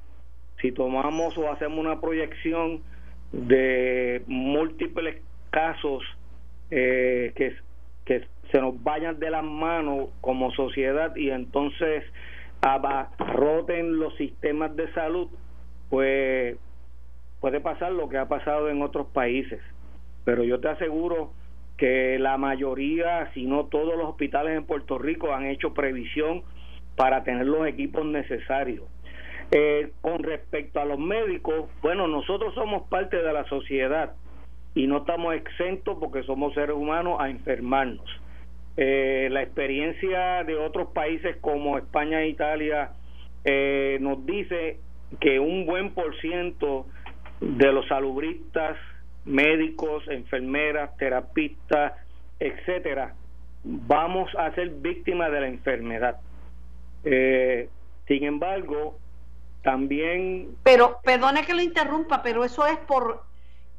si 0.61 0.73
tomamos 0.73 1.37
o 1.39 1.51
hacemos 1.51 1.79
una 1.79 2.01
proyección 2.01 2.83
de 3.33 4.23
múltiples 4.27 5.23
casos 5.51 6.03
eh, 6.71 7.33
que, 7.37 7.55
que 8.05 8.27
se 8.51 8.61
nos 8.61 8.83
vayan 8.83 9.19
de 9.19 9.31
las 9.31 9.45
manos 9.45 10.09
como 10.21 10.53
sociedad 10.53 11.15
y 11.17 11.31
entonces 11.31 12.05
abarroten 12.61 13.99
los 13.99 14.15
sistemas 14.17 14.75
de 14.77 14.93
salud, 14.93 15.29
pues 15.91 16.57
puede 17.41 17.61
pasar 17.61 17.93
lo 17.93 18.09
que 18.09 18.19
ha 18.19 18.29
pasado 18.29 18.69
en 18.69 18.83
otros 18.83 19.07
países. 19.09 19.61
Pero 20.25 20.43
yo 20.43 20.61
te 20.61 20.69
aseguro 20.69 21.33
que 21.77 22.19
la 22.19 22.39
mayoría, 22.39 23.31
si 23.35 23.45
no 23.47 23.67
todos 23.67 23.97
los 23.97 24.09
hospitales 24.09 24.57
en 24.57 24.65
Puerto 24.65 24.99
Rico 24.99 25.33
han 25.33 25.47
hecho 25.47 25.75
previsión 25.75 26.43
para 26.97 27.23
tener 27.23 27.47
los 27.47 27.67
equipos 27.67 28.05
necesarios. 28.07 28.85
Eh, 29.51 29.93
con 30.01 30.23
respecto 30.23 30.81
a 30.81 30.85
los 30.85 30.99
médicos, 30.99 31.71
bueno, 31.83 32.09
nosotros 32.09 32.55
somos 32.55 32.89
parte 32.89 33.17
de 33.17 33.33
la 33.33 33.45
sociedad 33.45 34.15
y 34.75 34.87
no 34.87 34.99
estamos 34.99 35.35
exentos 35.35 35.97
porque 36.01 36.23
somos 36.25 36.53
seres 36.55 36.77
humanos 36.77 37.19
a 37.21 37.31
enfermarnos. 37.31 38.05
Eh, 38.77 39.29
la 39.31 39.43
experiencia 39.43 40.45
de 40.45 40.57
otros 40.57 40.89
países 40.89 41.37
como 41.41 41.79
España 41.79 42.21
e 42.21 42.29
Italia 42.29 42.91
eh, 43.45 43.97
nos 44.01 44.27
dice 44.27 44.79
que 45.21 45.39
un 45.39 45.65
buen 45.65 45.95
por 45.95 46.15
ciento 46.21 46.87
de 47.41 47.73
los 47.73 47.87
salubristas, 47.89 48.77
médicos, 49.25 50.07
enfermeras, 50.09 50.95
terapistas, 50.99 51.95
etcétera, 52.39 53.15
vamos 53.65 54.31
a 54.37 54.53
ser 54.55 54.71
víctimas 54.71 55.33
de 55.33 55.41
la 55.41 55.49
enfermedad. 55.49 56.21
Eh, 57.05 57.69
sin 58.07 58.25
embargo, 58.25 58.99
también. 59.67 60.57
Pero, 60.63 61.01
perdone 61.03 61.45
que 61.45 61.53
lo 61.53 61.61
interrumpa, 61.61 62.23
pero 62.23 62.45
eso 62.45 62.65
es 62.67 62.79
por 62.79 63.25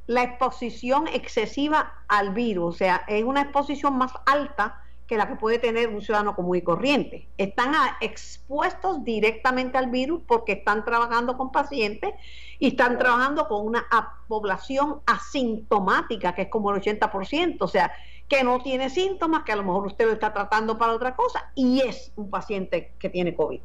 la 0.06 0.24
exposición 0.24 1.08
excesiva 1.08 1.94
al 2.10 2.34
virus, 2.34 2.76
o 2.76 2.78
sea, 2.78 3.04
es 3.08 3.24
una 3.24 3.42
exposición 3.42 3.98
más 3.98 4.12
alta 4.26 4.82
que 5.08 5.18
la 5.18 5.30
que 5.30 5.36
puede 5.36 5.60
tener 5.60 5.88
un 5.88 6.02
ciudadano 6.02 6.36
común 6.36 6.58
y 6.58 6.62
corriente. 6.62 7.30
Están 7.38 7.74
expuestos 8.02 9.06
directamente 9.06 9.78
al 9.78 9.90
virus 9.90 10.22
porque 10.28 10.52
están 10.52 10.84
trabajando 10.84 11.38
con 11.38 11.54
pacientes 11.54 12.14
y 12.60 12.68
están 12.68 12.98
trabajando 12.98 13.48
con 13.48 13.66
una 13.66 13.86
población 14.28 15.00
asintomática, 15.06 16.36
que 16.36 16.44
es 16.44 16.50
como 16.50 16.72
el 16.72 16.82
80%, 16.82 17.58
o 17.62 17.68
sea, 17.70 17.94
que 18.28 18.44
no 18.44 18.60
tiene 18.62 18.90
síntomas, 18.90 19.44
que 19.44 19.54
a 19.54 19.56
lo 19.56 19.64
mejor 19.64 19.88
usted 19.88 20.06
lo 20.06 20.12
está 20.12 20.34
tratando 20.34 20.78
para 20.78 20.92
otra 20.92 21.16
cosa 21.16 21.50
y 21.56 21.80
es 21.80 22.12
un 22.18 22.30
paciente 22.30 22.92
que 23.00 23.10
tiene 23.10 23.34
COVID. 23.34 23.62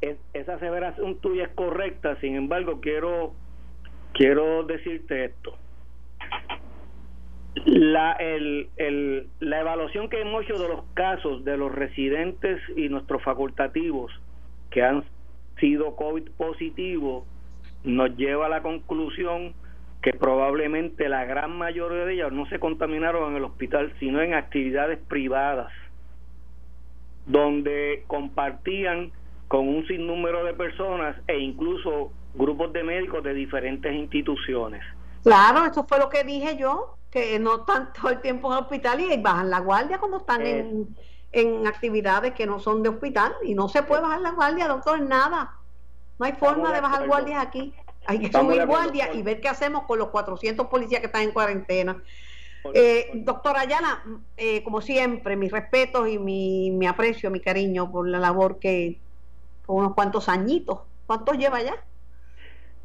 Esa 0.00 0.54
aseveración 0.54 1.16
tuya 1.16 1.44
es 1.44 1.48
correcta, 1.50 2.16
sin 2.20 2.36
embargo, 2.36 2.80
quiero, 2.80 3.34
quiero 4.12 4.64
decirte 4.64 5.26
esto. 5.26 5.54
La, 7.64 8.12
el, 8.12 8.68
el, 8.76 9.26
la 9.40 9.60
evaluación 9.60 10.08
que 10.08 10.20
hemos 10.20 10.44
hecho 10.44 10.58
de 10.58 10.68
los 10.68 10.84
casos 10.94 11.44
de 11.44 11.56
los 11.56 11.74
residentes 11.74 12.60
y 12.76 12.88
nuestros 12.88 13.22
facultativos 13.22 14.12
que 14.70 14.82
han 14.82 15.04
sido 15.58 15.96
COVID 15.96 16.30
positivos 16.36 17.24
nos 17.82 18.16
lleva 18.16 18.46
a 18.46 18.48
la 18.48 18.62
conclusión 18.62 19.54
que 20.02 20.12
probablemente 20.12 21.08
la 21.08 21.24
gran 21.24 21.56
mayoría 21.56 22.04
de 22.04 22.14
ellos 22.14 22.32
no 22.32 22.46
se 22.46 22.60
contaminaron 22.60 23.30
en 23.30 23.36
el 23.38 23.44
hospital, 23.44 23.92
sino 23.98 24.20
en 24.22 24.34
actividades 24.34 24.98
privadas, 25.08 25.72
donde 27.26 28.04
compartían 28.06 29.10
con 29.48 29.66
un 29.66 29.86
sinnúmero 29.86 30.44
de 30.44 30.54
personas 30.54 31.16
e 31.26 31.38
incluso 31.38 32.12
grupos 32.34 32.72
de 32.72 32.84
médicos 32.84 33.24
de 33.24 33.34
diferentes 33.34 33.92
instituciones. 33.92 34.82
Claro, 35.24 35.64
eso 35.64 35.84
fue 35.84 35.98
lo 35.98 36.08
que 36.08 36.22
dije 36.22 36.56
yo 36.56 36.94
que 37.10 37.38
no 37.38 37.60
están 37.60 37.92
todo 38.00 38.10
el 38.10 38.20
tiempo 38.20 38.48
en 38.48 38.58
el 38.58 38.64
hospital 38.64 39.00
y 39.00 39.16
bajan 39.16 39.50
la 39.50 39.60
guardia 39.60 39.98
cuando 39.98 40.18
están 40.18 40.46
en, 40.46 40.94
en, 41.32 41.66
actividades 41.66 42.34
que 42.34 42.46
no 42.46 42.60
son 42.60 42.82
de 42.82 42.90
hospital 42.90 43.34
y 43.42 43.54
no 43.54 43.68
se 43.68 43.82
puede 43.82 44.02
bajar 44.02 44.20
la 44.20 44.32
guardia, 44.32 44.68
doctor, 44.68 45.00
nada. 45.00 45.54
No 46.18 46.26
hay 46.26 46.32
forma 46.32 46.72
de 46.72 46.80
bajar 46.80 47.06
guardias 47.06 47.42
aquí. 47.42 47.72
Hay 48.06 48.20
que 48.20 48.32
subir 48.32 48.66
guardias 48.66 49.10
y 49.14 49.22
ver 49.22 49.40
qué 49.40 49.48
hacemos 49.48 49.84
con 49.84 49.98
los 49.98 50.08
400 50.08 50.66
policías 50.66 51.00
que 51.00 51.06
están 51.06 51.22
en 51.22 51.32
cuarentena. 51.32 52.02
Eh, 52.74 53.10
doctor 53.14 53.56
Ayala, 53.56 54.02
eh, 54.36 54.62
como 54.62 54.80
siempre, 54.80 55.36
mis 55.36 55.52
respetos 55.52 56.08
y 56.08 56.18
mi, 56.18 56.70
mi 56.70 56.86
aprecio, 56.86 57.30
mi 57.30 57.40
cariño 57.40 57.90
por 57.90 58.08
la 58.08 58.18
labor 58.18 58.58
que, 58.58 58.98
unos 59.68 59.94
cuantos 59.94 60.28
añitos. 60.28 60.80
¿Cuántos 61.06 61.38
lleva 61.38 61.62
ya? 61.62 61.74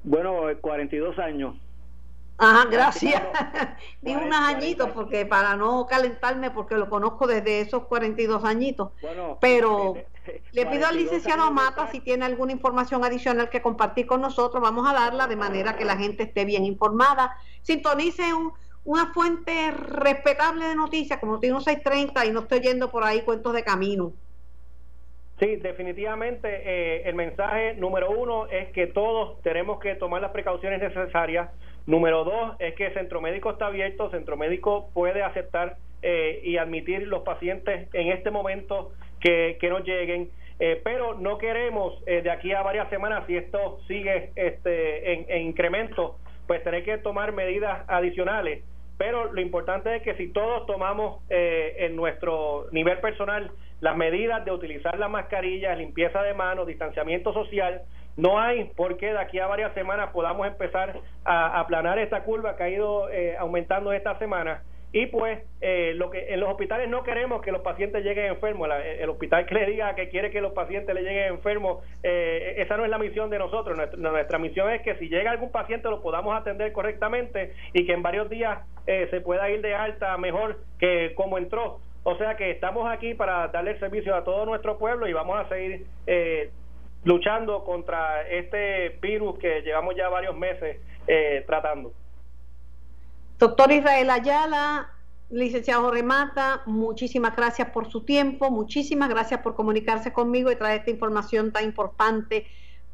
Bueno, 0.04 0.44
42 0.62 1.18
años. 1.20 1.56
Ajá, 2.38 2.66
gracias. 2.70 3.22
Di 4.02 4.16
unos 4.16 4.40
añitos 4.40 4.90
porque 4.92 5.26
para 5.26 5.56
no 5.56 5.86
calentarme, 5.86 6.52
porque 6.52 6.76
lo 6.76 6.90
conozco 6.90 7.28
desde 7.28 7.62
esos 7.62 7.86
42 7.86 8.44
añitos. 8.44 8.92
Pero 9.40 9.96
le 10.52 10.66
pido 10.66 10.88
al 10.88 10.98
licenciado 10.98 11.52
Mata 11.52 11.88
si 11.92 12.00
tiene 12.00 12.26
alguna 12.26 12.52
información 12.52 13.04
adicional 13.04 13.50
que 13.50 13.62
compartir 13.62 14.08
con 14.08 14.22
nosotros, 14.22 14.62
vamos 14.62 14.90
a 14.90 14.94
darla 14.94 15.28
de 15.28 15.36
manera 15.36 15.78
que 15.78 15.86
la 15.86 15.96
gente 15.96 16.24
esté 16.24 16.44
bien 16.46 16.66
informada. 16.66 17.36
Sintonice 17.62 18.24
una 18.86 19.14
fuente 19.14 19.72
respetable 19.72 20.66
de 20.66 20.76
noticias 20.76 21.20
como 21.20 21.40
tiene 21.40 21.62
630 21.62 22.26
y 22.26 22.32
no 22.32 22.42
estoy 22.42 22.60
yendo 22.60 22.90
por 22.90 23.04
ahí 23.04 23.22
cuentos 23.22 23.54
de 23.54 23.64
camino. 23.64 24.14
Sí, 25.44 25.58
definitivamente 25.58 26.48
eh, 26.48 27.02
el 27.10 27.16
mensaje 27.16 27.74
número 27.76 28.12
uno 28.12 28.48
es 28.48 28.70
que 28.70 28.88
todos 28.88 29.42
tenemos 29.42 29.80
que 29.82 29.96
tomar 29.96 30.22
las 30.22 30.32
precauciones 30.32 30.82
necesarias 30.82 31.50
Número 31.86 32.24
dos 32.24 32.56
es 32.60 32.76
que 32.76 32.88
el 32.88 32.94
centro 32.94 33.20
médico 33.20 33.52
está 33.52 33.68
abierto, 33.68 34.06
el 34.06 34.12
centro 34.12 34.38
médico 34.38 34.90
puede 34.94 35.22
aceptar 35.22 35.76
eh, 36.02 36.40
y 36.44 36.58
admitir 36.58 37.08
los 37.08 37.24
pacientes 37.24 37.94
en 37.94 38.08
este 38.08 38.32
momento 38.32 38.94
que, 39.20 39.58
que 39.60 39.70
nos 39.70 39.84
lleguen, 39.84 40.30
eh, 40.60 40.80
pero 40.82 41.16
no 41.16 41.38
queremos 41.38 42.02
eh, 42.06 42.22
de 42.22 42.32
aquí 42.32 42.54
a 42.54 42.62
varias 42.62 42.90
semanas, 42.90 43.26
si 43.28 43.36
esto 43.36 43.80
sigue 43.88 44.32
este, 44.36 45.14
en, 45.14 45.26
en 45.28 45.42
incremento, 45.48 46.18
pues 46.48 46.64
tener 46.64 46.86
que 46.86 46.98
tomar 47.00 47.34
medidas 47.34 47.84
adicionales. 47.90 48.64
Pero 48.98 49.34
lo 49.34 49.42
importante 49.42 49.98
es 49.98 50.04
que 50.04 50.16
si 50.16 50.30
todos 50.30 50.66
tomamos 50.68 51.24
en 51.30 51.96
nuestro 51.96 52.68
nivel 52.72 53.00
personal 53.00 53.52
las 53.84 53.98
medidas 53.98 54.46
de 54.46 54.52
utilizar 54.52 54.98
las 54.98 55.10
mascarillas, 55.10 55.78
limpieza 55.78 56.24
de 56.24 56.34
manos, 56.34 56.66
distanciamiento 56.66 57.34
social, 57.34 57.82
no 58.16 58.40
hay 58.40 58.64
por 58.78 58.96
qué 58.96 59.08
de 59.08 59.20
aquí 59.20 59.40
a 59.40 59.48
varias 59.48 59.74
semanas 59.74 60.12
podamos 60.14 60.48
empezar 60.48 61.02
a 61.26 61.60
aplanar 61.60 62.00
esta 62.00 62.24
curva 62.24 62.56
que 62.56 62.64
ha 62.64 62.70
ido 62.70 63.10
eh, 63.10 63.36
aumentando 63.38 63.92
esta 63.92 64.18
semana. 64.20 64.64
Y 64.94 65.08
pues 65.08 65.44
eh, 65.60 65.92
lo 65.96 66.10
que 66.12 66.34
en 66.34 66.40
los 66.40 66.50
hospitales 66.50 66.88
no 66.88 67.04
queremos 67.04 67.42
que 67.42 67.52
los 67.52 67.62
pacientes 67.62 68.06
lleguen 68.06 68.28
enfermos. 68.28 68.70
El 69.00 69.10
hospital 69.10 69.46
que 69.48 69.56
le 69.56 69.66
diga 69.66 69.94
que 69.96 70.08
quiere 70.08 70.32
que 70.32 70.40
los 70.40 70.54
pacientes 70.54 70.96
le 70.96 71.02
lleguen 71.02 71.34
enfermos 71.34 71.84
eh, 72.04 72.54
esa 72.60 72.78
no 72.78 72.86
es 72.86 72.90
la 72.90 73.00
misión 73.00 73.30
de 73.30 73.40
nosotros. 73.40 73.76
Nuestra, 73.76 74.00
nuestra, 74.00 74.40
misión 74.40 74.70
es 74.70 74.82
que 74.84 74.96
si 74.96 75.10
llega 75.10 75.30
algún 75.30 75.52
paciente 75.52 75.90
lo 75.90 76.02
podamos 76.02 76.40
atender 76.40 76.72
correctamente 76.72 77.54
y 77.74 77.86
que 77.86 77.92
en 77.92 78.02
varios 78.02 78.30
días 78.30 78.60
se 78.86 79.20
pueda 79.20 79.50
ir 79.50 79.62
de 79.62 79.76
alta 79.76 80.18
mejor 80.18 80.60
que 80.80 81.14
como 81.16 81.38
entró 81.38 81.80
o 82.04 82.18
sea 82.18 82.36
que 82.36 82.52
estamos 82.52 82.90
aquí 82.90 83.14
para 83.14 83.48
darle 83.48 83.72
el 83.72 83.80
servicio 83.80 84.16
a 84.16 84.24
todo 84.24 84.46
nuestro 84.46 84.78
pueblo 84.78 85.08
y 85.08 85.14
vamos 85.14 85.40
a 85.40 85.48
seguir 85.48 85.88
eh, 86.06 86.52
luchando 87.06 87.64
contra 87.64 88.28
este 88.28 88.90
virus 89.02 89.40
que 89.40 89.62
llevamos 89.62 89.96
ya 89.96 90.10
varios 90.10 90.36
meses 90.36 90.78
eh, 91.08 91.44
tratando. 91.48 91.94
Doctor 93.40 93.72
Israel 93.72 94.10
Ayala, 94.10 94.90
licenciado 95.30 95.92
Remata, 95.92 96.62
muchísimas 96.66 97.36
gracias 97.36 97.70
por 97.70 97.90
su 97.90 98.04
tiempo, 98.04 98.52
muchísimas 98.52 99.10
gracias 99.10 99.42
por 99.42 99.56
comunicarse 99.56 100.14
conmigo 100.14 100.52
y 100.52 100.56
traer 100.56 100.80
esta 100.80 100.92
información 100.92 101.52
tan 101.52 101.64
importante 101.64 102.46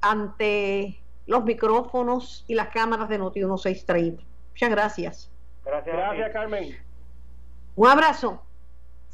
ante 0.01 0.99
los 1.25 1.43
micrófonos 1.43 2.45
y 2.47 2.55
las 2.55 2.69
cámaras 2.69 3.09
de 3.09 3.17
Noti 3.17 3.39
1630. 3.39 4.23
Muchas 4.51 4.69
gracias. 4.69 5.31
Gracias, 5.65 5.95
Gracias 5.95 6.31
Carmen. 6.31 6.77
Un 7.75 7.87
abrazo. 7.87 8.41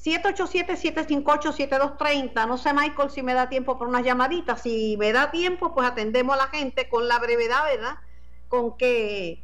787-758-7230. 0.06 2.48
No 2.48 2.58
sé, 2.58 2.74
Michael, 2.74 3.10
si 3.10 3.24
me 3.24 3.34
da 3.34 3.50
tiempo 3.50 3.78
para 3.78 3.90
unas 3.90 4.04
llamaditas. 4.04 4.62
Si 4.62 4.96
me 4.98 5.12
da 5.12 5.32
tiempo, 5.32 5.74
pues 5.74 5.86
atendemos 5.88 6.36
a 6.36 6.46
la 6.46 6.48
gente 6.48 6.88
con 6.88 7.08
la 7.08 7.18
brevedad, 7.18 7.64
¿verdad? 7.66 7.96
Con 8.48 8.78
que, 8.78 9.44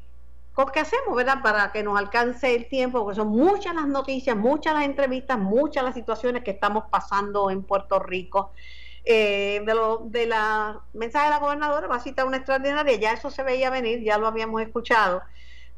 con 0.53 0.70
que 0.70 0.82
hacemos, 0.82 1.16
¿verdad? 1.16 1.41
Para 1.41 1.72
que 1.72 1.82
nos 1.82 1.97
alcance 1.97 2.53
el 2.53 2.68
tiempo, 2.68 3.03
porque 3.03 3.16
son 3.16 3.30
muchas 3.30 3.74
las 3.74 3.88
noticias, 3.88 4.38
muchas 4.38 4.76
las 4.76 4.86
entrevistas, 4.86 5.39
muchas 5.39 5.84
las 5.84 5.95
situaciones 5.95 6.43
que 6.43 6.51
estamos 6.51 6.84
pasando 6.91 7.49
en 7.49 7.64
Puerto 7.64 7.97
Rico. 7.99 8.51
Eh, 9.03 9.64
de, 9.66 9.74
lo, 9.74 10.03
de 10.05 10.28
la 10.28 10.80
mensaje 10.93 11.26
de 11.26 11.32
la 11.32 11.39
gobernadora 11.39 11.88
va 11.88 11.95
a 11.95 11.99
citar 11.99 12.28
una 12.28 12.38
extraordinaria, 12.38 12.97
ya 12.97 13.14
eso 13.14 13.32
se 13.32 13.41
veía 13.41 13.72
venir, 13.72 14.03
ya 14.03 14.20
lo 14.20 14.28
habíamos 14.28 14.62
escuchado. 14.62 15.24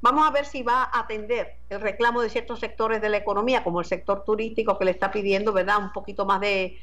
Vamos 0.04 0.28
a 0.28 0.32
ver 0.32 0.45
si 0.45 0.64
va 0.64 0.84
a 0.84 0.99
atender 0.99 1.56
el 1.70 1.80
reclamo 1.80 2.22
de 2.22 2.30
ciertos 2.30 2.60
sectores 2.60 3.01
de 3.01 3.08
la 3.08 3.16
economía, 3.16 3.64
como 3.64 3.80
el 3.80 3.86
sector 3.86 4.26
turístico 4.26 4.78
que 4.78 4.84
le 4.84 4.91
está 4.91 5.10
pidiendo, 5.12 5.54
¿verdad?, 5.54 5.78
un 5.78 5.93
poquito 5.93 6.26
más 6.26 6.41
de, 6.41 6.78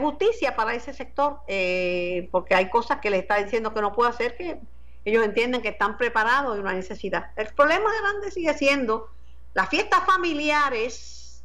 justicia 0.00 0.54
para 0.54 0.74
ese 0.74 0.92
sector, 0.92 1.40
eh, 1.48 2.28
porque 2.30 2.54
hay 2.54 2.70
cosas 2.70 3.00
que 3.00 3.10
le 3.10 3.18
está 3.18 3.42
diciendo 3.42 3.74
que 3.74 3.80
no 3.80 3.92
puede 3.92 4.10
hacer, 4.10 4.36
que 4.36 4.60
ellos 5.04 5.24
entienden 5.24 5.60
que 5.60 5.70
están 5.70 5.98
preparados 5.98 6.56
y 6.56 6.60
una 6.60 6.72
necesidad. 6.72 7.32
El 7.34 7.48
problema 7.48 7.90
grande 8.00 8.30
sigue 8.30 8.54
siendo 8.54 9.08
las 9.52 9.68
fiestas 9.68 10.06
familiares, 10.06 11.42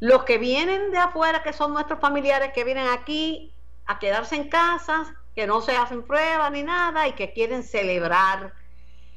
los 0.00 0.24
que 0.24 0.38
vienen 0.38 0.90
de 0.90 0.96
afuera, 0.96 1.42
que 1.42 1.52
son 1.52 1.74
nuestros 1.74 2.00
familiares, 2.00 2.52
que 2.54 2.64
vienen 2.64 2.86
aquí 2.88 3.52
a 3.84 3.98
quedarse 3.98 4.36
en 4.36 4.48
casa, 4.48 5.14
que 5.34 5.46
no 5.46 5.60
se 5.60 5.76
hacen 5.76 6.02
pruebas 6.02 6.50
ni 6.50 6.62
nada 6.62 7.08
y 7.08 7.12
que 7.12 7.34
quieren 7.34 7.62
celebrar 7.62 8.61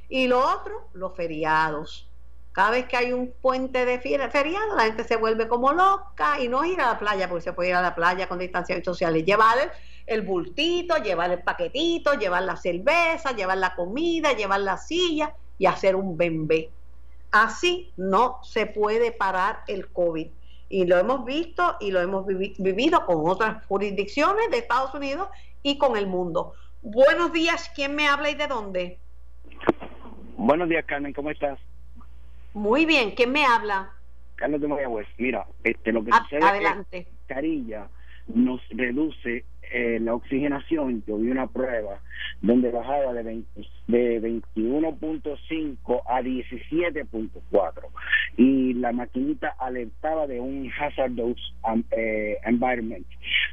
y 0.10 0.28
lo 0.28 0.40
otro, 0.40 0.90
los 0.94 1.16
feriados. 1.16 2.10
Cada 2.52 2.72
vez 2.72 2.86
que 2.86 2.96
hay 2.96 3.12
un 3.12 3.34
puente 3.42 3.86
de 3.86 4.00
feriado, 4.00 4.76
la 4.78 4.84
gente 4.84 5.04
se 5.04 5.18
vuelve 5.18 5.48
como 5.50 5.74
loca 5.74 6.40
y 6.40 6.48
no 6.48 6.64
ir 6.64 6.80
a 6.80 6.86
la 6.94 7.00
playa, 7.00 7.28
porque 7.28 7.44
se 7.44 7.54
puede 7.54 7.70
ir 7.70 7.76
a 7.76 7.82
la 7.82 7.94
playa 7.94 8.30
con 8.30 8.40
distanciamiento 8.40 8.94
social. 8.94 9.14
Llevar 9.26 9.74
el, 10.06 10.22
bultito, 10.22 10.96
llevar 10.98 11.32
el 11.32 11.44
paquetito, 11.44 12.14
llevar 12.14 12.44
la 12.44 12.56
cerveza, 12.56 13.34
llevar 13.34 13.58
la 13.58 13.76
comida, 13.76 14.32
llevar 14.32 14.62
la 14.62 14.78
silla 14.78 15.36
y 15.58 15.66
hacer 15.66 15.98
un 15.98 16.16
bembé. 16.16 16.70
Así 17.30 17.92
no 17.98 18.40
se 18.42 18.68
puede 18.68 19.12
parar 19.12 19.64
el 19.68 19.90
COVID. 19.92 20.28
Y 20.70 20.86
lo 20.86 20.98
hemos 20.98 21.26
visto 21.26 21.76
y 21.82 21.92
lo 21.92 22.00
hemos 22.00 22.26
vivido 22.26 23.06
con 23.06 23.28
otras 23.28 23.66
jurisdicciones 23.66 24.50
de 24.50 24.60
Estados 24.60 24.94
Unidos 24.94 25.28
y 25.62 25.78
con 25.78 25.98
el 25.98 26.08
mundo. 26.08 26.54
Buenos 26.82 27.34
días, 27.34 27.70
¿quién 27.76 27.96
me 27.96 28.08
habla 28.08 28.30
y 28.30 28.36
de 28.36 28.48
dónde? 28.48 29.00
Buenos 30.38 30.68
días, 30.68 30.86
Carmen, 30.86 31.14
¿cómo 31.14 31.32
estás? 31.32 31.58
Muy 32.54 32.86
bien, 32.86 33.12
¿quién 33.12 33.32
me 33.32 33.46
habla? 33.46 33.90
Carlos 34.36 34.60
de 34.60 34.68
Mayagüez. 34.68 35.08
Mira, 35.18 35.46
este, 35.64 35.94
lo 35.94 36.04
que 36.04 36.12
sucede 36.12 36.44
adelante. 36.44 36.98
es 36.98 37.06
que 37.06 37.12
Carilla 37.34 37.88
nos 38.28 38.62
reduce 38.70 39.46
eh, 39.72 40.00
la 40.02 40.14
oxigenación. 40.14 41.04
Yo 41.08 41.18
vi 41.18 41.32
una 41.32 41.48
prueba 41.48 42.02
donde 42.42 42.70
bajaba 42.70 43.14
de, 43.14 43.44
de 43.88 44.22
21.5 44.22 46.02
a 46.06 46.22
17.4 46.22 47.72
y 48.38 48.74
la 48.74 48.92
maquinita 48.92 49.56
alertaba 49.58 50.28
de 50.28 50.42
un 50.42 50.70
hazardous 50.70 51.56
um, 51.64 51.82
eh, 51.92 52.38
environment, 52.44 53.08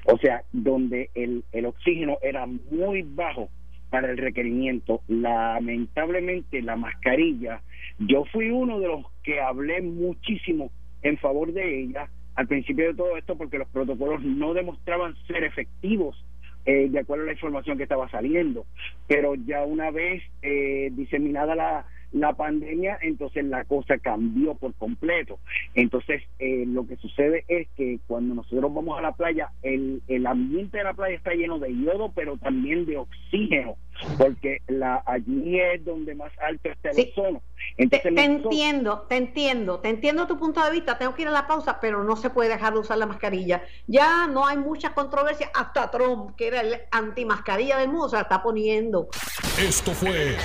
o 0.06 0.18
sea, 0.18 0.42
donde 0.52 1.10
el, 1.14 1.44
el 1.52 1.66
oxígeno 1.66 2.18
era 2.22 2.46
muy 2.46 3.02
bajo 3.02 3.48
para 3.92 4.10
el 4.10 4.16
requerimiento. 4.16 5.02
Lamentablemente 5.06 6.62
la 6.62 6.76
mascarilla, 6.76 7.60
yo 7.98 8.24
fui 8.24 8.48
uno 8.48 8.80
de 8.80 8.88
los 8.88 9.04
que 9.22 9.38
hablé 9.38 9.82
muchísimo 9.82 10.72
en 11.02 11.18
favor 11.18 11.52
de 11.52 11.82
ella 11.82 12.08
al 12.34 12.48
principio 12.48 12.86
de 12.86 12.94
todo 12.94 13.18
esto 13.18 13.36
porque 13.36 13.58
los 13.58 13.68
protocolos 13.68 14.22
no 14.22 14.54
demostraban 14.54 15.14
ser 15.26 15.44
efectivos 15.44 16.24
eh, 16.64 16.88
de 16.88 17.00
acuerdo 17.00 17.24
a 17.24 17.26
la 17.26 17.32
información 17.32 17.76
que 17.76 17.82
estaba 17.82 18.08
saliendo. 18.08 18.64
Pero 19.06 19.34
ya 19.34 19.62
una 19.64 19.90
vez 19.90 20.22
eh, 20.40 20.88
diseminada 20.92 21.54
la, 21.54 21.86
la 22.12 22.34
pandemia, 22.34 22.98
entonces 23.02 23.44
la 23.44 23.64
cosa 23.64 23.98
cambió 23.98 24.54
por 24.54 24.74
completo. 24.74 25.38
Entonces, 25.74 26.22
eh, 26.38 26.64
lo 26.66 26.86
que 26.86 26.96
sucede 26.96 27.44
es 27.48 27.68
que 27.76 27.98
cuando 28.06 28.34
nosotros 28.34 28.72
vamos 28.72 28.98
a 28.98 29.02
la 29.02 29.12
playa, 29.12 29.50
el, 29.62 30.02
el 30.08 30.26
ambiente 30.26 30.78
de 30.78 30.84
la 30.84 30.94
playa 30.94 31.16
está 31.16 31.32
lleno 31.32 31.58
de 31.58 31.74
yodo, 31.74 32.12
pero 32.14 32.36
también 32.36 32.84
de 32.86 32.98
oxígeno, 32.98 33.76
porque 34.18 34.60
la 34.68 35.02
allí 35.06 35.60
es 35.60 35.84
donde 35.84 36.14
más 36.14 36.32
alto 36.40 36.70
está 36.70 36.90
el 36.90 37.10
ozono. 37.10 37.42
Entonces, 37.76 38.14
te, 38.14 38.24
entiendo, 38.24 39.06
te 39.08 39.16
entiendo, 39.16 39.78
te 39.78 39.88
entiendo 39.88 40.26
tu 40.26 40.38
punto 40.38 40.62
de 40.64 40.70
vista, 40.70 40.98
tengo 40.98 41.14
que 41.14 41.22
ir 41.22 41.28
a 41.28 41.30
la 41.30 41.46
pausa, 41.46 41.78
pero 41.80 42.04
no 42.04 42.16
se 42.16 42.30
puede 42.30 42.50
dejar 42.50 42.74
de 42.74 42.80
usar 42.80 42.98
la 42.98 43.06
mascarilla. 43.06 43.62
Ya 43.86 44.26
no 44.26 44.46
hay 44.46 44.58
mucha 44.58 44.94
controversia, 44.94 45.50
hasta 45.54 45.90
Trump, 45.90 46.36
que 46.36 46.48
era 46.48 46.60
el 46.60 46.80
antimascarilla 46.90 47.78
del 47.78 47.88
mundo, 47.88 48.08
se 48.08 48.16
la 48.16 48.22
está 48.22 48.42
poniendo. 48.42 49.08
Esto 49.58 49.92
fue 49.92 50.36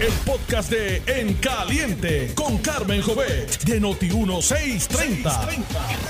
el 0.00 0.12
podcast 0.24 0.70
de 0.70 1.02
En 1.06 1.34
Caliente 1.34 2.32
con 2.34 2.58
Carmen 2.58 3.02
Jovet 3.02 3.62
de 3.64 3.80
Noti1630. 3.80 6.00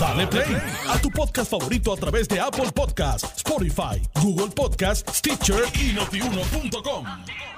Dale 0.00 0.26
play 0.28 0.56
a 0.88 0.98
tu 0.98 1.10
podcast 1.10 1.50
favorito 1.50 1.92
a 1.92 1.96
través 1.96 2.28
de 2.28 2.38
Apple 2.38 2.70
Podcasts, 2.72 3.38
Spotify, 3.38 4.00
Google 4.22 4.54
Podcasts, 4.54 5.18
Stitcher 5.18 5.64
y 5.74 5.92
notiuno.com. 6.38 7.57